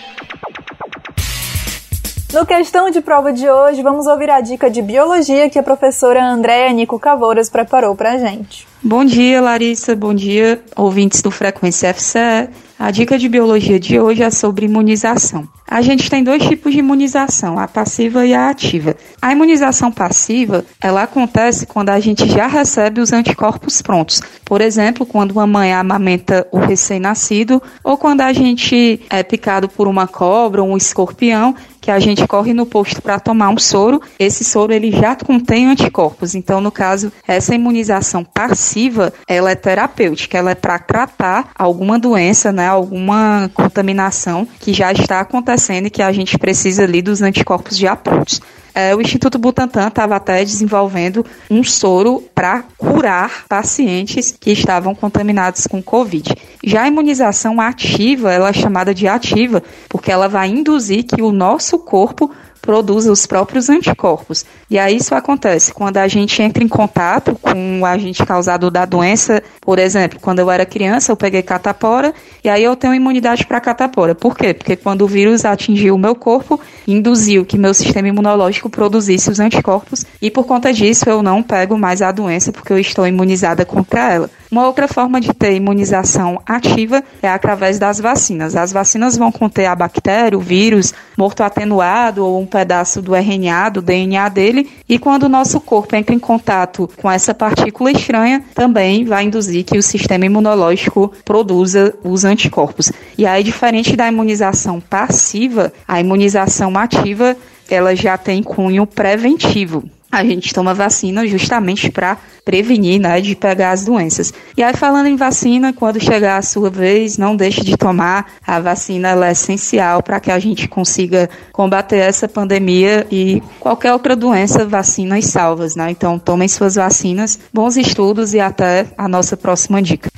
No 2.31 2.45
questão 2.45 2.91
de 2.91 3.01
prova 3.01 3.33
de 3.33 3.49
hoje, 3.49 3.81
vamos 3.81 4.05
ouvir 4.05 4.29
a 4.29 4.39
dica 4.39 4.69
de 4.69 4.83
biologia 4.83 5.49
que 5.49 5.57
a 5.57 5.63
professora 5.63 6.23
Andréa 6.23 6.71
Nico 6.71 6.99
Cavoras 6.99 7.49
preparou 7.49 7.95
pra 7.95 8.19
gente. 8.19 8.67
Bom 8.83 9.03
dia, 9.03 9.41
Larissa. 9.41 9.95
Bom 9.95 10.13
dia, 10.13 10.61
ouvintes 10.75 11.23
do 11.23 11.31
Frequência 11.31 11.91
FCE. 11.91 12.49
A 12.83 12.89
dica 12.89 13.15
de 13.15 13.29
biologia 13.29 13.79
de 13.79 13.99
hoje 13.99 14.23
é 14.23 14.31
sobre 14.31 14.65
imunização. 14.65 15.47
A 15.67 15.83
gente 15.83 16.09
tem 16.09 16.23
dois 16.23 16.43
tipos 16.43 16.73
de 16.73 16.79
imunização, 16.79 17.59
a 17.59 17.67
passiva 17.67 18.25
e 18.25 18.33
a 18.33 18.49
ativa. 18.49 18.95
A 19.21 19.31
imunização 19.31 19.91
passiva, 19.91 20.65
ela 20.81 21.03
acontece 21.03 21.67
quando 21.67 21.91
a 21.91 21.99
gente 21.99 22.27
já 22.27 22.47
recebe 22.47 22.99
os 22.99 23.13
anticorpos 23.13 23.83
prontos. 23.83 24.19
Por 24.43 24.61
exemplo, 24.61 25.05
quando 25.05 25.33
uma 25.33 25.45
mãe 25.45 25.71
amamenta 25.71 26.47
o 26.51 26.57
recém-nascido 26.57 27.61
ou 27.83 27.99
quando 27.99 28.21
a 28.21 28.33
gente 28.33 28.99
é 29.11 29.21
picado 29.21 29.69
por 29.69 29.87
uma 29.87 30.07
cobra 30.07 30.63
ou 30.63 30.69
um 30.69 30.75
escorpião 30.75 31.53
que 31.81 31.89
a 31.89 31.99
gente 31.99 32.25
corre 32.27 32.53
no 32.53 32.65
posto 32.65 33.01
para 33.01 33.19
tomar 33.19 33.49
um 33.49 33.57
soro, 33.57 33.99
esse 34.19 34.43
soro 34.43 34.71
ele 34.71 34.91
já 34.91 35.15
contém 35.15 35.67
anticorpos. 35.67 36.35
Então, 36.35 36.61
no 36.61 36.71
caso, 36.71 37.11
essa 37.27 37.55
imunização 37.55 38.23
passiva, 38.23 39.11
ela 39.27 39.49
é 39.49 39.55
terapêutica, 39.55 40.37
ela 40.37 40.51
é 40.51 40.55
para 40.55 40.77
tratar 40.77 41.49
alguma 41.55 41.97
doença, 41.97 42.51
né, 42.51 42.67
alguma 42.67 43.49
contaminação 43.53 44.47
que 44.59 44.73
já 44.73 44.91
está 44.91 45.19
acontecendo 45.19 45.87
e 45.87 45.89
que 45.89 46.03
a 46.03 46.11
gente 46.11 46.37
precisa 46.37 46.83
ali 46.83 47.01
dos 47.01 47.21
anticorpos 47.21 47.75
já 47.75 47.95
prontos. 47.95 48.39
É, 48.73 48.95
o 48.95 49.01
Instituto 49.01 49.37
Butantan 49.37 49.87
estava 49.87 50.15
até 50.15 50.43
desenvolvendo 50.43 51.25
um 51.49 51.63
soro 51.63 52.23
para 52.33 52.63
curar 52.77 53.45
pacientes 53.47 54.35
que 54.39 54.51
estavam 54.51 54.95
contaminados 54.95 55.67
com 55.67 55.81
Covid. 55.81 56.33
Já 56.63 56.83
a 56.83 56.87
imunização 56.87 57.59
ativa, 57.59 58.31
ela 58.31 58.49
é 58.49 58.53
chamada 58.53 58.93
de 58.93 59.07
ativa, 59.07 59.61
porque 59.89 60.11
ela 60.11 60.27
vai 60.27 60.49
induzir 60.49 61.03
que 61.03 61.21
o 61.21 61.31
nosso 61.31 61.77
corpo 61.79 62.31
produza 62.61 63.11
os 63.11 63.25
próprios 63.25 63.69
anticorpos. 63.69 64.45
E 64.69 64.77
aí 64.77 64.97
isso 64.97 65.15
acontece 65.15 65.73
quando 65.73 65.97
a 65.97 66.07
gente 66.07 66.41
entra 66.41 66.63
em 66.63 66.67
contato 66.67 67.37
com 67.41 67.81
o 67.81 67.85
agente 67.85 68.25
causado 68.25 68.69
da 68.69 68.85
doença. 68.85 69.41
Por 69.59 69.79
exemplo, 69.79 70.19
quando 70.21 70.39
eu 70.39 70.51
era 70.51 70.65
criança, 70.65 71.11
eu 71.11 71.17
peguei 71.17 71.41
catapora 71.41 72.13
e 72.43 72.49
aí 72.49 72.63
eu 72.63 72.75
tenho 72.75 72.93
imunidade 72.93 73.45
para 73.45 73.59
catapora. 73.59 74.13
Por 74.13 74.37
quê? 74.37 74.53
Porque 74.53 74.75
quando 74.75 75.01
o 75.01 75.07
vírus 75.07 75.43
atingiu 75.43 75.95
o 75.95 75.99
meu 75.99 76.15
corpo, 76.15 76.59
induziu 76.87 77.45
que 77.45 77.57
meu 77.57 77.73
sistema 77.73 78.07
imunológico 78.07 78.69
produzisse 78.69 79.29
os 79.29 79.39
anticorpos 79.39 80.05
e 80.21 80.29
por 80.29 80.45
conta 80.45 80.71
disso 80.71 81.09
eu 81.09 81.23
não 81.23 81.41
pego 81.41 81.77
mais 81.77 82.01
a 82.01 82.11
doença 82.11 82.51
porque 82.51 82.71
eu 82.71 82.79
estou 82.79 83.07
imunizada 83.07 83.65
contra 83.65 84.13
ela. 84.13 84.29
Uma 84.51 84.67
outra 84.67 84.85
forma 84.85 85.21
de 85.21 85.33
ter 85.33 85.55
imunização 85.55 86.41
ativa 86.45 87.01
é 87.21 87.29
através 87.29 87.79
das 87.79 88.01
vacinas. 88.01 88.53
As 88.53 88.73
vacinas 88.73 89.15
vão 89.15 89.31
conter 89.31 89.65
a 89.65 89.73
bactéria, 89.73 90.37
o 90.37 90.41
vírus, 90.41 90.93
morto 91.17 91.41
atenuado 91.41 92.25
ou 92.25 92.41
um 92.41 92.45
pedaço 92.45 93.01
do 93.01 93.15
RNA, 93.15 93.69
do 93.69 93.81
DNA 93.81 94.27
dele, 94.27 94.69
e 94.89 94.99
quando 94.99 95.23
o 95.23 95.29
nosso 95.29 95.61
corpo 95.61 95.95
entra 95.95 96.13
em 96.13 96.19
contato 96.19 96.89
com 96.97 97.09
essa 97.09 97.33
partícula 97.33 97.91
estranha, 97.91 98.43
também 98.53 99.05
vai 99.05 99.23
induzir 99.23 99.63
que 99.63 99.77
o 99.77 99.81
sistema 99.81 100.25
imunológico 100.25 101.13
produza 101.23 101.95
os 102.03 102.25
anticorpos. 102.25 102.91
E 103.17 103.25
aí, 103.25 103.45
diferente 103.45 103.95
da 103.95 104.09
imunização 104.09 104.81
passiva, 104.81 105.71
a 105.87 106.01
imunização 106.01 106.77
ativa 106.77 107.37
ela 107.69 107.95
já 107.95 108.17
tem 108.17 108.43
cunho 108.43 108.85
preventivo 108.85 109.89
a 110.11 110.23
gente 110.23 110.53
toma 110.53 110.73
vacina 110.73 111.25
justamente 111.25 111.89
para 111.89 112.17
prevenir, 112.43 112.99
né, 112.99 113.21
de 113.21 113.35
pegar 113.35 113.71
as 113.71 113.85
doenças. 113.85 114.33
E 114.57 114.63
aí 114.63 114.73
falando 114.73 115.07
em 115.07 115.15
vacina, 115.15 115.71
quando 115.71 115.99
chegar 116.01 116.37
a 116.37 116.41
sua 116.41 116.69
vez, 116.69 117.17
não 117.17 117.35
deixe 117.35 117.63
de 117.63 117.77
tomar. 117.77 118.33
A 118.45 118.59
vacina 118.59 119.09
ela 119.09 119.29
é 119.29 119.31
essencial 119.31 120.03
para 120.03 120.19
que 120.19 120.31
a 120.31 120.39
gente 120.39 120.67
consiga 120.67 121.29
combater 121.51 121.97
essa 121.97 122.27
pandemia 122.27 123.07
e 123.11 123.41
qualquer 123.59 123.93
outra 123.93 124.15
doença, 124.15 124.65
vacinas 124.65 125.25
salvas, 125.25 125.75
né? 125.75 125.91
Então 125.91 126.19
tomem 126.19 126.47
suas 126.47 126.75
vacinas. 126.75 127.39
Bons 127.53 127.77
estudos 127.77 128.33
e 128.33 128.39
até 128.39 128.87
a 128.97 129.07
nossa 129.07 129.37
próxima 129.37 129.81
dica. 129.81 130.09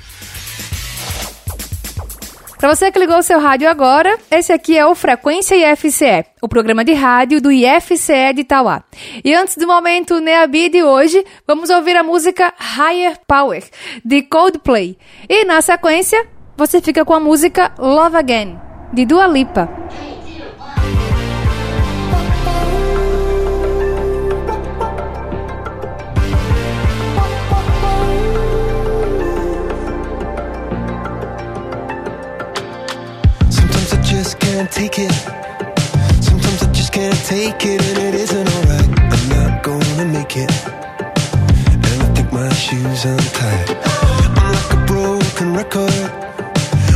Para 2.63 2.73
você 2.73 2.89
que 2.89 2.97
ligou 2.97 3.17
o 3.17 3.21
seu 3.21 3.41
rádio 3.41 3.69
agora, 3.69 4.17
esse 4.31 4.53
aqui 4.53 4.77
é 4.77 4.85
o 4.85 4.95
Frequência 4.95 5.53
IFCE, 5.53 6.23
o 6.41 6.47
programa 6.47 6.85
de 6.85 6.93
rádio 6.93 7.41
do 7.41 7.51
IFCE 7.51 8.31
de 8.33 8.39
Itauá. 8.39 8.85
E 9.21 9.33
antes 9.33 9.57
do 9.57 9.67
momento 9.67 10.21
Neabi 10.21 10.69
de 10.69 10.81
hoje, 10.81 11.25
vamos 11.45 11.69
ouvir 11.69 11.97
a 11.97 12.03
música 12.03 12.53
Higher 12.57 13.19
Power, 13.27 13.65
de 14.05 14.21
Coldplay. 14.21 14.97
E 15.27 15.43
na 15.43 15.61
sequência, 15.61 16.25
você 16.55 16.79
fica 16.79 17.03
com 17.03 17.13
a 17.13 17.19
música 17.19 17.73
Love 17.77 18.15
Again, 18.15 18.57
de 18.93 19.05
Dua 19.05 19.27
Lipa. 19.27 19.69
can't 34.63 34.71
take 34.71 34.99
it. 34.99 35.11
Sometimes 36.23 36.63
I 36.63 36.71
just 36.71 36.93
can't 36.93 37.25
take 37.25 37.65
it, 37.65 37.81
and 37.81 37.97
it 37.97 38.15
isn't 38.15 38.47
alright. 38.47 38.99
I'm 39.13 39.29
not 39.29 39.63
gonna 39.63 40.05
make 40.05 40.37
it. 40.37 40.51
And 41.73 42.01
I 42.01 42.13
think 42.15 42.31
my 42.31 42.47
shoes 42.53 43.03
untied. 43.03 43.69
I'm 44.37 44.51
like 44.53 44.73
a 44.73 44.85
broken 44.85 45.53
record. 45.53 46.09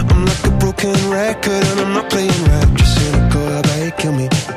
I'm 0.10 0.26
like 0.26 0.46
a 0.46 0.52
broken 0.60 0.96
record, 1.10 1.64
and 1.72 1.80
I'm 1.82 1.94
not 1.94 2.10
playing 2.10 2.44
right. 2.46 2.74
Just 2.76 3.00
cynical, 3.00 3.48
I 3.82 3.92
kill 3.98 4.14
me. 4.14 4.57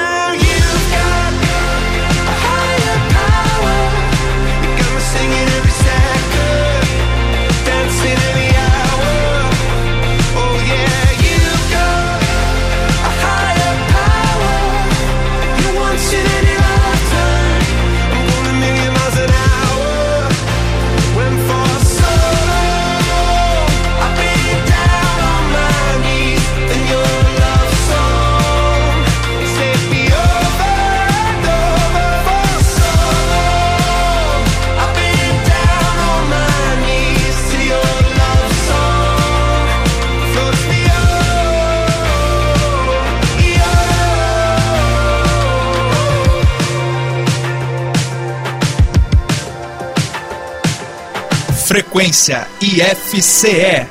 Frequência 51.71 52.49
IFCE 52.59 53.87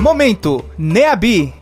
Momento 0.00 0.64
Neabi. 0.78 1.52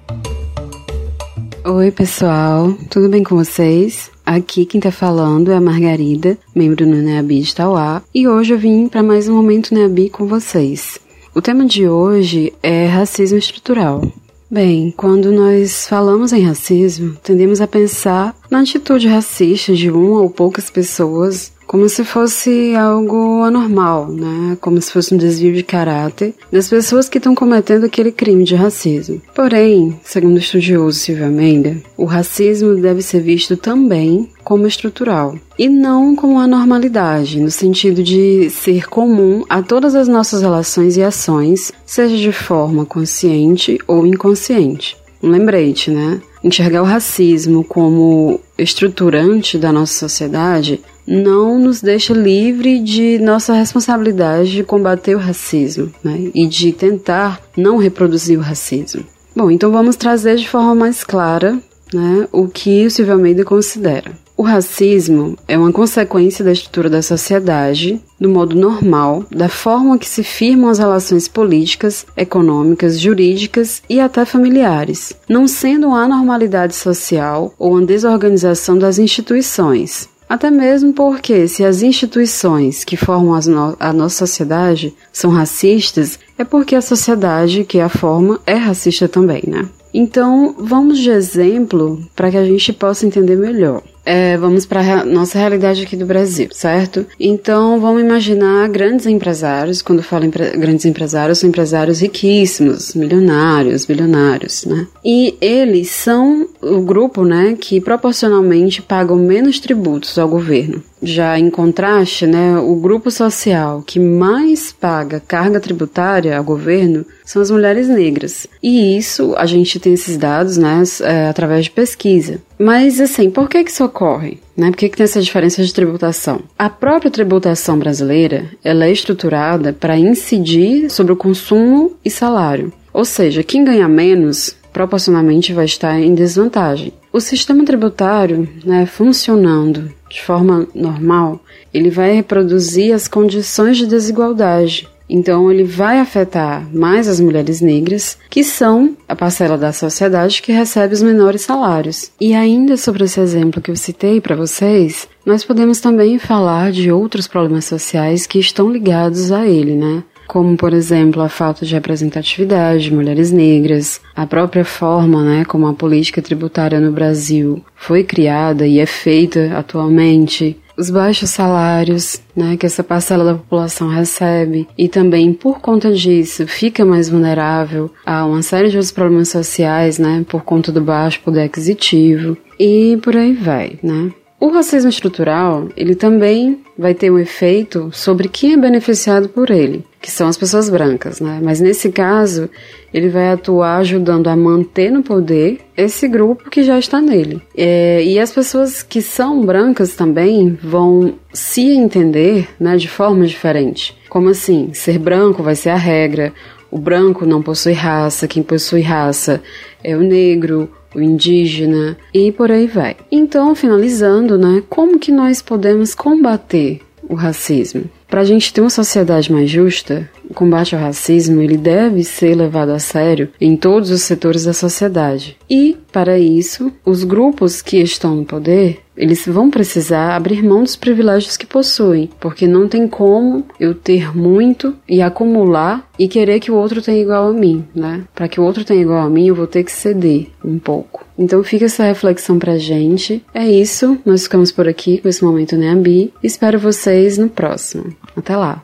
Oi, 1.64 1.90
pessoal, 1.90 2.72
tudo 2.88 3.08
bem 3.08 3.24
com 3.24 3.34
vocês? 3.34 4.12
Aqui 4.24 4.64
quem 4.64 4.80
tá 4.80 4.92
falando 4.92 5.50
é 5.50 5.56
a 5.56 5.60
Margarida, 5.60 6.38
membro 6.54 6.76
do 6.76 6.86
NEABI 6.86 7.40
de 7.40 7.52
Tauá, 7.52 8.00
e 8.14 8.28
hoje 8.28 8.54
eu 8.54 8.58
vim 8.58 8.86
para 8.86 9.02
mais 9.02 9.28
um 9.28 9.34
Momento 9.34 9.74
NEABI 9.74 10.10
com 10.10 10.24
vocês. 10.26 11.00
O 11.34 11.42
tema 11.42 11.66
de 11.66 11.88
hoje 11.88 12.52
é 12.62 12.86
racismo 12.86 13.38
estrutural. 13.38 14.02
Bem, 14.48 14.94
quando 14.96 15.32
nós 15.32 15.88
falamos 15.88 16.32
em 16.32 16.46
racismo, 16.46 17.16
tendemos 17.24 17.60
a 17.60 17.66
pensar 17.66 18.36
na 18.48 18.60
atitude 18.60 19.08
racista 19.08 19.74
de 19.74 19.90
uma 19.90 20.20
ou 20.20 20.30
poucas 20.30 20.70
pessoas 20.70 21.52
como 21.68 21.86
se 21.86 22.02
fosse 22.02 22.74
algo 22.74 23.42
anormal, 23.42 24.08
né? 24.08 24.56
Como 24.58 24.80
se 24.80 24.90
fosse 24.90 25.14
um 25.14 25.18
desvio 25.18 25.54
de 25.54 25.62
caráter 25.62 26.34
das 26.50 26.66
pessoas 26.66 27.10
que 27.10 27.18
estão 27.18 27.34
cometendo 27.34 27.84
aquele 27.84 28.10
crime 28.10 28.42
de 28.42 28.54
racismo. 28.54 29.20
Porém, 29.34 29.94
segundo 30.02 30.36
o 30.36 30.38
estudioso 30.38 30.98
Silvio 30.98 31.26
Almeida, 31.26 31.76
o 31.94 32.06
racismo 32.06 32.74
deve 32.74 33.02
ser 33.02 33.20
visto 33.20 33.54
também 33.54 34.30
como 34.42 34.66
estrutural 34.66 35.38
e 35.58 35.68
não 35.68 36.16
como 36.16 36.38
anormalidade, 36.38 37.38
no 37.38 37.50
sentido 37.50 38.02
de 38.02 38.48
ser 38.48 38.88
comum 38.88 39.44
a 39.46 39.60
todas 39.60 39.94
as 39.94 40.08
nossas 40.08 40.40
relações 40.40 40.96
e 40.96 41.02
ações, 41.02 41.70
seja 41.84 42.16
de 42.16 42.32
forma 42.32 42.86
consciente 42.86 43.78
ou 43.86 44.06
inconsciente. 44.06 44.96
Um 45.22 45.28
lembrete, 45.28 45.90
né? 45.90 46.18
Enxergar 46.42 46.80
o 46.80 46.86
racismo 46.86 47.62
como 47.62 48.40
estruturante 48.56 49.58
da 49.58 49.72
nossa 49.72 49.92
sociedade 49.92 50.80
não 51.08 51.58
nos 51.58 51.80
deixa 51.80 52.12
livre 52.12 52.78
de 52.80 53.18
nossa 53.18 53.54
responsabilidade 53.54 54.52
de 54.52 54.62
combater 54.62 55.16
o 55.16 55.18
racismo 55.18 55.90
né? 56.04 56.30
e 56.34 56.46
de 56.46 56.70
tentar 56.70 57.40
não 57.56 57.78
reproduzir 57.78 58.38
o 58.38 58.42
racismo. 58.42 59.04
Bom, 59.34 59.50
então 59.50 59.72
vamos 59.72 59.96
trazer 59.96 60.36
de 60.36 60.48
forma 60.48 60.74
mais 60.74 61.02
clara 61.02 61.58
né, 61.94 62.28
o 62.30 62.46
que 62.46 62.84
o 62.84 62.90
Silvio 62.90 63.14
Almeida 63.14 63.44
considera. 63.44 64.12
O 64.36 64.42
racismo 64.42 65.36
é 65.48 65.58
uma 65.58 65.72
consequência 65.72 66.44
da 66.44 66.52
estrutura 66.52 66.88
da 66.88 67.02
sociedade, 67.02 68.00
do 68.20 68.28
modo 68.28 68.54
normal, 68.54 69.24
da 69.32 69.48
forma 69.48 69.98
que 69.98 70.06
se 70.06 70.22
firmam 70.22 70.70
as 70.70 70.78
relações 70.78 71.26
políticas, 71.26 72.06
econômicas, 72.16 73.00
jurídicas 73.00 73.82
e 73.88 73.98
até 73.98 74.24
familiares, 74.24 75.12
não 75.28 75.48
sendo 75.48 75.88
uma 75.88 76.04
anormalidade 76.04 76.76
social 76.76 77.52
ou 77.58 77.72
uma 77.72 77.86
desorganização 77.86 78.78
das 78.78 78.98
instituições. 79.00 80.08
Até 80.28 80.50
mesmo 80.50 80.92
porque, 80.92 81.48
se 81.48 81.64
as 81.64 81.82
instituições 81.82 82.84
que 82.84 82.96
formam 82.96 83.38
no 83.46 83.76
a 83.80 83.92
nossa 83.92 84.18
sociedade 84.18 84.94
são 85.12 85.30
racistas, 85.30 86.18
é 86.36 86.44
porque 86.44 86.74
a 86.74 86.82
sociedade 86.82 87.64
que 87.64 87.80
a 87.80 87.88
forma 87.88 88.38
é 88.46 88.54
racista 88.54 89.08
também, 89.08 89.42
né? 89.46 89.68
Então, 89.92 90.54
vamos 90.58 90.98
de 90.98 91.10
exemplo 91.10 91.98
para 92.14 92.30
que 92.30 92.36
a 92.36 92.44
gente 92.44 92.72
possa 92.74 93.06
entender 93.06 93.36
melhor. 93.36 93.82
É, 94.10 94.38
vamos 94.38 94.64
para 94.64 94.80
a 94.80 95.04
nossa 95.04 95.38
realidade 95.38 95.82
aqui 95.82 95.94
do 95.94 96.06
Brasil, 96.06 96.48
certo? 96.50 97.04
Então, 97.20 97.78
vamos 97.78 98.00
imaginar 98.00 98.66
grandes 98.70 99.04
empresários. 99.04 99.82
Quando 99.82 100.02
falo 100.02 100.24
empre 100.24 100.56
grandes 100.56 100.86
empresários, 100.86 101.36
são 101.36 101.50
empresários 101.50 102.00
riquíssimos, 102.00 102.94
milionários, 102.94 103.84
bilionários, 103.84 104.64
né? 104.64 104.86
E 105.04 105.36
eles 105.42 105.90
são 105.90 106.48
o 106.62 106.80
grupo, 106.80 107.22
né, 107.22 107.54
que 107.60 107.82
proporcionalmente 107.82 108.80
pagam 108.80 109.16
menos 109.18 109.60
tributos 109.60 110.18
ao 110.18 110.26
governo. 110.26 110.82
Já 111.02 111.38
em 111.38 111.50
contraste, 111.50 112.26
né, 112.26 112.58
o 112.58 112.74
grupo 112.76 113.10
social 113.10 113.82
que 113.86 114.00
mais 114.00 114.72
paga 114.72 115.20
carga 115.20 115.60
tributária 115.60 116.36
ao 116.36 116.44
governo 116.44 117.04
são 117.24 117.40
as 117.40 117.50
mulheres 117.50 117.88
negras. 117.88 118.46
E 118.62 118.96
isso 118.96 119.34
a 119.36 119.46
gente 119.46 119.78
tem 119.78 119.94
esses 119.94 120.16
dados, 120.16 120.56
né, 120.56 120.82
é, 121.02 121.28
através 121.28 121.66
de 121.66 121.70
pesquisa. 121.70 122.40
Mas 122.58 123.00
assim, 123.00 123.30
por 123.30 123.48
que 123.48 123.62
que 123.62 123.70
isso 123.70 123.84
ocorre? 123.84 124.40
Né? 124.56 124.70
Por 124.70 124.76
que, 124.76 124.88
que 124.88 124.96
tem 124.96 125.04
essa 125.04 125.22
diferença 125.22 125.62
de 125.62 125.72
tributação? 125.72 126.40
A 126.58 126.68
própria 126.68 127.10
tributação 127.10 127.78
brasileira 127.78 128.46
ela 128.64 128.86
é 128.86 128.90
estruturada 128.90 129.72
para 129.72 129.96
incidir 129.96 130.90
sobre 130.90 131.12
o 131.12 131.16
consumo 131.16 131.96
e 132.04 132.10
salário. 132.10 132.72
Ou 132.92 133.04
seja, 133.04 133.44
quem 133.44 133.64
ganha 133.64 133.86
menos 133.86 134.56
proporcionalmente 134.72 135.52
vai 135.52 135.64
estar 135.64 135.98
em 135.98 136.14
desvantagem. 136.14 136.92
O 137.12 137.20
sistema 137.20 137.64
tributário, 137.64 138.48
né, 138.64 138.86
funcionando 138.86 139.92
de 140.08 140.22
forma 140.22 140.66
normal, 140.74 141.40
ele 141.72 141.90
vai 141.90 142.12
reproduzir 142.12 142.94
as 142.94 143.06
condições 143.08 143.76
de 143.76 143.86
desigualdade. 143.86 144.88
Então, 145.10 145.50
ele 145.50 145.64
vai 145.64 145.98
afetar 146.00 146.68
mais 146.72 147.08
as 147.08 147.18
mulheres 147.18 147.62
negras, 147.62 148.18
que 148.28 148.44
são 148.44 148.94
a 149.08 149.16
parcela 149.16 149.56
da 149.56 149.72
sociedade 149.72 150.42
que 150.42 150.52
recebe 150.52 150.92
os 150.92 151.02
menores 151.02 151.40
salários. 151.40 152.10
E 152.20 152.34
ainda 152.34 152.76
sobre 152.76 153.04
esse 153.04 153.18
exemplo 153.18 153.62
que 153.62 153.70
eu 153.70 153.76
citei 153.76 154.20
para 154.20 154.36
vocês, 154.36 155.08
nós 155.24 155.44
podemos 155.44 155.80
também 155.80 156.18
falar 156.18 156.72
de 156.72 156.92
outros 156.92 157.26
problemas 157.26 157.64
sociais 157.64 158.26
que 158.26 158.38
estão 158.38 158.70
ligados 158.70 159.32
a 159.32 159.46
ele, 159.46 159.74
né? 159.74 160.02
Como 160.28 160.56
por 160.56 160.74
exemplo 160.74 161.22
a 161.22 161.28
falta 161.28 161.64
de 161.64 161.74
representatividade 161.74 162.84
de 162.84 162.94
mulheres 162.94 163.32
negras, 163.32 164.00
a 164.14 164.26
própria 164.26 164.64
forma, 164.64 165.24
né, 165.24 165.44
como 165.44 165.66
a 165.66 165.72
política 165.72 166.20
tributária 166.20 166.78
no 166.78 166.92
Brasil 166.92 167.64
foi 167.74 168.04
criada 168.04 168.66
e 168.66 168.78
é 168.78 168.86
feita 168.86 169.56
atualmente, 169.56 170.56
os 170.76 170.90
baixos 170.90 171.30
salários, 171.30 172.20
né, 172.36 172.56
que 172.56 172.64
essa 172.64 172.84
parcela 172.84 173.24
da 173.24 173.34
população 173.34 173.88
recebe 173.88 174.68
e 174.78 174.86
também 174.86 175.32
por 175.32 175.60
conta 175.60 175.92
disso 175.92 176.46
fica 176.46 176.84
mais 176.84 177.08
vulnerável 177.08 177.90
a 178.06 178.24
uma 178.24 178.42
série 178.42 178.68
de 178.68 178.76
outros 178.76 178.92
problemas 178.92 179.30
sociais, 179.30 179.98
né, 179.98 180.24
por 180.28 180.44
conta 180.44 180.70
do 180.70 180.80
baixo 180.80 181.20
poder 181.24 181.42
aquisitivo 181.42 182.36
e 182.60 182.96
por 183.02 183.16
aí 183.16 183.32
vai, 183.32 183.78
né? 183.82 184.12
O 184.40 184.50
racismo 184.50 184.88
estrutural, 184.88 185.68
ele 185.76 185.96
também 185.96 186.60
vai 186.78 186.94
ter 186.94 187.10
um 187.10 187.18
efeito 187.18 187.90
sobre 187.92 188.28
quem 188.28 188.52
é 188.52 188.56
beneficiado 188.56 189.28
por 189.28 189.50
ele, 189.50 189.84
que 190.00 190.12
são 190.12 190.28
as 190.28 190.36
pessoas 190.36 190.70
brancas, 190.70 191.20
né? 191.20 191.40
Mas 191.42 191.60
nesse 191.60 191.90
caso, 191.90 192.48
ele 192.94 193.08
vai 193.08 193.32
atuar 193.32 193.78
ajudando 193.78 194.28
a 194.28 194.36
manter 194.36 194.92
no 194.92 195.02
poder 195.02 195.58
esse 195.76 196.06
grupo 196.06 196.48
que 196.48 196.62
já 196.62 196.78
está 196.78 197.00
nele. 197.00 197.42
É, 197.56 198.00
e 198.04 198.16
as 198.16 198.30
pessoas 198.30 198.80
que 198.80 199.02
são 199.02 199.44
brancas 199.44 199.96
também 199.96 200.56
vão 200.62 201.14
se 201.32 201.72
entender, 201.72 202.48
né, 202.60 202.76
de 202.76 202.88
forma 202.88 203.26
diferente. 203.26 203.98
Como 204.08 204.28
assim? 204.28 204.70
Ser 204.72 205.00
branco 205.00 205.42
vai 205.42 205.56
ser 205.56 205.70
a 205.70 205.76
regra. 205.76 206.32
O 206.70 206.78
branco 206.78 207.26
não 207.26 207.42
possui 207.42 207.72
raça, 207.72 208.28
quem 208.28 208.44
possui 208.44 208.82
raça 208.82 209.42
é 209.82 209.96
o 209.96 210.00
negro, 210.00 210.70
o 210.94 211.00
indígena 211.00 211.96
e 212.12 212.32
por 212.32 212.50
aí 212.50 212.66
vai. 212.66 212.96
Então, 213.10 213.54
finalizando, 213.54 214.38
né, 214.38 214.62
como 214.68 214.98
que 214.98 215.12
nós 215.12 215.42
podemos 215.42 215.94
combater 215.94 216.80
o 217.08 217.14
racismo? 217.14 217.84
Para 218.08 218.22
a 218.22 218.24
gente 218.24 218.52
ter 218.52 218.62
uma 218.62 218.70
sociedade 218.70 219.30
mais 219.30 219.50
justa, 219.50 220.08
o 220.28 220.32
combate 220.32 220.74
ao 220.74 220.80
racismo 220.80 221.42
ele 221.42 221.58
deve 221.58 222.02
ser 222.02 222.34
levado 222.34 222.70
a 222.70 222.78
sério 222.78 223.28
em 223.38 223.54
todos 223.54 223.90
os 223.90 224.02
setores 224.02 224.44
da 224.44 224.54
sociedade. 224.54 225.36
E, 225.48 225.76
para 225.92 226.18
isso, 226.18 226.72
os 226.84 227.04
grupos 227.04 227.60
que 227.60 227.76
estão 227.78 228.16
no 228.16 228.24
poder 228.24 228.80
eles 228.98 229.24
vão 229.24 229.48
precisar 229.48 230.16
abrir 230.16 230.42
mão 230.42 230.64
dos 230.64 230.74
privilégios 230.74 231.36
que 231.36 231.46
possuem, 231.46 232.10
porque 232.18 232.48
não 232.48 232.68
tem 232.68 232.88
como 232.88 233.46
eu 233.58 233.72
ter 233.72 234.14
muito 234.14 234.74
e 234.88 235.00
acumular 235.00 235.88
e 235.96 236.08
querer 236.08 236.40
que 236.40 236.50
o 236.50 236.56
outro 236.56 236.82
tenha 236.82 237.00
igual 237.00 237.28
a 237.28 237.32
mim, 237.32 237.64
né? 237.72 238.02
Para 238.12 238.26
que 238.26 238.40
o 238.40 238.44
outro 238.44 238.64
tenha 238.64 238.82
igual 238.82 238.98
a 238.98 239.08
mim, 239.08 239.28
eu 239.28 239.34
vou 239.36 239.46
ter 239.46 239.62
que 239.62 239.70
ceder 239.70 240.26
um 240.44 240.58
pouco. 240.58 241.06
Então 241.16 241.42
fica 241.44 241.66
essa 241.66 241.84
reflexão 241.84 242.38
pra 242.38 242.58
gente. 242.58 243.24
É 243.32 243.48
isso, 243.48 243.96
nós 244.04 244.24
ficamos 244.24 244.50
por 244.50 244.68
aqui 244.68 244.98
com 244.98 245.08
esse 245.08 245.24
momento 245.24 245.56
Neabi. 245.56 246.12
Espero 246.22 246.58
vocês 246.58 247.16
no 247.16 247.28
próximo. 247.28 247.94
Até 248.16 248.36
lá. 248.36 248.62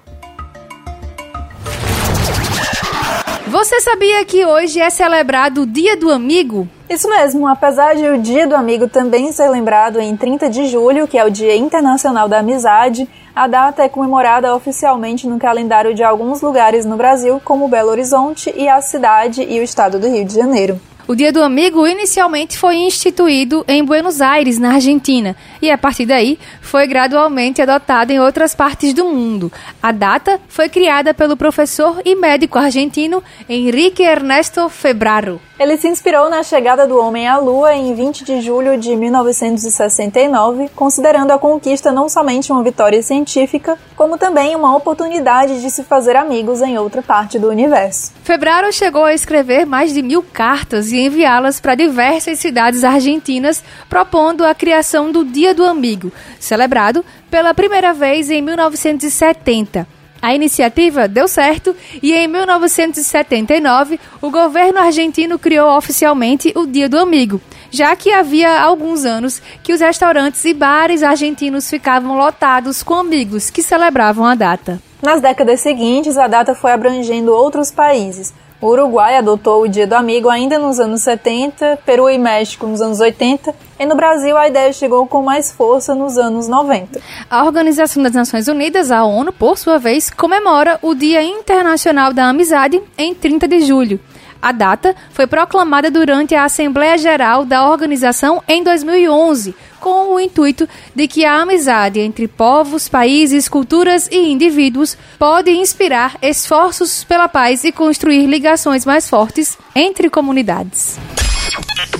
Você 3.47 3.81
sabia 3.81 4.25
que 4.25 4.45
hoje 4.45 4.81
é 4.81 4.91
celebrado 4.91 5.63
o 5.63 5.67
Dia 5.67 5.97
do 5.97 6.11
Amigo? 6.11 6.69
Isso 6.89 7.09
mesmo, 7.09 7.49
apesar 7.49 7.95
de 7.95 8.07
o 8.07 8.19
Dia 8.19 8.47
do 8.47 8.55
Amigo 8.55 8.87
também 8.87 9.33
ser 9.33 9.49
lembrado 9.49 9.99
em 9.99 10.15
30 10.15 10.51
de 10.51 10.67
julho, 10.67 11.09
que 11.09 11.17
é 11.17 11.25
o 11.25 11.31
Dia 11.31 11.57
Internacional 11.57 12.29
da 12.29 12.41
Amizade, 12.41 13.09
a 13.35 13.47
data 13.47 13.83
é 13.83 13.89
comemorada 13.89 14.55
oficialmente 14.55 15.27
no 15.27 15.39
calendário 15.39 15.95
de 15.95 16.05
alguns 16.05 16.43
lugares 16.43 16.85
no 16.85 16.97
Brasil, 16.97 17.41
como 17.43 17.69
Belo 17.69 17.91
Horizonte 17.91 18.53
e 18.55 18.69
a 18.69 18.83
cidade 18.83 19.43
e 19.43 19.59
o 19.59 19.63
estado 19.63 19.99
do 19.99 20.09
Rio 20.09 20.27
de 20.27 20.35
Janeiro. 20.35 20.79
O 21.07 21.15
Dia 21.15 21.31
do 21.31 21.43
Amigo 21.43 21.87
inicialmente 21.87 22.57
foi 22.57 22.77
instituído 22.77 23.63
em 23.69 23.85
Buenos 23.85 24.23
Aires, 24.23 24.59
na 24.59 24.73
Argentina, 24.73 25.37
e 25.61 25.71
a 25.71 25.77
partir 25.77 26.07
daí 26.07 26.39
foi 26.63 26.87
gradualmente 26.87 27.61
adotado 27.61 28.11
em 28.11 28.19
outras 28.19 28.55
partes 28.55 28.95
do 28.95 29.05
mundo. 29.05 29.53
A 29.83 29.93
data 29.93 30.41
foi 30.49 30.71
criada 30.71 31.13
pelo 31.13 31.37
professor 31.37 32.01
e 32.07 32.15
médico 32.15 32.59
argentino 32.59 33.23
Enrique 33.47 34.03
Ernesto 34.03 34.67
Febraro. 34.71 35.39
Ele 35.61 35.77
se 35.77 35.87
inspirou 35.87 36.29
na 36.29 36.43
chegada 36.43 36.85
do 36.85 36.99
homem 36.99 37.29
à 37.29 37.37
Lua 37.37 37.75
em 37.75 37.95
20 37.95 38.25
de 38.25 38.41
julho 38.41 38.77
de 38.77 38.97
1969, 38.97 40.69
considerando 40.75 41.31
a 41.31 41.39
conquista 41.39 41.93
não 41.93 42.09
somente 42.09 42.51
uma 42.51 42.63
vitória 42.63 43.01
científica, 43.03 43.79
como 43.95 44.19
também 44.19 44.57
uma 44.57 44.75
oportunidade 44.75 45.61
de 45.61 45.71
se 45.71 45.85
fazer 45.85 46.17
amigos 46.17 46.61
em 46.61 46.77
outra 46.77 47.03
parte 47.03 47.39
do 47.39 47.49
universo. 47.49 48.13
Febraro 48.25 48.73
chegou 48.73 49.05
a 49.05 49.15
escrever 49.15 49.65
mais 49.65 49.95
de 49.95 50.03
mil 50.03 50.25
cartas 50.25 50.91
e 50.95 51.01
enviá-las 51.01 51.61
para 51.61 51.75
diversas 51.75 52.39
cidades 52.39 52.85
argentinas, 52.85 53.63
propondo 53.89 54.45
a 54.45 54.55
criação 54.55 55.13
do 55.13 55.25
Dia 55.25 55.53
do 55.53 55.65
Amigo, 55.65 56.13
celebrado 56.39 57.05
pela 57.31 57.53
primeira 57.53 57.93
vez 57.93 58.31
em 58.31 58.41
1970. 58.41 59.87
A 60.23 60.35
iniciativa 60.35 61.07
deu 61.07 61.29
certo 61.29 61.77
e 62.03 62.15
em 62.15 62.27
1979 62.27 64.01
o 64.23 64.31
governo 64.31 64.79
argentino 64.79 65.39
criou 65.39 65.77
oficialmente 65.77 66.51
o 66.57 66.67
Dia 66.67 66.89
do 66.89 66.99
Amigo, 66.99 67.43
já 67.71 67.95
que 67.95 68.11
havia 68.11 68.59
alguns 68.59 69.05
anos 69.05 69.43
que 69.63 69.75
os 69.75 69.83
restaurantes 69.83 70.43
e 70.47 70.55
bares 70.55 71.03
argentinos 71.03 71.69
ficavam 71.69 72.17
lotados 72.17 72.83
com 72.83 72.95
amigos 72.95 73.51
que 73.51 73.63
celebravam 73.63 74.25
a 74.25 74.35
data. 74.35 74.81
Nas 75.03 75.21
décadas 75.21 75.61
seguintes, 75.61 76.17
a 76.17 76.27
data 76.27 76.55
foi 76.55 76.73
abrangendo 76.73 77.31
outros 77.31 77.71
países. 77.71 78.33
O 78.65 78.69
Uruguai 78.69 79.19
adotou 79.19 79.61
o 79.61 79.69
Dia 79.69 79.87
do 79.87 79.93
Amigo 79.93 80.31
ainda 80.31 80.59
nos 80.59 80.81
anos 80.81 81.03
70, 81.03 81.81
Peru 81.85 82.09
e 82.09 82.17
México 82.17 82.67
nos 82.67 82.81
anos 82.81 82.99
80, 82.99 83.55
e 83.79 83.85
no 83.85 83.95
Brasil 83.95 84.39
a 84.39 84.49
ideia 84.49 84.73
chegou 84.73 85.07
com 85.07 85.21
mais 85.21 85.53
força 85.53 85.95
nos 85.95 86.17
anos 86.17 86.49
90. 86.49 86.99
A 87.29 87.45
Organização 87.45 88.03
das 88.03 88.15
Nações 88.15 88.49
Unidas, 88.49 88.91
a 88.91 89.05
ONU, 89.05 89.35
por 89.35 89.59
sua 89.59 89.79
vez, 89.79 90.09
comemora 90.09 90.79
o 90.81 90.95
Dia 90.95 91.23
Internacional 91.23 92.15
da 92.15 92.25
Amizade 92.25 92.83
em 92.97 93.15
30 93.15 93.47
de 93.47 93.61
julho. 93.61 94.01
A 94.41 94.51
data 94.51 94.97
foi 95.11 95.27
proclamada 95.27 95.91
durante 95.91 96.35
a 96.35 96.45
Assembleia 96.45 96.97
Geral 96.97 97.45
da 97.45 97.69
organização 97.69 98.43
em 98.49 98.65
2011, 98.65 99.55
com 99.85 100.15
o 100.15 100.19
intuito 100.19 100.67
de 100.95 101.07
que 101.07 101.27
a 101.27 101.43
amizade 101.43 102.01
entre 102.01 102.27
povos, 102.27 102.89
países, 102.89 103.51
culturas 103.51 104.09
e 104.11 104.17
indivíduos 104.17 104.97
pode 105.19 105.51
inspirar 105.51 106.17
esforços 106.23 107.05
pela 107.05 107.29
paz 107.29 107.65
e 107.65 107.71
construir 107.71 108.25
ligações 108.25 108.87
mais 108.87 109.11
fortes 109.11 109.59
entre 109.77 110.09
comunidades. 110.09 110.97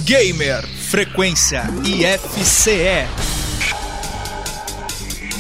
Gamer 0.07 0.67
Frequência 0.67 1.65
IFCE. 1.85 3.34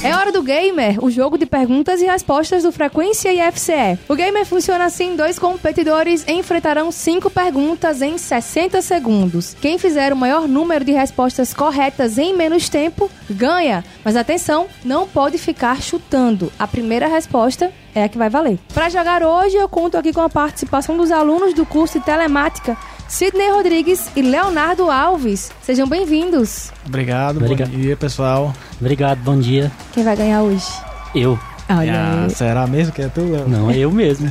É 0.04 0.14
hora 0.14 0.30
do 0.30 0.42
Gamer, 0.42 1.02
o 1.02 1.10
jogo 1.10 1.38
de 1.38 1.46
perguntas 1.46 2.02
e 2.02 2.04
respostas 2.04 2.62
do 2.62 2.70
Frequência 2.70 3.32
IFCE. 3.32 3.98
O 4.06 4.14
Gamer 4.14 4.44
funciona 4.44 4.84
assim: 4.84 5.16
dois 5.16 5.38
competidores 5.38 6.28
enfrentarão 6.28 6.92
cinco 6.92 7.30
perguntas 7.30 8.02
em 8.02 8.18
60 8.18 8.82
segundos. 8.82 9.56
Quem 9.62 9.78
fizer 9.78 10.12
o 10.12 10.16
maior 10.16 10.46
número 10.46 10.84
de 10.84 10.92
respostas 10.92 11.54
corretas 11.54 12.18
em 12.18 12.36
menos 12.36 12.68
tempo 12.68 13.10
ganha. 13.30 13.82
Mas 14.04 14.14
atenção, 14.14 14.66
não 14.84 15.08
pode 15.08 15.38
ficar 15.38 15.80
chutando. 15.80 16.52
A 16.58 16.68
primeira 16.68 17.08
resposta 17.08 17.72
é 17.94 18.04
a 18.04 18.08
que 18.08 18.18
vai 18.18 18.28
valer. 18.28 18.58
Para 18.74 18.90
jogar 18.90 19.22
hoje, 19.22 19.56
eu 19.56 19.70
conto 19.70 19.96
aqui 19.96 20.12
com 20.12 20.20
a 20.20 20.28
participação 20.28 20.98
dos 20.98 21.10
alunos 21.10 21.54
do 21.54 21.64
curso 21.64 21.98
de 21.98 22.04
telemática. 22.04 22.76
Sidney 23.08 23.50
Rodrigues 23.50 24.08
e 24.16 24.22
Leonardo 24.22 24.90
Alves. 24.90 25.50
Sejam 25.62 25.86
bem-vindos. 25.86 26.70
Obrigado, 26.86 27.36
Obrigado. 27.36 27.70
bom 27.70 27.76
dia, 27.76 27.96
pessoal. 27.96 28.54
Obrigado, 28.80 29.18
bom 29.18 29.38
dia. 29.38 29.70
Quem 29.92 30.02
vai 30.04 30.16
ganhar 30.16 30.42
hoje? 30.42 30.66
Eu. 31.14 31.38
Olha 31.68 32.26
Ah, 32.26 32.28
será 32.28 32.66
mesmo 32.66 32.92
que 32.92 33.00
é 33.02 33.08
tu, 33.08 33.22
Léo? 33.22 33.48
Não, 33.48 33.70
é 33.70 33.78
eu 33.78 33.90
mesmo. 33.90 34.30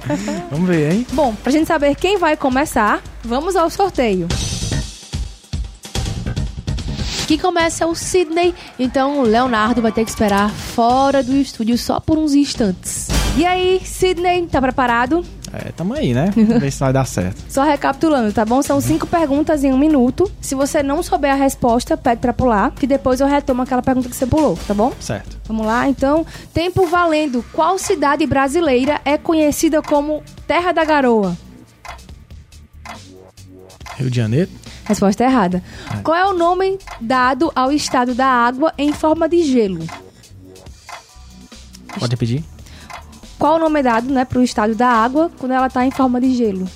Vamos 0.50 0.68
ver, 0.68 0.92
hein? 0.92 1.06
Bom, 1.12 1.34
pra 1.34 1.50
gente 1.52 1.66
saber 1.66 1.94
quem 1.94 2.18
vai 2.18 2.36
começar, 2.36 3.00
vamos 3.22 3.56
ao 3.56 3.70
sorteio. 3.70 4.28
Que 7.26 7.38
começa 7.38 7.84
é 7.84 7.86
o 7.86 7.94
Sidney, 7.94 8.54
então 8.78 9.20
o 9.20 9.22
Leonardo 9.22 9.80
vai 9.80 9.90
ter 9.92 10.04
que 10.04 10.10
esperar 10.10 10.50
fora 10.50 11.22
do 11.22 11.34
estúdio 11.34 11.78
só 11.78 11.98
por 11.98 12.18
uns 12.18 12.34
instantes. 12.34 13.08
E 13.38 13.46
aí, 13.46 13.80
Sidney, 13.82 14.46
tá 14.46 14.60
preparado? 14.60 15.24
É, 15.54 15.70
tamo 15.70 15.94
aí, 15.94 16.12
né? 16.12 16.32
Vamos 16.34 16.58
ver 16.58 16.70
se 16.72 16.80
vai 16.80 16.92
dar 16.92 17.06
certo. 17.06 17.40
Só 17.48 17.62
recapitulando, 17.62 18.32
tá 18.32 18.44
bom? 18.44 18.60
São 18.60 18.80
cinco 18.80 19.06
perguntas 19.06 19.62
em 19.62 19.72
um 19.72 19.78
minuto. 19.78 20.28
Se 20.40 20.54
você 20.54 20.82
não 20.82 21.00
souber 21.00 21.30
a 21.30 21.36
resposta, 21.36 21.96
pede 21.96 22.20
pra 22.20 22.32
pular, 22.32 22.72
que 22.72 22.88
depois 22.88 23.20
eu 23.20 23.26
retomo 23.28 23.62
aquela 23.62 23.82
pergunta 23.82 24.08
que 24.08 24.16
você 24.16 24.26
pulou, 24.26 24.58
tá 24.66 24.74
bom? 24.74 24.92
Certo. 24.98 25.38
Vamos 25.46 25.64
lá, 25.64 25.88
então. 25.88 26.26
Tempo 26.52 26.86
valendo. 26.86 27.44
Qual 27.52 27.78
cidade 27.78 28.26
brasileira 28.26 29.00
é 29.04 29.16
conhecida 29.16 29.80
como 29.80 30.24
Terra 30.46 30.72
da 30.72 30.84
Garoa? 30.84 31.36
Rio 33.96 34.10
de 34.10 34.16
Janeiro? 34.16 34.50
Resposta 34.84 35.22
errada. 35.22 35.62
Qual 36.02 36.16
é 36.16 36.26
o 36.26 36.34
nome 36.34 36.78
dado 37.00 37.52
ao 37.54 37.70
estado 37.70 38.12
da 38.12 38.26
água 38.26 38.74
em 38.76 38.92
forma 38.92 39.28
de 39.28 39.44
gelo? 39.44 39.86
Pode 41.98 42.10
repetir? 42.10 42.44
Qual 43.44 43.56
o 43.56 43.58
nome 43.58 43.82
dado, 43.82 44.10
né, 44.10 44.24
pro 44.24 44.42
estado 44.42 44.74
da 44.74 44.88
água 44.88 45.30
quando 45.38 45.52
ela 45.52 45.68
tá 45.68 45.84
em 45.84 45.90
forma 45.90 46.18
de 46.18 46.34
gelo? 46.34 46.66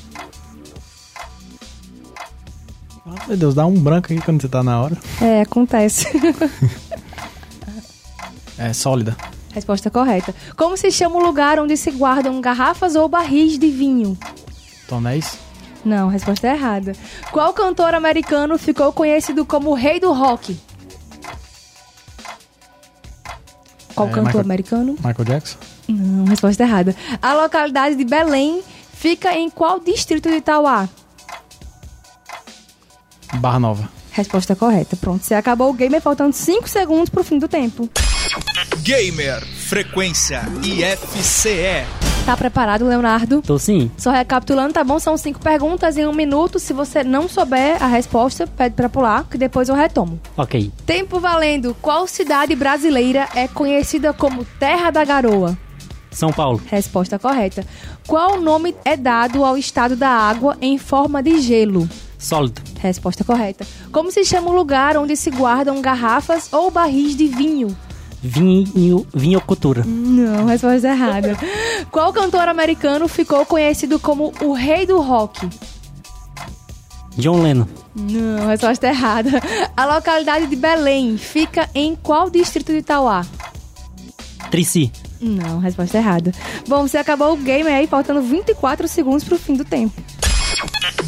Ah, 3.06 3.24
meu 3.26 3.38
Deus, 3.38 3.54
dá 3.54 3.64
um 3.64 3.72
branco 3.80 4.12
aqui 4.12 4.20
quando 4.20 4.42
você 4.42 4.50
tá 4.50 4.62
na 4.62 4.78
hora. 4.78 4.98
É, 5.18 5.40
acontece. 5.40 6.06
É 8.58 8.72
sólida. 8.74 9.16
Resposta 9.54 9.88
correta. 9.90 10.34
Como 10.56 10.76
se 10.76 10.90
chama 10.90 11.16
o 11.16 11.22
lugar 11.22 11.58
onde 11.58 11.74
se 11.76 11.90
guardam 11.92 12.38
garrafas 12.40 12.96
ou 12.96 13.08
barris 13.08 13.56
de 13.58 13.70
vinho? 13.70 14.18
Tonéis? 14.88 15.38
Não, 15.84 16.08
resposta 16.08 16.48
errada. 16.48 16.92
Qual 17.30 17.54
cantor 17.54 17.94
americano 17.94 18.58
ficou 18.58 18.92
conhecido 18.92 19.46
como 19.46 19.70
o 19.70 19.74
rei 19.74 19.98
do 20.00 20.12
rock? 20.12 20.58
Qual 23.94 24.08
É, 24.08 24.10
cantor 24.10 24.24
Michael- 24.24 24.44
americano? 24.44 24.92
Michael 25.02 25.24
Jackson? 25.24 25.58
Não, 25.88 26.24
resposta 26.26 26.62
errada. 26.62 26.94
A 27.20 27.34
localidade 27.34 27.96
de 27.96 28.04
Belém 28.04 28.62
fica 28.92 29.34
em 29.34 29.48
qual 29.48 29.80
distrito 29.80 30.28
de 30.28 30.36
Itauá? 30.36 30.88
Barra 33.34 33.58
Nova. 33.58 33.88
Resposta 34.10 34.56
correta. 34.56 34.96
Pronto, 34.96 35.24
você 35.24 35.34
acabou 35.34 35.70
o 35.70 35.72
game, 35.72 36.00
faltando 36.00 36.34
5 36.34 36.68
segundos 36.68 37.08
pro 37.08 37.22
fim 37.22 37.38
do 37.38 37.46
tempo. 37.46 37.88
Gamer 38.82 39.44
Frequência 39.46 40.42
IFCE. 40.64 41.86
Tá 42.26 42.36
preparado, 42.36 42.86
Leonardo? 42.86 43.40
Tô 43.40 43.58
sim. 43.58 43.90
Só 43.96 44.10
recapitulando, 44.10 44.74
tá 44.74 44.84
bom? 44.84 44.98
São 44.98 45.16
cinco 45.16 45.40
perguntas 45.40 45.96
em 45.96 46.06
um 46.06 46.12
minuto. 46.12 46.58
Se 46.58 46.74
você 46.74 47.02
não 47.02 47.26
souber 47.26 47.82
a 47.82 47.86
resposta, 47.86 48.46
pede 48.46 48.74
pra 48.74 48.88
pular, 48.88 49.24
que 49.30 49.38
depois 49.38 49.68
eu 49.68 49.74
retomo. 49.74 50.20
Ok. 50.36 50.70
Tempo 50.84 51.20
valendo. 51.20 51.74
Qual 51.80 52.06
cidade 52.06 52.54
brasileira 52.54 53.28
é 53.34 53.48
conhecida 53.48 54.12
como 54.12 54.44
Terra 54.44 54.90
da 54.90 55.04
Garoa? 55.06 55.56
São 56.10 56.32
Paulo. 56.32 56.60
Resposta 56.66 57.18
correta. 57.18 57.64
Qual 58.06 58.40
nome 58.40 58.74
é 58.84 58.96
dado 58.96 59.44
ao 59.44 59.56
estado 59.56 59.94
da 59.94 60.08
água 60.08 60.56
em 60.60 60.78
forma 60.78 61.22
de 61.22 61.40
gelo? 61.40 61.88
Sólido. 62.18 62.60
Resposta 62.80 63.22
correta. 63.22 63.66
Como 63.92 64.10
se 64.10 64.24
chama 64.24 64.50
o 64.50 64.54
lugar 64.54 64.96
onde 64.96 65.16
se 65.16 65.30
guardam 65.30 65.80
garrafas 65.80 66.52
ou 66.52 66.70
barris 66.70 67.14
de 67.14 67.28
vinho? 67.28 67.76
Vinho, 68.20 69.06
vinhocultura. 69.14 69.84
Não, 69.84 70.46
resposta 70.46 70.88
errada. 70.88 71.36
Qual 71.90 72.12
cantor 72.12 72.48
americano 72.48 73.06
ficou 73.06 73.46
conhecido 73.46 74.00
como 74.00 74.32
o 74.42 74.52
rei 74.52 74.84
do 74.84 75.00
rock? 75.00 75.48
John 77.16 77.42
Lennon. 77.42 77.66
Não, 77.94 78.48
resposta 78.48 78.88
errada. 78.88 79.40
A 79.76 79.86
localidade 79.86 80.46
de 80.46 80.56
Belém 80.56 81.16
fica 81.16 81.68
em 81.74 81.94
qual 81.94 82.28
distrito 82.28 82.72
de 82.72 82.78
Itauá? 82.78 83.24
Trici. 84.50 84.90
Não, 85.20 85.58
resposta 85.58 85.98
errada. 85.98 86.32
Bom, 86.66 86.86
você 86.86 86.98
acabou 86.98 87.32
o 87.32 87.36
game 87.36 87.68
aí, 87.68 87.86
faltando 87.86 88.22
24 88.22 88.86
segundos 88.86 89.24
pro 89.24 89.38
fim 89.38 89.54
do 89.54 89.64
tempo. 89.64 90.00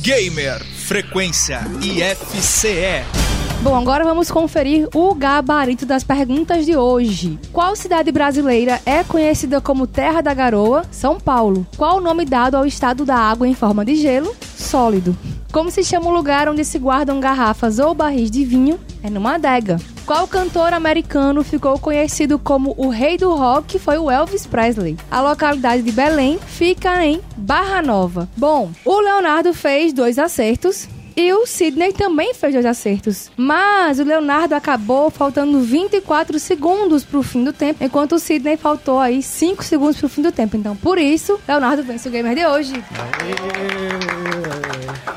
Gamer 0.03 0.65
Frequência 0.65 1.61
IFCE. 1.81 3.30
Bom, 3.63 3.77
agora 3.77 4.05
vamos 4.05 4.31
conferir 4.31 4.89
o 4.95 5.15
gabarito 5.15 5.85
das 5.85 6.03
perguntas 6.03 6.65
de 6.65 6.75
hoje. 6.75 7.39
Qual 7.53 7.77
cidade 7.77 8.11
brasileira 8.11 8.81
é 8.87 9.05
conhecida 9.05 9.61
como 9.61 9.87
Terra 9.87 10.23
da 10.23 10.33
Garoa? 10.33 10.83
São 10.91 11.21
Paulo. 11.21 11.67
Qual 11.77 11.99
o 11.99 12.01
nome 12.01 12.25
dado 12.25 12.55
ao 12.55 12.65
estado 12.65 13.05
da 13.05 13.17
água 13.17 13.47
em 13.47 13.53
forma 13.53 13.85
de 13.85 13.97
gelo? 13.97 14.35
Sólido. 14.57 15.15
Como 15.53 15.71
se 15.71 15.85
chama 15.85 16.07
o 16.07 16.13
lugar 16.13 16.49
onde 16.49 16.65
se 16.65 16.79
guardam 16.79 17.21
garrafas 17.21 17.79
ou 17.79 17.93
barris 17.93 18.31
de 18.31 18.47
vinho? 18.47 18.81
É 19.03 19.11
numa 19.11 19.35
adega. 19.35 19.79
Qual 20.07 20.27
cantor 20.27 20.73
americano 20.73 21.45
ficou 21.45 21.79
conhecido 21.79 22.39
como 22.39 22.75
o 22.79 22.89
rei 22.89 23.19
do 23.19 23.35
rock? 23.35 23.79
Foi 23.79 23.99
o 23.99 24.11
Elvis 24.11 24.47
Presley. 24.47 24.97
A 25.11 25.21
localidade 25.21 25.83
de 25.83 25.93
Belém 25.93 26.39
fica 26.47 27.05
em 27.05 27.21
Barra 27.37 27.83
Nova. 27.83 28.27
Bom, 28.39 28.71
o 28.87 29.01
Leonardo 29.01 29.53
fez 29.53 29.93
dois 29.93 30.19
acertos. 30.19 30.89
E 31.17 31.33
o 31.33 31.47
Sidney 31.47 31.93
também 31.93 32.35
fez 32.35 32.53
dois 32.55 32.67
acertos. 32.67 33.31
Mas 33.37 33.99
o 33.99 34.05
Leonardo 34.05 34.55
acabou 34.55 35.11
faltando 35.11 35.61
24 35.61 36.39
segundos 36.39 37.05
pro 37.05 37.23
fim 37.23 37.45
do 37.45 37.53
tempo, 37.53 37.83
enquanto 37.85 38.13
o 38.17 38.19
Sidney 38.19 38.57
faltou 38.57 38.99
aí 38.99 39.23
5 39.23 39.63
segundos 39.65 39.97
pro 39.99 40.09
fim 40.09 40.23
do 40.23 40.33
tempo. 40.33 40.57
Então, 40.57 40.77
por 40.77 40.99
isso, 40.99 41.39
Leonardo 41.47 41.83
vence 41.83 42.09
o 42.09 42.13
gamer 42.13 42.35
de 42.35 42.47
hoje. 42.47 42.85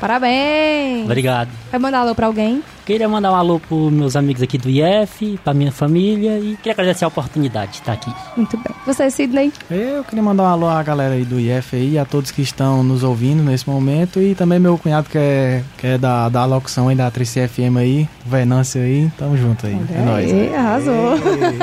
Parabéns! 0.00 1.04
Obrigado. 1.04 1.50
Vai 1.70 1.80
mandar 1.80 2.00
alô 2.00 2.14
pra 2.14 2.26
alguém? 2.26 2.62
Queria 2.84 3.08
mandar 3.08 3.32
um 3.32 3.34
alô 3.34 3.58
pros 3.58 3.90
meus 3.90 4.14
amigos 4.14 4.42
aqui 4.42 4.58
do 4.58 4.68
IF, 4.68 5.38
pra 5.42 5.54
minha 5.54 5.72
família 5.72 6.38
e 6.38 6.54
queria 6.56 6.72
agradecer 6.72 7.06
a 7.06 7.08
oportunidade 7.08 7.72
de 7.72 7.78
estar 7.78 7.92
aqui. 7.92 8.12
Muito 8.36 8.58
bem. 8.58 8.74
Você, 8.84 9.10
Sidney? 9.10 9.50
Eu 9.70 10.04
queria 10.04 10.22
mandar 10.22 10.42
um 10.42 10.46
alô 10.46 10.68
à 10.68 10.82
galera 10.82 11.14
aí 11.14 11.24
do 11.24 11.40
IF 11.40 11.74
aí, 11.74 11.98
a 11.98 12.04
todos 12.04 12.30
que 12.30 12.42
estão 12.42 12.82
nos 12.82 13.02
ouvindo 13.02 13.42
nesse 13.42 13.68
momento 13.68 14.20
e 14.20 14.34
também 14.34 14.58
meu 14.58 14.76
cunhado 14.76 15.08
que 15.08 15.16
é, 15.16 15.62
que 15.78 15.86
é 15.86 15.98
da, 15.98 16.28
da 16.28 16.44
locução 16.44 16.88
aí 16.88 16.94
da 16.96 17.10
3CFM 17.10 17.78
aí, 17.78 18.08
Venância 18.26 18.82
aí, 18.82 19.10
tamo 19.16 19.34
junto 19.36 19.66
aí. 19.66 19.78
É 19.94 20.04
nóis. 20.04 20.30
Né? 20.30 20.54
arrasou. 20.54 21.14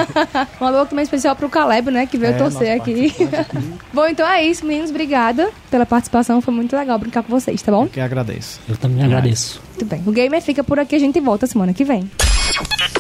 um 0.60 0.66
alô 0.66 0.86
também 0.88 1.04
especial 1.04 1.36
pro 1.36 1.50
Caleb, 1.50 1.92
né, 1.92 2.08
que 2.08 2.18
veio 2.18 2.34
É, 2.34 2.38
torcer 2.38 2.78
nosso 2.78 2.90
aqui. 2.90 3.14
Bom, 3.94 4.08
então 4.08 4.28
é 4.28 4.44
isso, 4.44 4.66
meninos. 4.66 4.90
Obrigada 4.90 5.52
pela 5.70 5.86
participação. 5.86 6.42
Foi 6.42 6.54
muito 6.54 6.76
legal 6.76 6.98
brincar 6.98 7.22
com 7.22 7.30
vocês, 7.30 7.62
tá 7.62 7.72
bom? 7.72 7.88
Que 7.88 8.00
agradeço. 8.00 8.60
Eu 8.68 8.76
também 8.76 9.04
agradeço. 9.04 9.62
Muito 9.82 9.86
bem. 9.86 10.04
O 10.06 10.12
Gamer 10.12 10.42
fica 10.42 10.64
por 10.64 10.80
aqui. 10.80 10.96
A 10.96 11.00
gente 11.00 11.20
volta 11.20 11.48
semana 11.48 11.74
que 11.74 11.84
vem. 11.84 12.10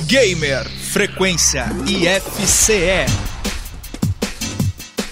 Gamer 0.07 0.67
Frequência 0.67 1.65
IFCE. 1.88 3.05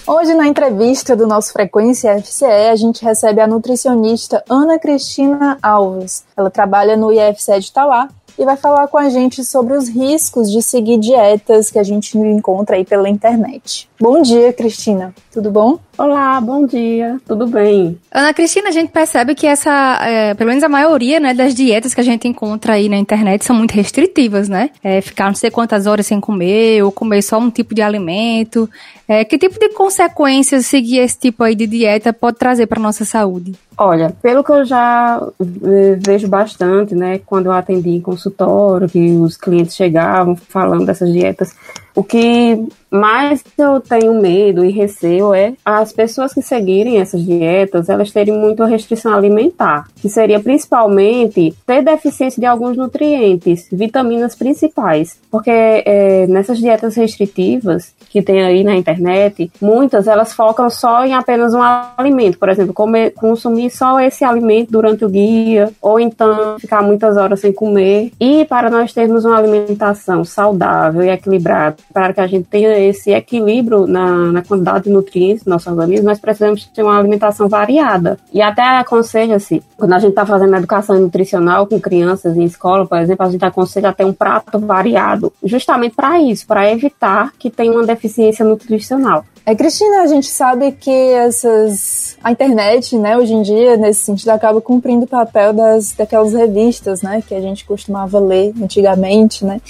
Hoje, 0.04 0.34
na 0.34 0.48
entrevista 0.48 1.14
do 1.14 1.28
nosso 1.28 1.52
Frequência 1.52 2.20
FCE, 2.20 2.44
a 2.44 2.74
gente 2.74 3.04
recebe 3.04 3.40
a 3.40 3.46
nutricionista 3.46 4.42
Ana 4.48 4.80
Cristina 4.80 5.58
Alves. 5.62 6.24
Ela 6.36 6.50
trabalha 6.50 6.96
no 6.96 7.12
IFCE 7.12 7.60
de 7.60 7.68
Itauá 7.68 8.08
e 8.36 8.44
vai 8.44 8.56
falar 8.56 8.88
com 8.88 8.98
a 8.98 9.08
gente 9.08 9.44
sobre 9.44 9.74
os 9.74 9.88
riscos 9.88 10.50
de 10.50 10.62
seguir 10.62 10.98
dietas 10.98 11.70
que 11.70 11.78
a 11.78 11.84
gente 11.84 12.18
encontra 12.18 12.76
aí 12.76 12.84
pela 12.84 13.08
internet. 13.08 13.89
Bom 14.00 14.22
dia, 14.22 14.50
Cristina. 14.54 15.14
Tudo 15.30 15.50
bom? 15.50 15.78
Olá, 15.98 16.40
bom 16.40 16.64
dia. 16.64 17.20
Tudo 17.28 17.46
bem? 17.46 17.98
Ana 18.10 18.32
Cristina, 18.32 18.70
a 18.70 18.72
gente 18.72 18.90
percebe 18.90 19.34
que 19.34 19.46
essa, 19.46 19.98
é, 20.02 20.32
pelo 20.32 20.48
menos 20.48 20.64
a 20.64 20.70
maioria, 20.70 21.20
né, 21.20 21.34
das 21.34 21.54
dietas 21.54 21.92
que 21.92 22.00
a 22.00 22.04
gente 22.04 22.26
encontra 22.26 22.72
aí 22.72 22.88
na 22.88 22.96
internet 22.96 23.44
são 23.44 23.54
muito 23.54 23.72
restritivas, 23.72 24.48
né? 24.48 24.70
É, 24.82 25.02
ficar 25.02 25.26
não 25.26 25.34
sei 25.34 25.50
quantas 25.50 25.86
horas 25.86 26.06
sem 26.06 26.18
comer, 26.18 26.82
ou 26.82 26.90
comer 26.90 27.20
só 27.20 27.38
um 27.38 27.50
tipo 27.50 27.74
de 27.74 27.82
alimento. 27.82 28.70
É, 29.06 29.22
que 29.22 29.36
tipo 29.36 29.58
de 29.58 29.68
consequências 29.74 30.64
seguir 30.64 31.00
esse 31.00 31.18
tipo 31.18 31.44
aí 31.44 31.54
de 31.54 31.66
dieta 31.66 32.10
pode 32.10 32.38
trazer 32.38 32.66
para 32.66 32.80
nossa 32.80 33.04
saúde? 33.04 33.52
Olha, 33.76 34.14
pelo 34.22 34.44
que 34.44 34.52
eu 34.52 34.64
já 34.64 35.20
eh, 35.40 35.98
vejo 35.98 36.28
bastante, 36.28 36.94
né, 36.94 37.18
quando 37.24 37.46
eu 37.46 37.52
atendi 37.52 37.90
em 37.90 38.00
consultório, 38.00 38.88
que 38.88 39.12
os 39.12 39.36
clientes 39.36 39.74
chegavam 39.74 40.36
falando 40.36 40.84
dessas 40.84 41.10
dietas, 41.12 41.54
o 41.94 42.04
que 42.04 42.66
mais 42.90 43.44
eu 43.56 43.80
tenho 43.80 44.20
medo 44.20 44.64
e 44.64 44.70
receio 44.70 45.32
é 45.32 45.54
as 45.64 45.92
pessoas 45.92 46.34
que 46.34 46.42
seguirem 46.42 46.98
essas 46.98 47.24
dietas, 47.24 47.88
elas 47.88 48.10
terem 48.10 48.36
muita 48.36 48.66
restrição 48.66 49.14
alimentar, 49.14 49.86
que 50.00 50.08
seria 50.08 50.40
principalmente 50.40 51.54
ter 51.66 51.82
deficiência 51.82 52.40
de 52.40 52.46
alguns 52.46 52.76
nutrientes, 52.76 53.68
vitaminas 53.70 54.34
principais, 54.34 55.18
porque 55.30 55.50
eh, 55.50 56.26
nessas 56.28 56.58
dietas 56.58 56.96
restritivas 56.96 57.94
que 58.10 58.20
tem 58.20 58.42
aí 58.42 58.64
na 58.64 58.74
internet, 58.74 59.50
muitas 59.60 60.06
elas 60.06 60.32
focam 60.32 60.68
só 60.68 61.04
em 61.04 61.14
apenas 61.14 61.54
um 61.54 61.62
alimento, 61.96 62.38
por 62.38 62.48
exemplo, 62.48 62.74
comer, 62.74 63.12
consumir 63.12 63.70
só 63.70 64.00
esse 64.00 64.24
alimento 64.24 64.72
durante 64.72 65.04
o 65.04 65.10
dia, 65.10 65.70
ou 65.80 65.98
então 65.98 66.58
ficar 66.58 66.82
muitas 66.82 67.16
horas 67.16 67.40
sem 67.40 67.52
comer. 67.52 68.12
E 68.20 68.44
para 68.44 68.68
nós 68.68 68.92
termos 68.92 69.24
uma 69.24 69.38
alimentação 69.38 70.24
saudável 70.24 71.02
e 71.02 71.08
equilibrada, 71.08 71.76
para 71.92 72.12
que 72.12 72.20
a 72.20 72.26
gente 72.26 72.48
tenha 72.48 72.76
esse 72.78 73.12
equilíbrio 73.12 73.86
na, 73.86 74.32
na 74.32 74.42
quantidade 74.42 74.84
de 74.84 74.90
nutrientes 74.90 75.44
do 75.44 75.50
nosso 75.50 75.70
organismo, 75.70 76.06
nós 76.06 76.18
precisamos 76.18 76.66
ter 76.66 76.82
uma 76.82 76.98
alimentação 76.98 77.48
variada. 77.48 78.18
E 78.32 78.42
até 78.42 78.62
aconselha-se, 78.78 79.62
quando 79.76 79.92
a 79.92 79.98
gente 80.00 80.10
está 80.10 80.26
fazendo 80.26 80.56
educação 80.56 80.98
nutricional 80.98 81.66
com 81.66 81.80
crianças 81.80 82.36
em 82.36 82.44
escola, 82.44 82.86
por 82.86 82.98
exemplo, 82.98 83.24
a 83.24 83.30
gente 83.30 83.44
aconselha 83.44 83.90
a 83.90 83.92
ter 83.92 84.04
um 84.04 84.12
prato 84.12 84.58
variado, 84.58 85.32
justamente 85.44 85.94
para 85.94 86.20
isso, 86.20 86.46
para 86.46 86.70
evitar 86.70 87.32
que 87.38 87.50
tenha 87.50 87.72
uma 87.72 87.84
deficiência 88.00 88.44
nutricional. 88.44 89.24
É, 89.44 89.54
Cristina, 89.54 90.02
a 90.02 90.06
gente 90.06 90.26
sabe 90.26 90.72
que 90.72 90.90
essas 90.90 92.16
a 92.22 92.30
internet, 92.30 92.96
né, 92.96 93.16
hoje 93.16 93.32
em 93.32 93.42
dia, 93.42 93.76
nesse 93.76 94.00
sentido, 94.00 94.30
acaba 94.30 94.60
cumprindo 94.60 95.04
o 95.04 95.08
papel 95.08 95.52
das 95.52 95.92
daquelas 95.92 96.32
revistas, 96.32 97.02
né, 97.02 97.22
que 97.26 97.34
a 97.34 97.40
gente 97.40 97.64
costumava 97.64 98.18
ler 98.18 98.52
antigamente, 98.62 99.44
né, 99.44 99.60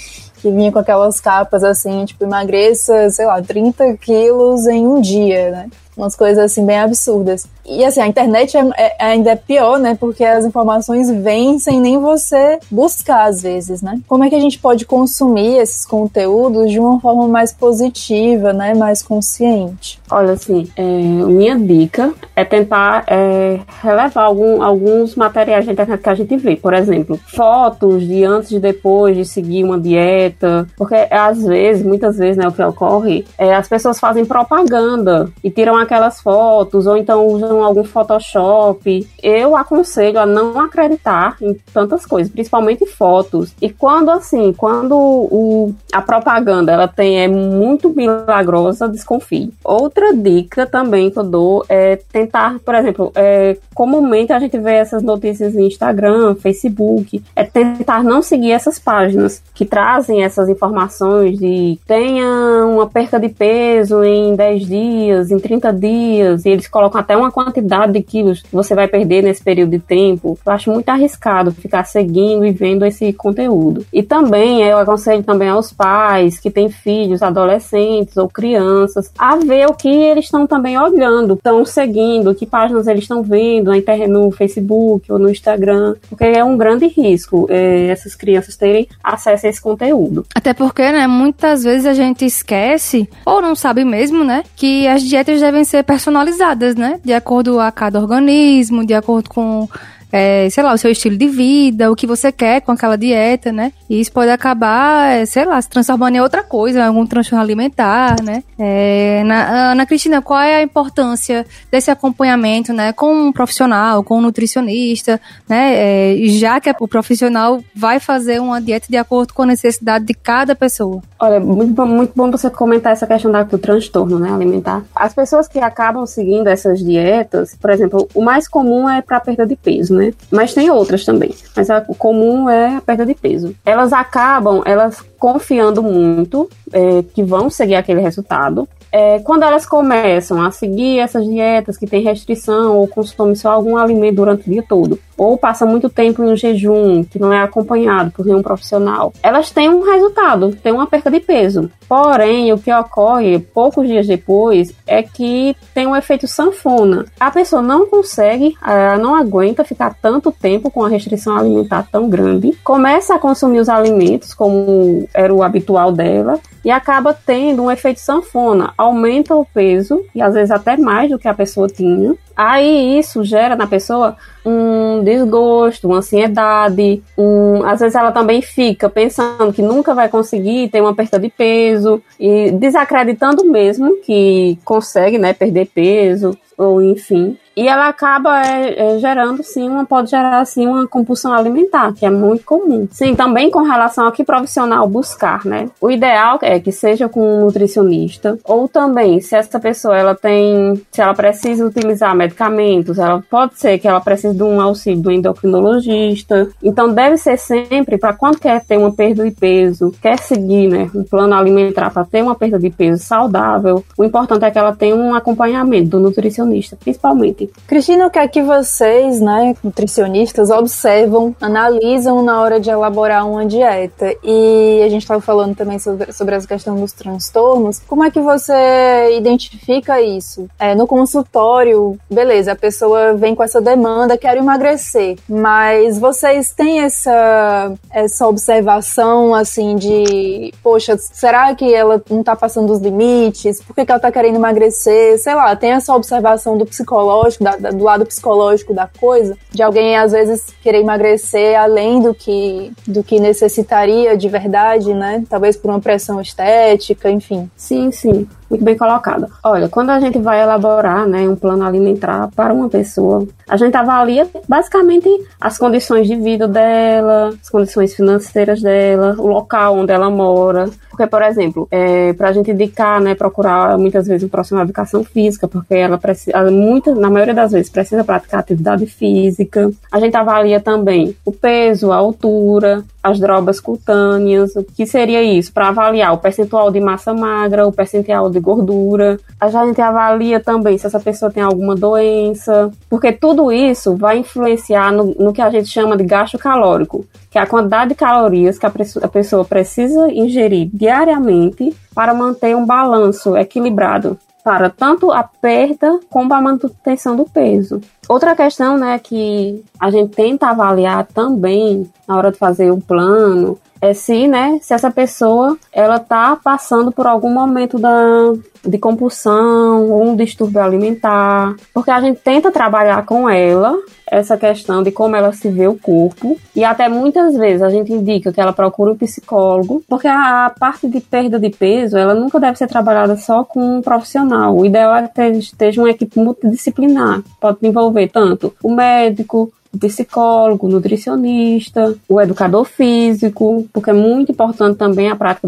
que 0.41 0.49
vinha 0.51 0.71
com 0.71 0.79
aquelas 0.79 1.19
capas 1.19 1.63
assim, 1.63 2.05
tipo, 2.05 2.23
emagreça, 2.23 3.09
sei 3.09 3.25
lá, 3.25 3.41
30 3.41 3.95
quilos 3.97 4.65
em 4.67 4.85
um 4.85 4.99
dia, 4.99 5.51
né? 5.51 5.69
Umas 5.95 6.15
coisas 6.15 6.37
assim 6.43 6.65
bem 6.65 6.79
absurdas. 6.79 7.45
E 7.65 7.83
assim, 7.85 8.01
a 8.01 8.07
internet 8.07 8.57
é, 8.57 8.69
é- 8.77 9.05
ainda 9.05 9.31
é 9.31 9.35
pior, 9.35 9.77
né? 9.79 9.95
Porque 9.99 10.23
as 10.23 10.45
informações 10.45 11.09
vêm 11.11 11.59
sem 11.59 11.79
nem 11.79 11.97
você 11.99 12.59
buscar, 12.71 13.25
às 13.29 13.41
vezes, 13.43 13.81
né? 13.81 13.99
Como 14.07 14.23
é 14.23 14.29
que 14.29 14.35
a 14.35 14.39
gente 14.39 14.57
pode 14.57 14.85
consumir 14.85 15.57
esses 15.57 15.85
conteúdos 15.85 16.71
de 16.71 16.79
uma 16.79 16.99
forma 16.99 17.27
mais 17.27 17.51
positiva, 17.51 18.51
né? 18.53 18.73
Mais 18.73 19.01
consciente? 19.03 19.99
Olha, 20.09 20.33
assim, 20.33 20.67
é, 20.75 20.81
minha 20.83 21.57
dica 21.57 22.13
é 22.35 22.43
tentar 22.43 23.03
é, 23.07 23.59
relevar 23.81 24.23
algum- 24.23 24.61
alguns 24.61 25.15
materiais 25.15 25.65
da 25.65 25.71
internet 25.73 26.01
que 26.01 26.09
a 26.09 26.15
gente 26.15 26.35
vê. 26.37 26.55
Por 26.55 26.73
exemplo, 26.73 27.19
fotos 27.27 28.05
de 28.07 28.23
antes 28.23 28.51
e 28.51 28.59
depois 28.59 29.15
de 29.15 29.25
seguir 29.25 29.63
uma 29.63 29.79
dieta. 29.79 30.67
Porque 30.77 30.95
às 31.09 31.43
vezes, 31.43 31.83
muitas 31.83 32.17
vezes, 32.17 32.37
né, 32.37 32.47
o 32.47 32.51
que 32.51 32.61
ocorre 32.63 33.25
é 33.37 33.53
as 33.53 33.67
pessoas 33.67 33.99
fazem 33.99 34.25
propaganda 34.25 35.29
e 35.43 35.49
tiram 35.49 35.75
aquelas 35.81 36.21
fotos, 36.21 36.87
ou 36.87 36.97
então 36.97 37.27
usam 37.27 37.63
algum 37.63 37.83
Photoshop. 37.83 39.07
Eu 39.21 39.55
aconselho 39.55 40.19
a 40.19 40.25
não 40.25 40.59
acreditar 40.59 41.35
em 41.41 41.53
tantas 41.73 42.05
coisas, 42.05 42.31
principalmente 42.31 42.85
fotos. 42.85 43.53
E 43.61 43.69
quando 43.69 44.09
assim, 44.09 44.53
quando 44.53 44.95
o, 44.95 45.73
a 45.91 46.01
propaganda 46.01 46.71
ela 46.71 46.87
tem 46.87 47.21
é 47.21 47.27
muito 47.27 47.89
milagrosa, 47.89 48.87
desconfie. 48.87 49.53
Outra 49.63 50.13
dica 50.13 50.65
também 50.65 51.09
que 51.09 51.19
eu 51.19 51.23
dou 51.23 51.65
é 51.67 51.95
tentar, 52.11 52.59
por 52.59 52.75
exemplo, 52.75 53.11
é, 53.15 53.57
comumente 53.73 54.33
a 54.33 54.39
gente 54.39 54.57
vê 54.57 54.73
essas 54.73 55.03
notícias 55.03 55.53
no 55.53 55.61
Instagram, 55.61 56.35
Facebook, 56.35 57.23
é 57.35 57.43
tentar 57.43 58.03
não 58.03 58.21
seguir 58.21 58.51
essas 58.51 58.79
páginas 58.79 59.41
que 59.53 59.65
trazem 59.65 60.23
essas 60.23 60.49
informações 60.49 61.37
de 61.37 61.79
tenha 61.85 62.65
uma 62.65 62.87
perca 62.87 63.19
de 63.19 63.29
peso 63.29 64.03
em 64.03 64.35
10 64.35 64.65
dias, 64.65 65.31
em 65.31 65.39
30 65.39 65.70
dias, 65.71 66.45
e 66.45 66.49
eles 66.49 66.67
colocam 66.67 66.99
até 66.99 67.15
uma 67.15 67.31
quantidade 67.31 67.93
de 67.93 68.01
quilos 68.01 68.41
que 68.41 68.53
você 68.53 68.75
vai 68.75 68.87
perder 68.87 69.23
nesse 69.23 69.43
período 69.43 69.71
de 69.71 69.79
tempo. 69.79 70.37
Eu 70.45 70.51
acho 70.51 70.71
muito 70.71 70.89
arriscado 70.89 71.51
ficar 71.51 71.83
seguindo 71.83 72.45
e 72.45 72.51
vendo 72.51 72.85
esse 72.85 73.11
conteúdo. 73.13 73.85
E 73.91 74.03
também 74.03 74.61
eu 74.63 74.77
aconselho 74.77 75.23
também 75.23 75.49
aos 75.49 75.71
pais 75.71 76.39
que 76.39 76.49
têm 76.49 76.69
filhos, 76.69 77.21
adolescentes 77.21 78.17
ou 78.17 78.27
crianças, 78.27 79.11
a 79.17 79.35
ver 79.35 79.67
o 79.67 79.73
que 79.73 79.89
eles 79.89 80.25
estão 80.25 80.47
também 80.47 80.77
olhando, 80.77 81.35
estão 81.35 81.65
seguindo, 81.65 82.35
que 82.35 82.45
páginas 82.45 82.87
eles 82.87 83.03
estão 83.03 83.21
vendo 83.21 83.71
no 84.07 84.31
Facebook 84.31 85.11
ou 85.11 85.19
no 85.19 85.29
Instagram, 85.29 85.95
porque 86.09 86.25
é 86.25 86.43
um 86.43 86.57
grande 86.57 86.87
risco 86.87 87.47
eh, 87.49 87.87
essas 87.87 88.15
crianças 88.15 88.55
terem 88.55 88.87
acesso 89.03 89.45
a 89.45 89.49
esse 89.49 89.61
conteúdo. 89.61 90.25
Até 90.35 90.53
porque, 90.53 90.91
né, 90.91 91.07
muitas 91.07 91.63
vezes 91.63 91.85
a 91.85 91.93
gente 91.93 92.25
esquece, 92.25 93.09
ou 93.25 93.41
não 93.41 93.55
sabe 93.55 93.83
mesmo, 93.83 94.23
né, 94.23 94.43
que 94.55 94.87
as 94.87 95.03
dietas 95.03 95.39
devem 95.39 95.60
ser 95.65 95.83
personalizadas, 95.83 96.75
né, 96.75 96.99
de 97.03 97.13
acordo 97.13 97.59
a 97.59 97.71
cada 97.71 97.99
organismo, 97.99 98.85
de 98.85 98.93
acordo 98.93 99.29
com 99.29 99.69
é, 100.11 100.49
sei 100.49 100.63
lá, 100.63 100.73
o 100.73 100.77
seu 100.77 100.91
estilo 100.91 101.17
de 101.17 101.27
vida, 101.27 101.91
o 101.91 101.95
que 101.95 102.05
você 102.05 102.31
quer 102.31 102.61
com 102.61 102.71
aquela 102.71 102.97
dieta, 102.97 103.51
né? 103.51 103.71
E 103.89 103.99
isso 103.99 104.11
pode 104.11 104.29
acabar, 104.29 105.13
é, 105.13 105.25
sei 105.25 105.45
lá, 105.45 105.61
se 105.61 105.69
transformando 105.69 106.15
em 106.15 106.21
outra 106.21 106.43
coisa, 106.43 106.85
algum 106.85 107.05
transtorno 107.05 107.43
alimentar, 107.43 108.15
né? 108.21 108.43
É, 108.59 109.23
na, 109.25 109.71
Ana 109.71 109.85
Cristina, 109.85 110.21
qual 110.21 110.39
é 110.39 110.55
a 110.55 110.61
importância 110.61 111.45
desse 111.71 111.89
acompanhamento, 111.89 112.73
né, 112.73 112.91
com 112.93 113.13
um 113.13 113.31
profissional, 113.31 114.03
com 114.03 114.17
um 114.17 114.21
nutricionista, 114.21 115.19
né? 115.47 115.73
É, 115.75 116.15
já 116.27 116.59
que 116.59 116.71
o 116.79 116.87
profissional 116.87 117.61
vai 117.75 117.99
fazer 117.99 118.39
uma 118.41 118.61
dieta 118.61 118.87
de 118.89 118.97
acordo 118.97 119.33
com 119.33 119.43
a 119.43 119.45
necessidade 119.45 120.05
de 120.05 120.13
cada 120.13 120.55
pessoa. 120.55 121.01
Olha, 121.19 121.39
muito 121.39 121.73
bom, 121.73 121.85
muito 121.85 122.13
bom 122.15 122.31
você 122.31 122.49
comentar 122.49 122.93
essa 122.93 123.05
questão 123.05 123.31
do 123.31 123.57
transtorno 123.57 124.19
né, 124.19 124.31
alimentar. 124.31 124.83
As 124.95 125.13
pessoas 125.13 125.47
que 125.47 125.59
acabam 125.59 126.05
seguindo 126.05 126.47
essas 126.47 126.79
dietas, 126.79 127.55
por 127.59 127.69
exemplo, 127.69 128.07
o 128.13 128.21
mais 128.21 128.47
comum 128.47 128.89
é 128.89 129.01
para 129.01 129.19
perda 129.19 129.45
de 129.45 129.55
peso, 129.55 129.93
né? 129.93 130.00
Mas 130.29 130.53
tem 130.53 130.69
outras 130.69 131.05
também. 131.05 131.33
Mas 131.55 131.69
a, 131.69 131.81
comum 131.81 132.49
é 132.49 132.77
a 132.77 132.81
perda 132.81 133.05
de 133.05 133.13
peso. 133.13 133.55
Elas 133.65 133.93
acabam, 133.93 134.61
elas 134.65 135.01
confiando 135.19 135.83
muito 135.83 136.49
é, 136.71 137.03
que 137.13 137.23
vão 137.23 137.49
seguir 137.49 137.75
aquele 137.75 138.01
resultado. 138.01 138.67
É, 138.91 139.19
quando 139.19 139.43
elas 139.43 139.65
começam 139.65 140.41
a 140.41 140.51
seguir 140.51 140.99
essas 140.99 141.25
dietas 141.25 141.77
que 141.77 141.87
tem 141.87 142.03
restrição 142.03 142.75
ou 142.75 142.87
consomem 142.87 143.35
só 143.35 143.51
algum 143.51 143.77
alimento 143.77 144.17
durante 144.17 144.49
o 144.49 144.51
dia 144.51 144.63
todo, 144.67 144.99
ou 145.21 145.37
passa 145.37 145.67
muito 145.67 145.87
tempo 145.87 146.23
em 146.23 146.31
um 146.31 146.35
jejum 146.35 147.03
que 147.03 147.19
não 147.19 147.31
é 147.31 147.43
acompanhado 147.43 148.09
por 148.09 148.25
nenhum 148.25 148.41
profissional, 148.41 149.13
elas 149.21 149.51
têm 149.51 149.69
um 149.69 149.83
resultado, 149.83 150.55
têm 150.55 150.73
uma 150.73 150.87
perda 150.87 151.11
de 151.11 151.19
peso. 151.19 151.69
Porém, 151.87 152.51
o 152.51 152.57
que 152.57 152.73
ocorre 152.73 153.37
poucos 153.37 153.87
dias 153.87 154.07
depois 154.07 154.73
é 154.87 155.03
que 155.03 155.55
tem 155.75 155.85
um 155.85 155.95
efeito 155.95 156.27
sanfona. 156.27 157.05
A 157.19 157.29
pessoa 157.29 157.61
não 157.61 157.85
consegue, 157.85 158.55
ela 158.65 158.97
não 158.97 159.13
aguenta 159.13 159.63
ficar 159.63 159.95
tanto 160.01 160.31
tempo 160.31 160.71
com 160.71 160.83
a 160.83 160.89
restrição 160.89 161.37
alimentar 161.37 161.87
tão 161.91 162.09
grande, 162.09 162.57
começa 162.63 163.13
a 163.13 163.19
consumir 163.19 163.59
os 163.59 163.69
alimentos 163.69 164.33
como 164.33 165.07
era 165.13 165.31
o 165.31 165.43
habitual 165.43 165.91
dela 165.91 166.39
e 166.65 166.71
acaba 166.71 167.13
tendo 167.13 167.63
um 167.63 167.69
efeito 167.69 167.99
sanfona, 167.99 168.73
aumenta 168.75 169.35
o 169.35 169.45
peso 169.45 170.03
e 170.15 170.21
às 170.21 170.33
vezes 170.33 170.49
até 170.49 170.77
mais 170.77 171.11
do 171.11 171.19
que 171.19 171.27
a 171.27 171.33
pessoa 171.33 171.67
tinha. 171.67 172.15
Aí 172.35 172.97
isso 172.97 173.23
gera 173.23 173.55
na 173.55 173.67
pessoa 173.67 174.15
um 174.45 174.80
desgosto, 175.03 175.87
uma 175.87 175.97
ansiedade, 175.97 177.01
um, 177.17 177.63
às 177.63 177.79
vezes 177.79 177.95
ela 177.95 178.11
também 178.11 178.41
fica 178.41 178.89
pensando 178.89 179.53
que 179.53 179.61
nunca 179.61 179.93
vai 179.93 180.09
conseguir 180.09 180.69
ter 180.69 180.81
uma 180.81 180.93
perda 180.93 181.17
de 181.17 181.29
peso 181.29 182.01
e 182.19 182.51
desacreditando 182.51 183.45
mesmo 183.45 183.97
que 184.03 184.59
consegue, 184.65 185.17
né, 185.17 185.33
perder 185.33 185.67
peso 185.73 186.37
ou 186.57 186.81
enfim. 186.81 187.37
E 187.55 187.67
ela 187.67 187.89
acaba 187.89 188.45
é, 188.45 188.95
é, 188.95 188.99
gerando, 188.99 189.43
sim, 189.43 189.67
uma, 189.67 189.85
pode 189.85 190.09
gerar, 190.09 190.39
assim, 190.39 190.65
uma 190.65 190.87
compulsão 190.87 191.33
alimentar, 191.33 191.93
que 191.93 192.05
é 192.05 192.09
muito 192.09 192.45
comum. 192.45 192.87
Sim, 192.91 193.13
também 193.13 193.51
com 193.51 193.61
relação 193.63 194.07
a 194.07 194.11
que 194.11 194.23
profissional 194.23 194.87
buscar, 194.87 195.45
né? 195.45 195.69
O 195.79 195.91
ideal 195.91 196.39
é 196.41 196.59
que 196.59 196.71
seja 196.71 197.09
com 197.09 197.21
um 197.21 197.45
nutricionista, 197.45 198.37
ou 198.45 198.67
também, 198.67 199.19
se 199.19 199.35
essa 199.35 199.59
pessoa, 199.59 199.97
ela 199.97 200.15
tem, 200.15 200.81
se 200.91 201.01
ela 201.01 201.13
precisa 201.13 201.65
utilizar 201.65 202.15
medicamentos, 202.15 202.97
ela 202.97 203.21
pode 203.29 203.59
ser 203.59 203.77
que 203.79 203.87
ela 203.87 203.99
precise 203.99 204.35
de 204.35 204.43
um 204.43 204.61
auxílio 204.61 205.01
do 205.01 205.11
endocrinologista. 205.11 206.47
Então, 206.63 206.93
deve 206.93 207.17
ser 207.17 207.37
sempre, 207.37 207.97
para 207.97 208.13
quando 208.13 208.39
quer 208.39 208.63
ter 208.63 208.77
uma 208.77 208.93
perda 208.93 209.25
de 209.25 209.31
peso, 209.31 209.93
quer 210.01 210.17
seguir, 210.19 210.69
né, 210.69 210.89
um 210.95 211.03
plano 211.03 211.33
alimentar 211.33 211.91
para 211.91 212.05
ter 212.05 212.21
uma 212.21 212.35
perda 212.35 212.57
de 212.57 212.69
peso 212.69 213.03
saudável, 213.03 213.83
o 213.97 214.03
importante 214.05 214.45
é 214.45 214.51
que 214.51 214.57
ela 214.57 214.73
tenha 214.73 214.95
um 214.95 215.13
acompanhamento 215.13 215.89
do 215.89 215.99
nutricionista, 215.99 216.77
principalmente 216.79 217.40
Cristina, 217.67 218.07
o 218.07 218.09
que 218.09 218.19
é 218.19 218.27
que 218.27 218.41
vocês, 218.41 219.19
né, 219.19 219.55
nutricionistas, 219.63 220.49
observam, 220.49 221.35
analisam 221.41 222.21
na 222.21 222.41
hora 222.41 222.59
de 222.59 222.69
elaborar 222.69 223.27
uma 223.27 223.45
dieta? 223.45 224.13
E 224.23 224.81
a 224.83 224.89
gente 224.89 225.01
estava 225.01 225.21
falando 225.21 225.55
também 225.55 225.79
sobre, 225.79 226.11
sobre 226.11 226.35
questão 226.51 226.75
dos 226.75 226.91
transtornos. 226.91 227.79
Como 227.87 228.03
é 228.03 228.11
que 228.11 228.19
você 228.19 229.15
identifica 229.17 230.01
isso? 230.01 230.47
É, 230.59 230.75
no 230.75 230.85
consultório, 230.85 231.97
beleza, 232.09 232.51
a 232.51 232.55
pessoa 232.55 233.13
vem 233.13 233.33
com 233.33 233.43
essa 233.43 233.61
demanda, 233.61 234.17
quero 234.17 234.39
emagrecer, 234.39 235.17
mas 235.29 235.97
vocês 235.97 236.51
têm 236.51 236.81
essa, 236.81 237.73
essa 237.91 238.27
observação, 238.27 239.33
assim, 239.33 239.75
de, 239.75 240.53
poxa, 240.61 240.97
será 240.97 241.53
que 241.55 241.73
ela 241.73 242.01
não 242.09 242.19
está 242.19 242.35
passando 242.35 242.67
dos 242.67 242.81
limites? 242.81 243.61
Por 243.61 243.73
que, 243.73 243.85
que 243.85 243.91
ela 243.91 243.97
está 243.97 244.11
querendo 244.11 244.35
emagrecer? 244.35 245.17
Sei 245.19 245.33
lá, 245.33 245.55
tem 245.55 245.71
essa 245.71 245.95
observação 245.95 246.57
do 246.57 246.65
psicológico 246.65 247.30
psicológico, 247.31 247.43
da, 247.43 247.55
da, 247.55 247.69
do 247.71 247.83
lado 247.83 248.05
psicológico 248.05 248.73
da 248.73 248.87
coisa, 248.87 249.37
de 249.51 249.61
alguém 249.61 249.97
às 249.97 250.11
vezes 250.11 250.53
querer 250.61 250.79
emagrecer 250.79 251.59
além 251.59 252.01
do 252.01 252.13
que, 252.13 252.71
do 252.87 253.03
que 253.03 253.19
necessitaria 253.19 254.17
de 254.17 254.27
verdade, 254.27 254.93
né? 254.93 255.23
Talvez 255.29 255.55
por 255.55 255.69
uma 255.69 255.79
pressão 255.79 256.19
estética, 256.19 257.09
enfim. 257.09 257.49
Sim, 257.55 257.91
sim 257.91 258.27
muito 258.51 258.65
bem 258.65 258.77
colocada. 258.77 259.29
Olha, 259.43 259.69
quando 259.69 259.89
a 259.91 259.99
gente 259.99 260.19
vai 260.19 260.41
elaborar 260.41 261.07
né, 261.07 261.27
um 261.27 261.35
plano 261.35 261.63
alimentar 261.63 262.29
para 262.35 262.53
uma 262.53 262.69
pessoa, 262.69 263.25
a 263.47 263.55
gente 263.55 263.75
avalia 263.75 264.27
basicamente 264.47 265.09
as 265.39 265.57
condições 265.57 266.05
de 266.05 266.15
vida 266.17 266.47
dela, 266.47 267.29
as 267.41 267.49
condições 267.49 267.95
financeiras 267.95 268.61
dela, 268.61 269.15
o 269.17 269.25
local 269.25 269.77
onde 269.77 269.93
ela 269.93 270.09
mora. 270.09 270.69
Porque, 270.89 271.07
por 271.07 271.21
exemplo, 271.23 271.67
é, 271.71 272.11
para 272.13 272.29
a 272.29 272.33
gente 272.33 272.51
indicar, 272.51 272.99
né, 272.99 273.15
procurar 273.15 273.77
muitas 273.77 274.05
vezes 274.05 274.23
um 274.23 274.29
profissional 274.29 274.65
de 274.65 274.71
educação 274.71 275.03
física, 275.03 275.47
porque 275.47 275.73
ela 275.73 275.97
precisa, 275.97 276.51
muito, 276.51 276.93
na 276.93 277.09
maioria 277.09 277.33
das 277.33 277.53
vezes, 277.53 277.71
precisa 277.71 278.03
praticar 278.03 278.41
atividade 278.41 278.85
física. 278.85 279.71
A 279.89 279.99
gente 279.99 280.15
avalia 280.17 280.59
também 280.59 281.15
o 281.23 281.31
peso, 281.31 281.91
a 281.91 281.95
altura, 281.95 282.83
as 283.03 283.19
drobas 283.19 283.59
cutâneas, 283.59 284.55
o 284.55 284.63
que 284.63 284.85
seria 284.85 285.23
isso? 285.23 285.51
Para 285.51 285.69
avaliar 285.69 286.13
o 286.13 286.17
percentual 286.17 286.69
de 286.69 286.79
massa 286.79 287.13
magra, 287.13 287.67
o 287.67 287.71
percentual 287.71 288.29
de 288.29 288.39
gordura. 288.39 289.19
A 289.39 289.49
gente 289.49 289.81
avalia 289.81 290.39
também 290.39 290.77
se 290.77 290.85
essa 290.85 290.99
pessoa 290.99 291.31
tem 291.31 291.41
alguma 291.41 291.75
doença, 291.75 292.71
porque 292.89 293.11
tudo 293.11 293.51
isso 293.51 293.95
vai 293.95 294.19
influenciar 294.19 294.91
no, 294.91 295.15
no 295.15 295.33
que 295.33 295.41
a 295.41 295.49
gente 295.49 295.67
chama 295.67 295.97
de 295.97 296.03
gasto 296.03 296.37
calórico, 296.37 297.05
que 297.29 297.37
é 297.37 297.41
a 297.41 297.47
quantidade 297.47 297.89
de 297.89 297.95
calorias 297.95 298.59
que 298.59 298.65
a, 298.65 298.71
a 299.03 299.07
pessoa 299.07 299.43
precisa 299.43 300.11
ingerir 300.11 300.69
diariamente 300.71 301.75
para 301.95 302.13
manter 302.13 302.55
um 302.55 302.65
balanço 302.65 303.35
equilibrado 303.35 304.17
para 304.43 304.69
tanto 304.69 305.11
a 305.11 305.23
perda 305.23 305.99
como 306.09 306.33
a 306.33 306.41
manutenção 306.41 307.15
do 307.15 307.25
peso. 307.25 307.81
Outra 308.09 308.35
questão, 308.35 308.77
né, 308.77 308.99
que 308.99 309.63
a 309.79 309.89
gente 309.91 310.15
tenta 310.15 310.49
avaliar 310.49 311.05
também 311.05 311.89
na 312.07 312.17
hora 312.17 312.31
de 312.31 312.37
fazer 312.37 312.71
um 312.71 312.79
plano 312.79 313.57
é 313.81 313.93
se, 313.93 314.27
né, 314.27 314.59
se 314.61 314.73
essa 314.73 314.91
pessoa 314.91 315.57
ela 315.73 315.99
tá 315.99 316.37
passando 316.41 316.91
por 316.91 317.07
algum 317.07 317.33
momento 317.33 317.79
da, 317.79 318.33
de 318.63 318.77
compulsão 318.77 319.89
ou 319.89 320.09
um 320.09 320.15
distúrbio 320.15 320.61
alimentar, 320.61 321.55
porque 321.73 321.89
a 321.89 321.99
gente 321.99 322.19
tenta 322.21 322.51
trabalhar 322.51 323.03
com 323.05 323.27
ela 323.27 323.75
essa 324.05 324.37
questão 324.37 324.83
de 324.83 324.91
como 324.91 325.15
ela 325.15 325.31
se 325.31 325.49
vê 325.49 325.67
o 325.67 325.77
corpo 325.77 326.37
e 326.53 326.63
até 326.63 326.89
muitas 326.89 327.35
vezes 327.35 327.61
a 327.61 327.69
gente 327.69 327.91
indica 327.93 328.31
que 328.31 328.41
ela 328.41 328.53
procure 328.53 328.91
um 328.91 328.97
psicólogo, 328.97 329.81
porque 329.87 330.07
a 330.07 330.53
parte 330.59 330.87
de 330.87 330.99
perda 330.99 331.39
de 331.39 331.49
peso, 331.49 331.97
ela 331.97 332.13
nunca 332.13 332.39
deve 332.39 332.57
ser 332.57 332.67
trabalhada 332.67 333.15
só 333.15 333.43
com 333.43 333.77
um 333.77 333.81
profissional. 333.81 334.55
O 334.55 334.65
ideal 334.65 334.93
é 334.93 335.07
que 335.07 335.21
esteja 335.37 335.81
uma 335.81 335.89
equipe 335.89 336.19
multidisciplinar, 336.19 337.23
pode 337.39 337.57
envolver 337.63 338.09
tanto 338.09 338.53
o 338.61 338.75
médico, 338.75 339.51
o 339.73 339.79
psicólogo, 339.79 340.67
o 340.67 340.69
nutricionista, 340.69 341.95
o 342.07 342.19
educador 342.19 342.65
físico, 342.65 343.67
porque 343.71 343.89
é 343.89 343.93
muito 343.93 344.31
importante 344.31 344.77
também 344.77 345.09
a 345.09 345.15
prática 345.15 345.47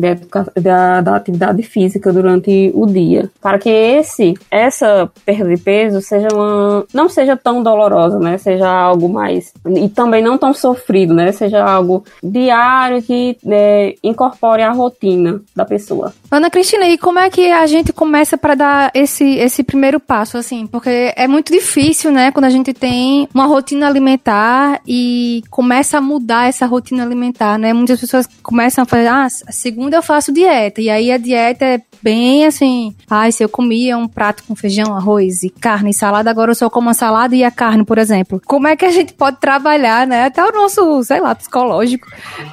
da, 0.55 1.01
da, 1.01 1.15
atividade 1.15 1.61
física 1.63 2.11
durante 2.11 2.71
o 2.73 2.85
dia, 2.85 3.29
para 3.41 3.59
que 3.59 3.69
esse 3.69 4.33
essa 4.49 5.11
perda 5.25 5.53
de 5.53 5.61
peso 5.61 6.01
seja 6.01 6.27
uma, 6.33 6.85
não 6.93 7.09
seja 7.09 7.35
tão 7.35 7.61
dolorosa, 7.61 8.17
né? 8.19 8.37
Seja 8.37 8.69
algo 8.69 9.09
mais 9.09 9.53
e 9.75 9.89
também 9.89 10.23
não 10.23 10.37
tão 10.37 10.53
sofrido, 10.53 11.13
né? 11.13 11.31
Seja 11.31 11.63
algo 11.63 12.03
diário 12.23 13.01
que 13.01 13.37
né, 13.43 13.93
incorpore 14.03 14.61
a 14.61 14.71
rotina 14.71 15.41
da 15.55 15.65
pessoa. 15.65 16.13
Ana 16.31 16.49
Cristina, 16.49 16.87
e 16.87 16.97
como 16.97 17.19
é 17.19 17.29
que 17.29 17.51
a 17.51 17.65
gente 17.67 17.91
começa 17.91 18.37
para 18.37 18.55
dar 18.55 18.91
esse 18.93 19.35
esse 19.35 19.63
primeiro 19.63 19.99
passo 19.99 20.37
assim? 20.37 20.65
Porque 20.65 21.13
é 21.15 21.27
muito 21.27 21.51
difícil, 21.51 22.11
né? 22.11 22.31
Quando 22.31 22.45
a 22.45 22.49
gente 22.49 22.73
tem 22.73 23.27
uma 23.33 23.45
rotina 23.45 23.87
alimentar 23.87 24.12
alimentar 24.13 24.81
e 24.87 25.43
começa 25.49 25.97
a 25.97 26.01
mudar 26.01 26.47
essa 26.47 26.65
rotina 26.65 27.03
alimentar, 27.03 27.57
né? 27.57 27.73
Muitas 27.73 27.99
pessoas 27.99 28.27
começam 28.41 28.83
a 28.83 28.85
fazer, 28.85 29.07
ah, 29.07 29.27
segunda 29.29 29.97
eu 29.97 30.03
faço 30.03 30.31
dieta, 30.31 30.81
e 30.81 30.89
aí 30.89 31.11
a 31.11 31.17
dieta 31.17 31.65
é 31.65 31.81
bem 32.03 32.45
assim, 32.45 32.93
ah, 33.09 33.31
se 33.31 33.43
eu 33.43 33.49
comia 33.49 33.97
um 33.97 34.07
prato 34.07 34.43
com 34.43 34.55
feijão, 34.55 34.93
arroz 34.93 35.43
e 35.43 35.49
carne 35.49 35.91
e 35.91 35.93
salada, 35.93 36.29
agora 36.29 36.51
eu 36.51 36.55
só 36.55 36.69
como 36.69 36.89
a 36.89 36.93
salada 36.93 37.35
e 37.35 37.43
a 37.43 37.49
carne, 37.49 37.85
por 37.85 37.97
exemplo. 37.97 38.41
Como 38.45 38.67
é 38.67 38.75
que 38.75 38.85
a 38.85 38.91
gente 38.91 39.13
pode 39.13 39.37
trabalhar, 39.37 40.05
né? 40.05 40.25
Até 40.25 40.43
o 40.43 40.51
nosso, 40.51 41.03
sei 41.03 41.21
lá, 41.21 41.33
psicológico, 41.33 42.07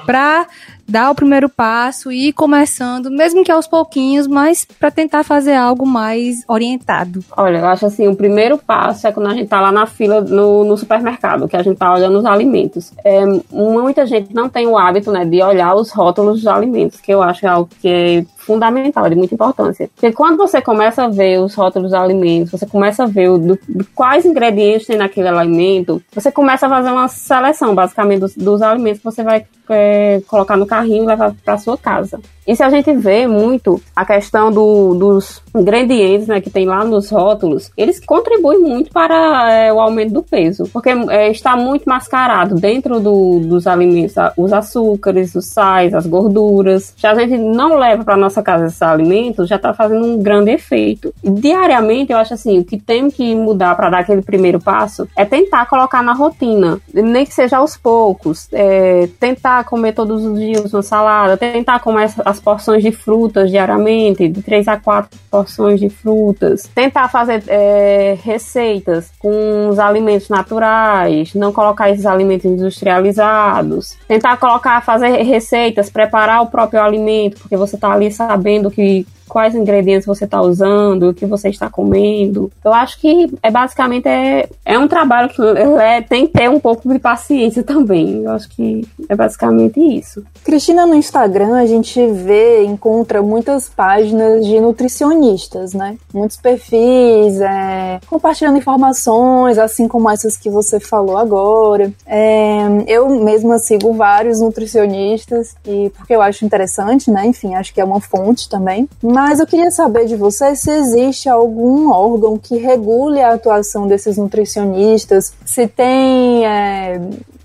pra 0.07 0.47
dar 0.91 1.11
o 1.11 1.15
primeiro 1.15 1.49
passo 1.49 2.11
e 2.11 2.29
ir 2.29 2.33
começando, 2.33 3.11
mesmo 3.11 3.45
que 3.45 3.53
aos 3.53 3.67
pouquinhos, 3.67 4.27
mas 4.27 4.67
para 4.79 4.91
tentar 4.91 5.23
fazer 5.23 5.55
algo 5.55 5.87
mais 5.87 6.43
orientado? 6.49 7.25
Olha, 7.37 7.59
eu 7.59 7.67
acho 7.67 7.87
assim, 7.87 8.09
o 8.09 8.17
primeiro 8.17 8.59
passo 8.59 9.07
é 9.07 9.13
quando 9.13 9.29
a 9.29 9.35
gente 9.35 9.49
tá 9.49 9.61
lá 9.61 9.71
na 9.71 9.87
fila 9.87 10.21
no, 10.21 10.65
no 10.65 10.77
supermercado, 10.77 11.47
que 11.47 11.57
a 11.57 11.63
gente 11.63 11.79
tá 11.79 11.95
olhando 11.95 12.19
os 12.19 12.25
alimentos. 12.25 12.93
É, 13.05 13.21
muita 13.53 14.05
gente 14.05 14.35
não 14.35 14.49
tem 14.49 14.67
o 14.67 14.77
hábito, 14.77 15.13
né, 15.13 15.25
de 15.25 15.41
olhar 15.43 15.75
os 15.75 15.93
rótulos 15.93 16.39
dos 16.39 16.47
alimentos, 16.49 17.01
que 17.01 17.13
eu 17.13 17.23
acho 17.23 17.47
algo 17.47 17.71
que 17.81 17.89
é 17.89 18.25
fundamental, 18.51 19.09
de 19.09 19.15
muita 19.15 19.35
importância. 19.35 19.89
Porque 19.95 20.11
quando 20.13 20.37
você 20.37 20.61
começa 20.61 21.05
a 21.05 21.09
ver 21.09 21.39
os 21.39 21.55
rótulos 21.55 21.93
dos 21.93 22.01
alimentos, 22.01 22.51
você 22.51 22.67
começa 22.67 23.05
a 23.05 23.07
ver 23.07 23.39
do 23.39 23.57
quais 23.95 24.27
ingredientes 24.27 24.89
tem 24.89 24.97
naquele 24.97 25.29
alimento, 25.29 26.03
você 26.13 26.33
começa 26.33 26.67
a 26.67 26.69
fazer 26.69 26.91
uma 26.91 27.07
seleção, 27.07 27.77
basicamente, 27.77 28.21
dos, 28.21 28.35
dos 28.35 28.61
alimentos 28.61 28.99
que 28.99 29.05
você 29.05 29.23
vai 29.23 29.47
é, 29.69 30.21
colocar 30.27 30.57
no 30.57 30.67
carrinho 30.67 31.05
e 31.05 31.07
levar 31.07 31.33
para 31.45 31.59
sua 31.59 31.79
casa. 31.79 32.21
E 32.47 32.57
se 32.57 32.63
a 32.65 32.71
gente 32.71 32.93
vê 32.95 33.29
muito 33.29 33.81
a 33.95 34.05
questão 34.05 34.51
do, 34.51 34.95
dos 34.95 35.41
ingredientes 35.55 36.27
né, 36.27 36.41
que 36.41 36.51
tem 36.51 36.67
lá 36.67 36.85
nos 36.85 37.09
rótulos, 37.11 37.71
eles 37.77 38.05
contribuem 38.05 38.59
muito 38.59 38.91
para 38.91 39.53
é, 39.53 39.73
o 39.73 39.79
aumento 39.79 40.15
do 40.15 40.23
peso, 40.23 40.65
porque 40.73 40.89
é, 40.89 41.31
está 41.31 41.57
muito 41.57 41.85
mascarado 41.89 42.57
dentro 42.57 42.99
do, 42.99 43.39
dos 43.41 43.69
alimentos 43.69 44.15
os 44.37 44.53
açúcares, 44.53 45.35
os 45.37 45.47
sais, 45.47 45.95
as 45.95 46.07
gorduras. 46.07 46.93
Se 46.97 47.07
a 47.07 47.15
gente 47.15 47.39
não 47.39 47.77
leva 47.77 48.05
para 48.05 48.17
nossa 48.17 48.40
casa 48.43 48.67
esses 48.67 48.83
alimentos, 48.83 49.49
já 49.49 49.57
está 49.57 49.73
fazendo 49.73 50.07
um 50.07 50.23
grande 50.23 50.51
efeito. 50.51 51.13
Diariamente, 51.23 52.13
eu 52.13 52.19
acho 52.19 52.35
assim, 52.35 52.59
o 52.59 52.65
que 52.65 52.79
tem 52.79 53.11
que 53.11 53.35
mudar 53.35 53.75
para 53.75 53.91
dar 53.91 53.99
aquele 54.01 54.23
primeiro 54.23 54.61
passo 54.61 55.09
é 55.17 55.25
tentar 55.25 55.67
colocar 55.67 56.03
na 56.03 56.13
rotina, 56.13 56.81
nem 56.93 57.25
que 57.25 57.35
seja 57.35 57.59
aos 57.59 57.77
poucos, 57.77 58.49
é, 58.53 59.09
tentar 59.19 59.65
comer 59.65 59.93
todos 59.93 60.25
os 60.25 60.39
dias 60.39 60.73
uma 60.73 60.83
salada, 60.83 61.37
tentar 61.37 61.81
comer 61.81 62.11
as 62.25 62.41
porções 62.41 62.83
de 62.83 62.93
frutas 62.93 63.51
diariamente, 63.51 64.29
de 64.29 64.43
3 64.43 64.69
a 64.69 64.77
4 64.77 65.19
porções 65.31 65.81
de 65.81 65.89
frutas. 65.89 66.69
Tentar 66.75 67.09
fazer 67.09 67.43
é, 67.49 68.17
receitas 68.23 69.11
com 69.19 69.69
os 69.69 69.79
alimentos 69.79 70.29
naturais, 70.29 71.35
não 71.35 71.53
colocar 71.53 71.91
esses 71.91 72.07
alimentos 72.07 72.47
industrializados. 72.47 73.97
Tentar 74.09 74.37
colocar, 74.37 74.81
fazer 74.83 75.23
receitas, 75.23 75.91
preparar 75.91 76.43
o 76.43 76.47
próprio 76.47 76.83
alimento, 76.83 77.41
porque 77.41 77.57
você 77.57 77.77
está 77.77 77.93
ali 77.93 78.11
sabendo 78.21 78.71
que 78.71 79.07
quais 79.31 79.55
ingredientes 79.55 80.07
você 80.07 80.25
está 80.25 80.43
usando, 80.43 81.09
o 81.09 81.15
que 81.15 81.25
você 81.25 81.49
está 81.49 81.71
comendo. 81.71 82.51
Eu 82.65 82.75
acho 82.75 83.01
que 83.01 83.33
é 83.43 83.51
basicamente 83.51 84.09
é, 84.09 84.49
é 84.65 84.79
um 84.79 84.89
trabalho 84.89 85.29
que 85.29 85.41
é, 85.41 86.03
tem 86.03 86.27
que 86.27 86.33
ter 86.33 86.51
um 86.51 86.61
pouco 86.61 86.89
de 86.93 86.99
paciência 86.99 87.63
também. 87.65 88.25
Eu 88.25 88.33
acho 88.33 88.49
que 88.51 88.87
é 89.09 89.15
basicamente 89.15 89.81
isso. 89.81 90.25
Cristina, 90.45 90.85
no 90.85 90.95
Instagram 90.95 91.55
a 91.55 91.67
gente 91.67 92.05
vê, 92.09 92.65
encontra 92.65 93.23
muitas 93.23 93.69
páginas 93.69 94.45
de 94.45 94.61
nutricionistas, 94.61 95.73
né? 95.73 95.97
Muitos 96.13 96.37
perfis, 96.37 97.41
é, 97.41 98.01
compartilhando 98.09 98.59
informações, 98.59 99.59
assim 99.59 99.87
como 99.87 100.11
essas 100.11 100.37
que 100.37 100.51
você 100.51 100.81
falou 100.81 101.17
agora. 101.17 101.93
É, 102.05 102.63
eu 102.87 103.09
mesma 103.21 103.59
sigo 103.59 103.93
vários 103.93 104.41
nutricionistas 104.41 105.55
e 105.65 105.91
porque 105.97 106.15
eu 106.15 106.23
acho 106.23 106.45
interessante, 106.45 107.11
né? 107.11 107.27
Enfim, 107.27 107.55
acho 107.55 107.73
que 107.73 107.81
é 107.81 107.85
uma 107.85 108.01
fonte 108.01 108.49
também. 108.49 108.89
Mas 109.03 109.20
eu 109.41 109.47
queria 109.47 109.71
saber 109.71 110.07
de 110.07 110.17
você 110.17 110.55
se 110.57 110.71
existe 110.71 111.29
algum 111.29 111.91
órgão 111.91 112.39
que 112.39 112.57
regule 112.57 113.21
a 113.21 113.35
atuação 113.35 113.87
desses 113.87 114.17
nutricionistas, 114.17 115.33
se 115.45 115.67
tem 115.67 116.47
é, 116.47 117.01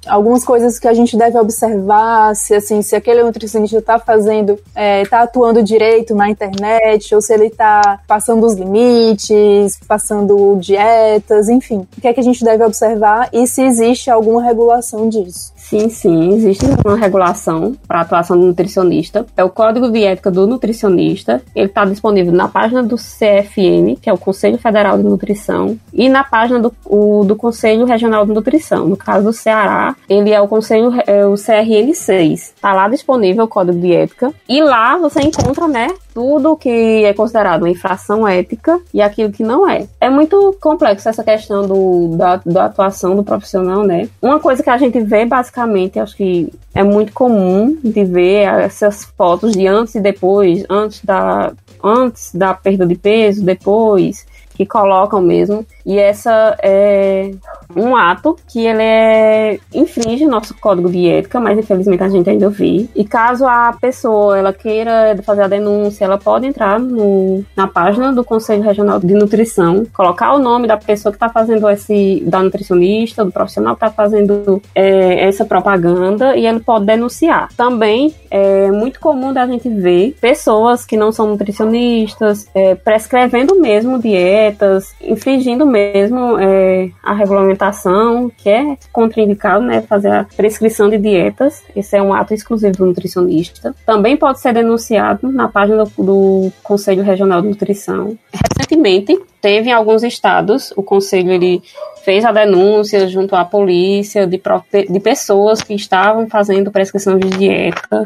algumas 0.07 0.43
coisas 0.43 0.79
que 0.79 0.87
a 0.87 0.93
gente 0.93 1.17
deve 1.17 1.37
observar, 1.37 2.35
se 2.35 2.53
assim, 2.55 2.81
se 2.81 2.95
aquele 2.95 3.23
nutricionista 3.23 3.77
está 3.79 3.99
fazendo, 3.99 4.53
está 4.53 4.81
é, 4.81 5.05
tá 5.05 5.21
atuando 5.23 5.63
direito 5.63 6.15
na 6.15 6.29
internet, 6.29 7.13
ou 7.13 7.21
se 7.21 7.33
ele 7.33 7.47
está 7.47 7.99
passando 8.07 8.45
os 8.45 8.53
limites, 8.53 9.79
passando 9.87 10.55
dietas, 10.59 11.49
enfim. 11.49 11.87
O 11.97 12.01
que 12.01 12.07
é 12.07 12.13
que 12.13 12.19
a 12.19 12.23
gente 12.23 12.43
deve 12.43 12.63
observar 12.63 13.29
e 13.33 13.47
se 13.47 13.61
existe 13.63 14.09
alguma 14.09 14.43
regulação 14.43 15.09
disso? 15.09 15.54
Sim, 15.67 15.89
sim, 15.89 16.33
existe 16.35 16.63
uma 16.85 16.95
regulação 16.95 17.75
para 17.87 18.01
atuação 18.01 18.39
do 18.39 18.45
nutricionista. 18.45 19.25
É 19.35 19.43
o 19.43 19.49
Código 19.49 19.89
de 19.89 20.03
Ética 20.03 20.29
do 20.29 20.45
Nutricionista. 20.45 21.41
Ele 21.55 21.65
está 21.65 21.83
disponível 21.85 22.31
na 22.31 22.47
página 22.47 22.83
do 22.83 22.95
CFN, 22.97 23.95
que 23.99 24.07
é 24.07 24.13
o 24.13 24.17
Conselho 24.17 24.59
Federal 24.59 24.95
de 24.95 25.03
Nutrição, 25.03 25.75
e 25.91 26.07
na 26.07 26.23
página 26.23 26.59
do, 26.59 26.71
o, 26.85 27.23
do 27.25 27.35
Conselho 27.35 27.83
Regional 27.83 28.27
de 28.27 28.31
Nutrição. 28.31 28.87
No 28.87 28.95
caso 28.95 29.25
do 29.25 29.33
Ceará, 29.33 29.95
ele 30.07 30.29
é 30.29 30.39
o 30.39 30.47
Conselho, 30.47 30.93
é 31.07 31.25
o 31.25 31.33
CRN 31.33 31.95
6. 31.95 32.53
Está 32.55 32.71
lá 32.71 32.87
disponível 32.87 33.45
o 33.45 33.47
Código 33.47 33.79
de 33.79 33.91
Ética. 33.91 34.31
E 34.47 34.61
lá 34.61 34.97
você 34.97 35.19
encontra, 35.21 35.67
né, 35.67 35.87
tudo 36.15 36.55
que 36.55 37.03
é 37.03 37.13
considerado 37.13 37.63
uma 37.63 37.69
infração 37.69 38.25
ética 38.25 38.79
e 38.93 39.01
aquilo 39.01 39.33
que 39.33 39.43
não 39.43 39.69
é. 39.69 39.85
É 39.99 40.09
muito 40.09 40.55
complexo 40.61 41.09
essa 41.09 41.25
questão 41.25 41.67
do, 41.67 42.15
da, 42.15 42.41
da 42.45 42.65
atuação 42.65 43.17
do 43.17 43.23
profissional, 43.23 43.83
né? 43.83 44.07
Uma 44.21 44.39
coisa 44.39 44.63
que 44.63 44.69
a 44.69 44.77
gente 44.77 44.97
vê 45.01 45.25
basicamente, 45.25 45.99
acho 45.99 46.15
que 46.15 46.49
é 46.73 46.81
muito 46.81 47.11
comum 47.11 47.77
de 47.83 48.05
ver 48.05 48.47
essas 48.61 49.03
fotos 49.03 49.51
de 49.51 49.67
antes 49.67 49.93
e 49.95 49.99
depois, 49.99 50.63
antes 50.69 51.03
da, 51.03 51.51
antes 51.83 52.33
da 52.33 52.53
perda 52.53 52.85
de 52.87 52.95
peso, 52.95 53.43
depois, 53.43 54.25
que 54.55 54.65
colocam 54.65 55.21
mesmo. 55.21 55.65
E 55.85 55.99
essa 55.99 56.55
é 56.63 57.31
um 57.75 57.95
ato 57.95 58.35
que 58.47 58.65
ele 58.65 58.81
é, 58.81 59.59
infringe 59.73 60.25
nosso 60.25 60.55
código 60.55 60.89
de 60.89 61.07
ética, 61.07 61.39
mas 61.39 61.57
infelizmente 61.59 62.03
a 62.03 62.09
gente 62.09 62.29
ainda 62.29 62.49
vê. 62.49 62.87
E 62.95 63.03
caso 63.03 63.45
a 63.45 63.75
pessoa 63.79 64.37
ela 64.37 64.53
queira 64.53 65.15
fazer 65.23 65.43
a 65.43 65.47
denúncia, 65.47 66.05
ela 66.05 66.17
pode 66.17 66.47
entrar 66.47 66.79
no, 66.79 67.43
na 67.55 67.67
página 67.67 68.11
do 68.11 68.23
Conselho 68.23 68.63
Regional 68.63 68.99
de 68.99 69.13
Nutrição, 69.13 69.85
colocar 69.93 70.33
o 70.33 70.39
nome 70.39 70.67
da 70.67 70.77
pessoa 70.77 71.11
que 71.11 71.17
está 71.17 71.29
fazendo 71.29 71.69
esse, 71.69 72.23
da 72.25 72.41
nutricionista, 72.41 73.23
do 73.23 73.31
profissional 73.31 73.75
que 73.75 73.85
está 73.85 73.95
fazendo 73.95 74.61
é, 74.73 75.27
essa 75.27 75.45
propaganda 75.45 76.35
e 76.35 76.47
ele 76.47 76.59
pode 76.59 76.85
denunciar. 76.85 77.49
Também 77.55 78.13
é 78.31 78.71
muito 78.71 78.99
comum 78.99 79.33
da 79.33 79.45
gente 79.45 79.69
ver 79.69 80.15
pessoas 80.19 80.85
que 80.85 80.97
não 80.97 81.11
são 81.11 81.27
nutricionistas 81.27 82.47
é, 82.53 82.75
prescrevendo 82.75 83.59
mesmo 83.59 83.99
dietas, 84.45 84.93
infringindo 85.01 85.65
mesmo 85.65 86.37
é, 86.39 86.89
a 87.03 87.13
regulamentação, 87.13 88.31
que 88.37 88.49
é 88.49 88.77
contraindicado, 88.91 89.63
né, 89.63 89.81
fazer 89.81 90.09
a 90.09 90.25
prescrição 90.35 90.89
de 90.89 90.97
dietas. 90.97 91.63
Esse 91.75 91.97
é 91.97 92.01
um 92.01 92.13
ato 92.13 92.33
exclusivo 92.33 92.77
do 92.77 92.85
nutricionista. 92.85 93.75
Também 93.85 94.17
pode 94.17 94.39
ser 94.39 94.53
denunciado 94.53 95.31
na 95.31 95.47
página 95.47 95.83
do, 95.83 96.03
do 96.03 96.51
Conselho 96.63 97.03
Regional 97.03 97.41
de 97.41 97.49
Nutrição. 97.49 98.17
Recentemente, 98.31 99.19
teve 99.41 99.69
em 99.69 99.73
alguns 99.73 100.03
estados, 100.03 100.71
o 100.75 100.83
conselho 100.83 101.31
ele 101.31 101.61
fez 102.03 102.23
a 102.23 102.31
denúncia 102.31 103.07
junto 103.07 103.35
à 103.35 103.43
polícia 103.43 104.27
de, 104.27 104.41
de 104.89 104.99
pessoas 104.99 105.61
que 105.61 105.73
estavam 105.73 106.27
fazendo 106.27 106.71
prescrição 106.71 107.17
de 107.17 107.29
dieta 107.29 108.05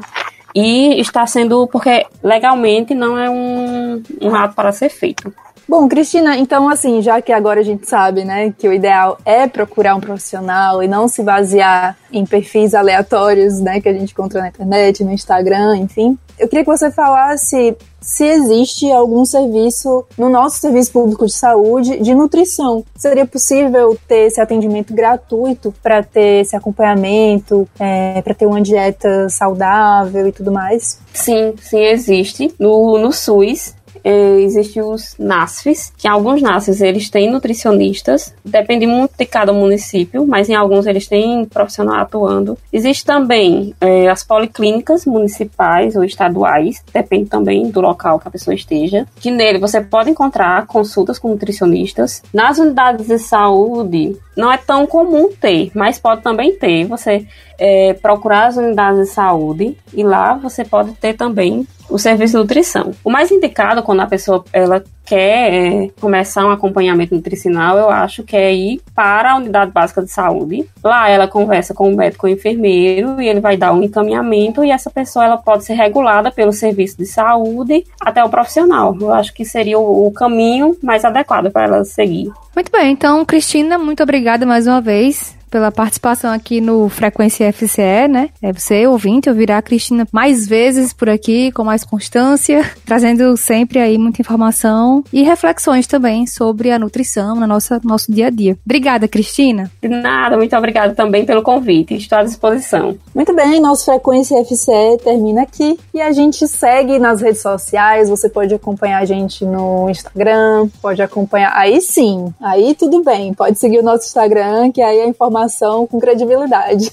e 0.55 0.99
está 0.99 1.25
sendo 1.27 1.67
porque 1.67 2.05
legalmente 2.23 2.95
não 2.95 3.17
é 3.17 3.29
um, 3.29 4.01
um 4.21 4.35
ato 4.35 4.55
para 4.55 4.71
ser 4.71 4.89
feito. 4.89 5.33
Bom, 5.69 5.87
Cristina, 5.87 6.35
então 6.35 6.67
assim, 6.67 6.99
já 6.99 7.21
que 7.21 7.31
agora 7.31 7.59
a 7.59 7.63
gente 7.63 7.87
sabe, 7.87 8.25
né, 8.25 8.51
que 8.57 8.67
o 8.67 8.73
ideal 8.73 9.19
é 9.23 9.47
procurar 9.47 9.93
um 9.93 9.99
profissional 9.99 10.81
e 10.81 10.87
não 10.87 11.07
se 11.07 11.21
basear 11.21 11.95
em 12.11 12.25
perfis 12.25 12.73
aleatórios, 12.73 13.59
né, 13.59 13.79
que 13.79 13.87
a 13.87 13.93
gente 13.93 14.11
encontra 14.11 14.41
na 14.41 14.47
internet, 14.47 15.03
no 15.03 15.11
Instagram, 15.11 15.77
enfim. 15.77 16.17
Eu 16.39 16.47
queria 16.47 16.65
que 16.65 16.71
você 16.71 16.89
falasse 16.89 17.77
se 18.01 18.23
existe 18.23 18.89
algum 18.89 19.25
serviço 19.25 20.05
no 20.17 20.29
nosso 20.29 20.57
serviço 20.57 20.91
público 20.91 21.25
de 21.25 21.33
saúde 21.33 21.99
de 21.99 22.15
nutrição. 22.15 22.83
Seria 22.95 23.25
possível 23.25 23.97
ter 24.07 24.27
esse 24.27 24.39
atendimento 24.39 24.93
gratuito 24.93 25.73
para 25.83 26.01
ter 26.01 26.41
esse 26.41 26.55
acompanhamento, 26.55 27.67
é, 27.77 28.21
para 28.21 28.33
ter 28.33 28.45
uma 28.45 28.61
dieta 28.61 29.27
saudável 29.29 30.27
e 30.27 30.31
tudo 30.31 30.51
mais? 30.51 30.99
Sim, 31.13 31.53
sim, 31.61 31.83
existe. 31.83 32.53
No, 32.57 32.97
no 32.97 33.11
SUS, 33.11 33.75
é, 34.03 34.41
existem 34.41 34.81
os 34.81 35.15
NASFs, 35.17 35.91
que 35.97 36.07
alguns 36.07 36.41
NASFs 36.41 36.81
eles 36.81 37.09
têm 37.09 37.31
nutricionistas, 37.31 38.33
depende 38.43 38.85
muito 38.85 39.13
de 39.17 39.25
cada 39.25 39.53
município, 39.53 40.25
mas 40.25 40.49
em 40.49 40.55
alguns 40.55 40.85
eles 40.85 41.07
têm 41.07 41.45
profissional 41.45 41.95
atuando. 41.95 42.57
Existe 42.71 43.05
também 43.05 43.73
é, 43.81 44.07
as 44.09 44.23
policlínicas 44.23 45.05
municipais 45.05 45.95
ou 45.95 46.03
estaduais, 46.03 46.83
depende 46.93 47.29
também 47.29 47.69
do 47.69 47.81
local 47.81 48.19
que 48.19 48.27
a 48.27 48.31
pessoa 48.31 48.53
esteja, 48.53 49.07
que 49.19 49.31
nele 49.31 49.59
você 49.59 49.81
pode 49.81 50.09
encontrar 50.09 50.65
consultas 50.67 51.19
com 51.19 51.29
nutricionistas. 51.29 52.21
Nas 52.33 52.57
unidades 52.57 53.07
de 53.07 53.19
saúde, 53.19 54.17
não 54.39 54.51
é 54.51 54.57
tão 54.57 54.87
comum 54.87 55.29
ter, 55.33 55.69
mas 55.75 55.99
pode 55.99 56.21
também 56.21 56.55
ter. 56.55 56.85
Você 56.85 57.27
é, 57.57 57.93
procurar 57.93 58.47
as 58.47 58.55
unidades 58.55 59.01
de 59.01 59.13
saúde 59.13 59.77
e 59.93 60.01
lá 60.01 60.33
você 60.35 60.63
pode 60.63 60.93
ter 60.93 61.13
também 61.13 61.67
o 61.89 61.99
serviço 61.99 62.33
de 62.33 62.39
nutrição. 62.39 62.91
O 63.03 63.11
mais 63.11 63.31
indicado 63.31 63.83
quando 63.83 63.99
a 63.99 64.07
pessoa 64.07 64.45
ela 64.53 64.81
quer 65.05 65.53
é, 65.53 65.89
começar 65.99 66.45
um 66.45 66.51
acompanhamento 66.51 67.15
nutricional, 67.15 67.77
eu 67.77 67.89
acho 67.89 68.23
que 68.23 68.35
é 68.35 68.53
ir 68.53 68.81
para 68.93 69.31
a 69.31 69.35
unidade 69.37 69.71
básica 69.71 70.01
de 70.01 70.11
saúde. 70.11 70.69
Lá 70.83 71.09
ela 71.09 71.27
conversa 71.27 71.73
com 71.73 71.91
o 71.91 71.95
médico 71.95 72.27
ou 72.27 72.33
enfermeiro 72.33 73.19
e 73.19 73.27
ele 73.27 73.39
vai 73.39 73.57
dar 73.57 73.73
um 73.73 73.81
encaminhamento 73.81 74.63
e 74.63 74.71
essa 74.71 74.89
pessoa 74.89 75.25
ela 75.25 75.37
pode 75.37 75.65
ser 75.65 75.73
regulada 75.73 76.31
pelo 76.31 76.53
serviço 76.53 76.97
de 76.97 77.05
saúde 77.05 77.85
até 77.99 78.23
o 78.23 78.29
profissional. 78.29 78.95
Eu 78.99 79.11
acho 79.13 79.33
que 79.33 79.43
seria 79.43 79.79
o, 79.79 80.07
o 80.07 80.11
caminho 80.11 80.77
mais 80.83 81.03
adequado 81.03 81.51
para 81.51 81.63
ela 81.63 81.83
seguir. 81.83 82.31
Muito 82.55 82.71
bem, 82.71 82.91
então, 82.91 83.25
Cristina, 83.25 83.77
muito 83.77 84.03
obrigada 84.03 84.45
mais 84.45 84.67
uma 84.67 84.81
vez 84.81 85.38
pela 85.49 85.71
participação 85.71 86.31
aqui 86.31 86.61
no 86.61 86.87
Frequência 86.89 87.51
FCE, 87.51 88.07
né? 88.09 88.29
É 88.41 88.53
você, 88.53 88.87
ouvinte, 88.87 89.29
ouvirá 89.29 89.57
a 89.57 89.61
Cristina 89.61 90.07
mais 90.11 90.47
vezes 90.47 90.93
por 90.93 91.09
aqui, 91.09 91.51
com 91.51 91.63
mais 91.63 91.83
constância, 91.83 92.63
trazendo 92.85 93.35
sempre 93.35 93.79
aí 93.79 93.97
muita 93.97 94.21
informação 94.21 95.03
e 95.11 95.23
reflexões 95.23 95.87
também 95.87 96.27
sobre 96.27 96.71
a 96.71 96.79
nutrição 96.79 97.35
no 97.35 97.47
nosso, 97.47 97.79
nosso 97.83 98.11
dia 98.11 98.27
a 98.27 98.29
dia. 98.29 98.57
Obrigada, 98.65 99.07
Cristina. 99.07 99.71
De 99.81 99.87
nada, 99.87 100.37
muito 100.37 100.55
obrigada 100.55 100.93
também 100.93 101.25
pelo 101.25 101.41
convite. 101.41 101.95
Estou 101.95 102.19
à 102.19 102.23
disposição. 102.23 102.95
Muito 103.13 103.33
bem, 103.35 103.59
nosso 103.59 103.85
Frequência 103.85 104.43
FCE 104.43 104.97
termina 105.03 105.41
aqui 105.41 105.77
e 105.93 106.01
a 106.01 106.11
gente 106.11 106.47
segue 106.47 106.99
nas 106.99 107.21
redes 107.21 107.41
sociais. 107.41 108.09
Você 108.09 108.29
pode 108.29 108.53
acompanhar 108.53 109.01
a 109.01 109.05
gente 109.05 109.43
no 109.45 109.89
Instagram, 109.89 110.69
pode 110.81 111.01
acompanhar. 111.01 111.53
Aí 111.55 111.81
sim, 111.81 112.33
aí 112.41 112.75
tudo 112.75 113.03
bem. 113.03 113.33
Pode 113.33 113.57
seguir 113.57 113.79
o 113.79 113.83
nosso 113.83 114.05
Instagram, 114.05 114.71
que 114.71 114.81
aí 114.81 115.01
a 115.01 115.07
informação 115.07 115.38
com 115.87 115.99
credibilidade. 115.99 116.91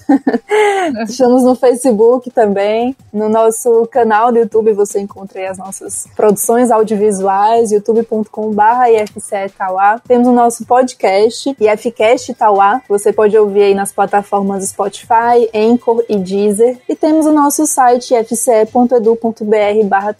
Estamos 1.08 1.42
no 1.42 1.54
Facebook 1.54 2.30
também. 2.30 2.96
No 3.12 3.28
nosso 3.28 3.86
canal 3.86 4.30
do 4.30 4.38
YouTube 4.38 4.72
você 4.72 5.00
encontra 5.00 5.50
as 5.50 5.58
nossas 5.58 6.06
produções 6.14 6.70
audiovisuais, 6.70 7.72
youtube.com.br 7.72 8.62
IFCE 9.02 9.52
Tauá. 9.56 10.00
Temos 10.06 10.28
o 10.28 10.32
nosso 10.32 10.64
podcast, 10.66 11.56
IFCast 11.58 12.34
Tauá. 12.34 12.82
Você 12.88 13.12
pode 13.12 13.36
ouvir 13.36 13.62
aí 13.62 13.74
nas 13.74 13.92
plataformas 13.92 14.68
Spotify, 14.68 15.48
Anchor 15.54 16.04
e 16.08 16.16
Deezer. 16.16 16.78
E 16.88 16.94
temos 16.94 17.26
o 17.26 17.32
nosso 17.32 17.66
site 17.66 18.14
fce.edu.br 18.14 19.86
barra 19.86 20.14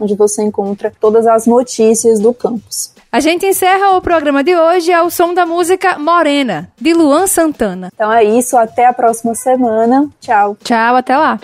onde 0.00 0.14
você 0.14 0.42
encontra 0.42 0.92
todas 1.00 1.26
as 1.26 1.46
notícias 1.46 2.20
do 2.20 2.32
campus. 2.32 2.97
A 3.10 3.20
gente 3.20 3.46
encerra 3.46 3.96
o 3.96 4.02
programa 4.02 4.44
de 4.44 4.54
hoje 4.54 4.92
ao 4.92 5.10
som 5.10 5.32
da 5.32 5.46
música 5.46 5.98
Morena, 5.98 6.70
de 6.78 6.92
Luan 6.92 7.26
Santana. 7.26 7.90
Então 7.94 8.12
é 8.12 8.22
isso, 8.22 8.54
até 8.54 8.86
a 8.86 8.92
próxima 8.92 9.34
semana. 9.34 10.06
Tchau. 10.20 10.58
Tchau, 10.62 10.96
até 10.96 11.16
lá. 11.16 11.40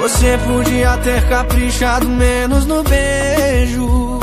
Você 0.00 0.36
podia 0.38 0.98
ter 0.98 1.28
caprichado 1.28 2.08
menos 2.08 2.66
no 2.66 2.82
beijo. 2.82 4.18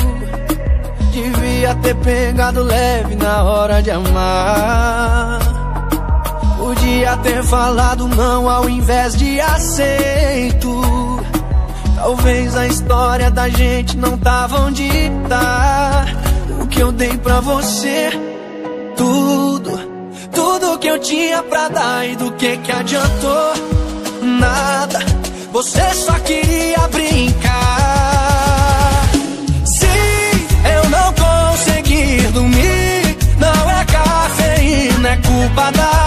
Devia 1.14 1.74
ter 1.76 1.95
pegado 1.95 2.62
leve 2.64 3.16
na 3.16 3.45
hora 3.45 3.82
de 3.82 3.91
amar. 3.91 5.49
Podia 6.70 7.17
ter 7.17 7.43
falado 7.45 8.07
não 8.07 8.47
ao 8.47 8.70
invés 8.70 9.15
de 9.15 9.41
aceito. 9.41 10.70
Talvez 11.95 12.55
a 12.55 12.67
história 12.67 13.32
da 13.32 13.49
gente 13.49 13.97
não 13.97 14.15
tava 14.15 14.61
onde 14.61 14.88
tá. 15.28 16.05
O 16.61 16.67
que 16.67 16.80
eu 16.80 16.91
dei 16.91 17.17
pra 17.17 17.39
você, 17.39 18.11
tudo, 18.95 19.80
tudo 20.32 20.78
que 20.78 20.86
eu 20.86 20.99
tinha 20.99 21.41
pra 21.41 21.70
dar 21.70 22.07
e 22.07 22.15
do 22.15 22.32
que 22.34 22.55
que 22.57 22.72
adiantou? 22.72 23.53
Nada, 24.22 24.99
você 25.51 25.91
só 25.95 26.13
queria 26.20 26.88
brincar. 26.89 27.49
Se 29.65 29.88
eu 30.76 30.89
não 30.91 31.13
conseguir 31.13 32.32
dormir, 32.32 33.17
não 33.39 33.72
é 33.72 33.86
cafeína, 33.86 35.09
é 35.09 35.17
culpa 35.17 35.72
da 35.72 35.99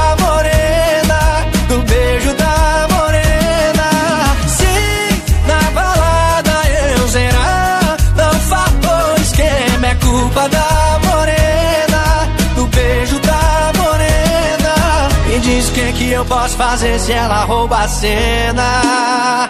fazer 16.54 16.98
se 16.98 17.12
ela 17.12 17.44
rouba 17.44 17.78
a 17.78 17.88
cena. 17.88 19.48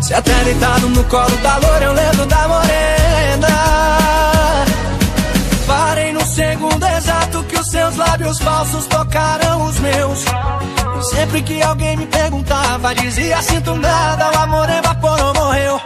Se 0.00 0.14
até 0.14 0.44
deitado 0.44 0.88
no 0.88 1.04
colo 1.04 1.36
da 1.38 1.56
loura 1.58 1.84
eu 1.84 1.92
lembro 1.92 2.26
da 2.26 2.48
morena. 2.48 3.48
Parei 5.66 6.12
no 6.12 6.24
segundo 6.24 6.84
exato 6.84 7.42
que 7.44 7.58
os 7.58 7.68
seus 7.68 7.96
lábios 7.96 8.38
falsos 8.38 8.86
tocaram 8.86 9.64
os 9.66 9.78
meus. 9.78 10.24
E 10.98 11.04
sempre 11.04 11.42
que 11.42 11.62
alguém 11.62 11.96
me 11.96 12.06
perguntava, 12.06 12.94
dizia 12.94 13.40
sinto 13.42 13.74
nada, 13.76 14.30
o 14.30 14.38
amor 14.42 14.68
evaporou, 14.68 15.34
morreu. 15.34 15.80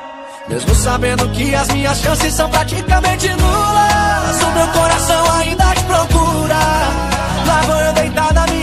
Mesmo 0.48 0.74
sabendo 0.74 1.28
que 1.30 1.54
as 1.54 1.68
minhas 1.68 1.98
chances 2.00 2.34
são 2.34 2.48
praticamente 2.50 3.28
nulas, 3.28 4.42
o 4.42 4.50
meu 4.52 4.66
coração 4.68 5.32
ainda 5.38 5.74
te 5.74 5.84
procura. 5.84 7.05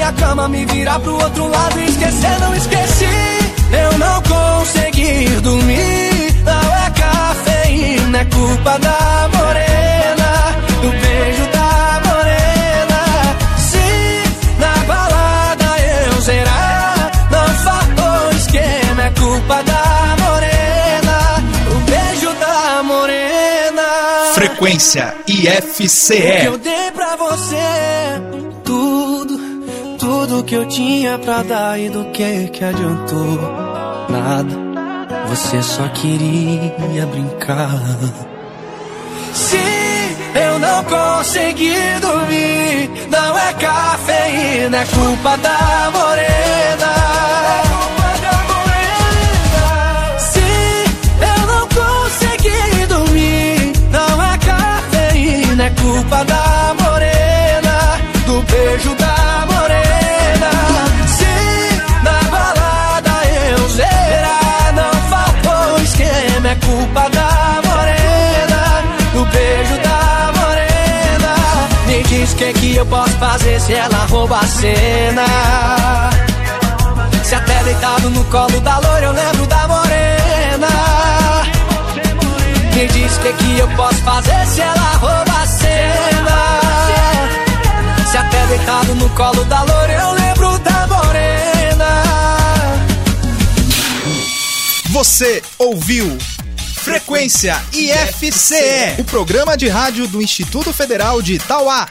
Minha 0.04 0.14
cama, 0.14 0.50
me 0.50 0.66
virar 0.66 1.00
pro 1.00 1.14
outro 1.14 1.48
lado 1.48 1.80
e 1.80 1.86
esquecer, 1.86 2.40
não 2.42 2.54
esqueci. 2.56 3.06
Eu 3.72 3.98
não 3.98 4.22
consegui 4.24 5.28
dormir, 5.42 6.36
não 6.44 6.76
é 6.76 6.90
cafeína, 6.92 8.18
é 8.20 8.26
culpa 8.26 8.78
da 8.80 9.30
morena, 9.34 10.58
do 10.82 10.90
beijo 10.92 11.46
da 11.54 12.02
morena. 12.10 13.00
Se 13.58 14.60
na 14.60 14.76
balada 14.86 15.80
eu 16.06 16.22
zerar, 16.22 17.12
não 17.32 17.48
faltou 17.64 18.38
esquema, 18.38 19.04
é 19.04 19.10
culpa 19.12 19.64
da 19.64 20.16
morena, 20.20 21.44
o 21.72 21.80
beijo 21.90 22.34
da 22.40 22.84
morena. 22.84 23.84
Frequência 24.34 25.16
O 25.22 25.24
que 25.24 25.48
IFCE. 25.48 26.46
eu 26.46 26.58
dei 26.58 26.92
pra 26.92 27.16
você, 27.16 27.56
tudo 30.34 30.44
que 30.46 30.56
eu 30.56 30.66
tinha 30.66 31.20
pra 31.20 31.44
dar 31.44 31.80
e 31.80 31.90
do 31.90 32.06
que 32.06 32.48
que 32.48 32.64
adiantou? 32.64 33.38
Nada, 34.10 34.56
você 35.28 35.62
só 35.62 35.88
queria 35.90 37.06
brincar. 37.06 37.70
Se 39.32 39.58
eu 40.34 40.58
não 40.58 40.84
conseguir 40.86 42.00
dormir, 42.02 42.90
não 43.12 43.38
é 43.38 43.54
cafeína, 43.54 44.78
é 44.78 44.86
culpa 44.86 45.38
da 45.38 45.92
morena. 45.94 46.94
Se 50.18 50.40
eu 51.22 51.46
não 51.46 51.68
conseguir 51.68 52.88
dormir, 52.88 53.74
não 53.92 54.24
é 54.24 54.38
cafeína, 54.40 55.64
é 55.66 55.70
culpa 55.70 56.26
da 56.26 56.76
morena, 56.82 58.00
do 58.26 58.42
beijo 58.52 58.96
da 58.96 59.03
eu 72.84 72.86
posso 72.88 73.18
fazer 73.18 73.62
se 73.62 73.74
ela 73.74 74.06
rouba 74.10 74.40
a 74.40 74.46
cena. 74.46 75.26
Se 77.24 77.34
até 77.34 77.64
deitado 77.64 78.10
no 78.10 78.24
colo 78.26 78.60
da 78.60 78.78
loira 78.80 79.06
eu 79.06 79.14
lembro 79.14 79.48
da 79.48 79.68
morena. 79.68 80.68
Me 82.76 82.88
diz 82.88 83.18
que 83.20 83.34
que 83.34 83.60
eu 83.60 83.68
posso 83.70 84.02
fazer 84.02 84.46
se 84.48 84.62
ela 84.62 84.96
rouba 84.96 85.42
a 85.42 85.48
cena. 85.48 86.60
Se 88.12 88.18
até 88.18 88.48
deitado 88.48 88.96
no 88.96 89.10
colo 89.12 89.46
da 89.46 89.64
loira 89.64 89.94
eu 89.94 90.12
lembro 90.12 90.60
da 90.60 90.88
morena. 90.88 92.04
Você 94.90 95.42
ouviu 95.58 96.18
Frequência 96.58 97.56
IFCE, 97.72 99.00
o 99.00 99.06
programa 99.06 99.56
de 99.56 99.70
rádio 99.70 100.06
do 100.06 100.22
Instituto 100.22 100.74
Federal 100.74 101.22
de 101.22 101.36
Itauá. 101.36 101.88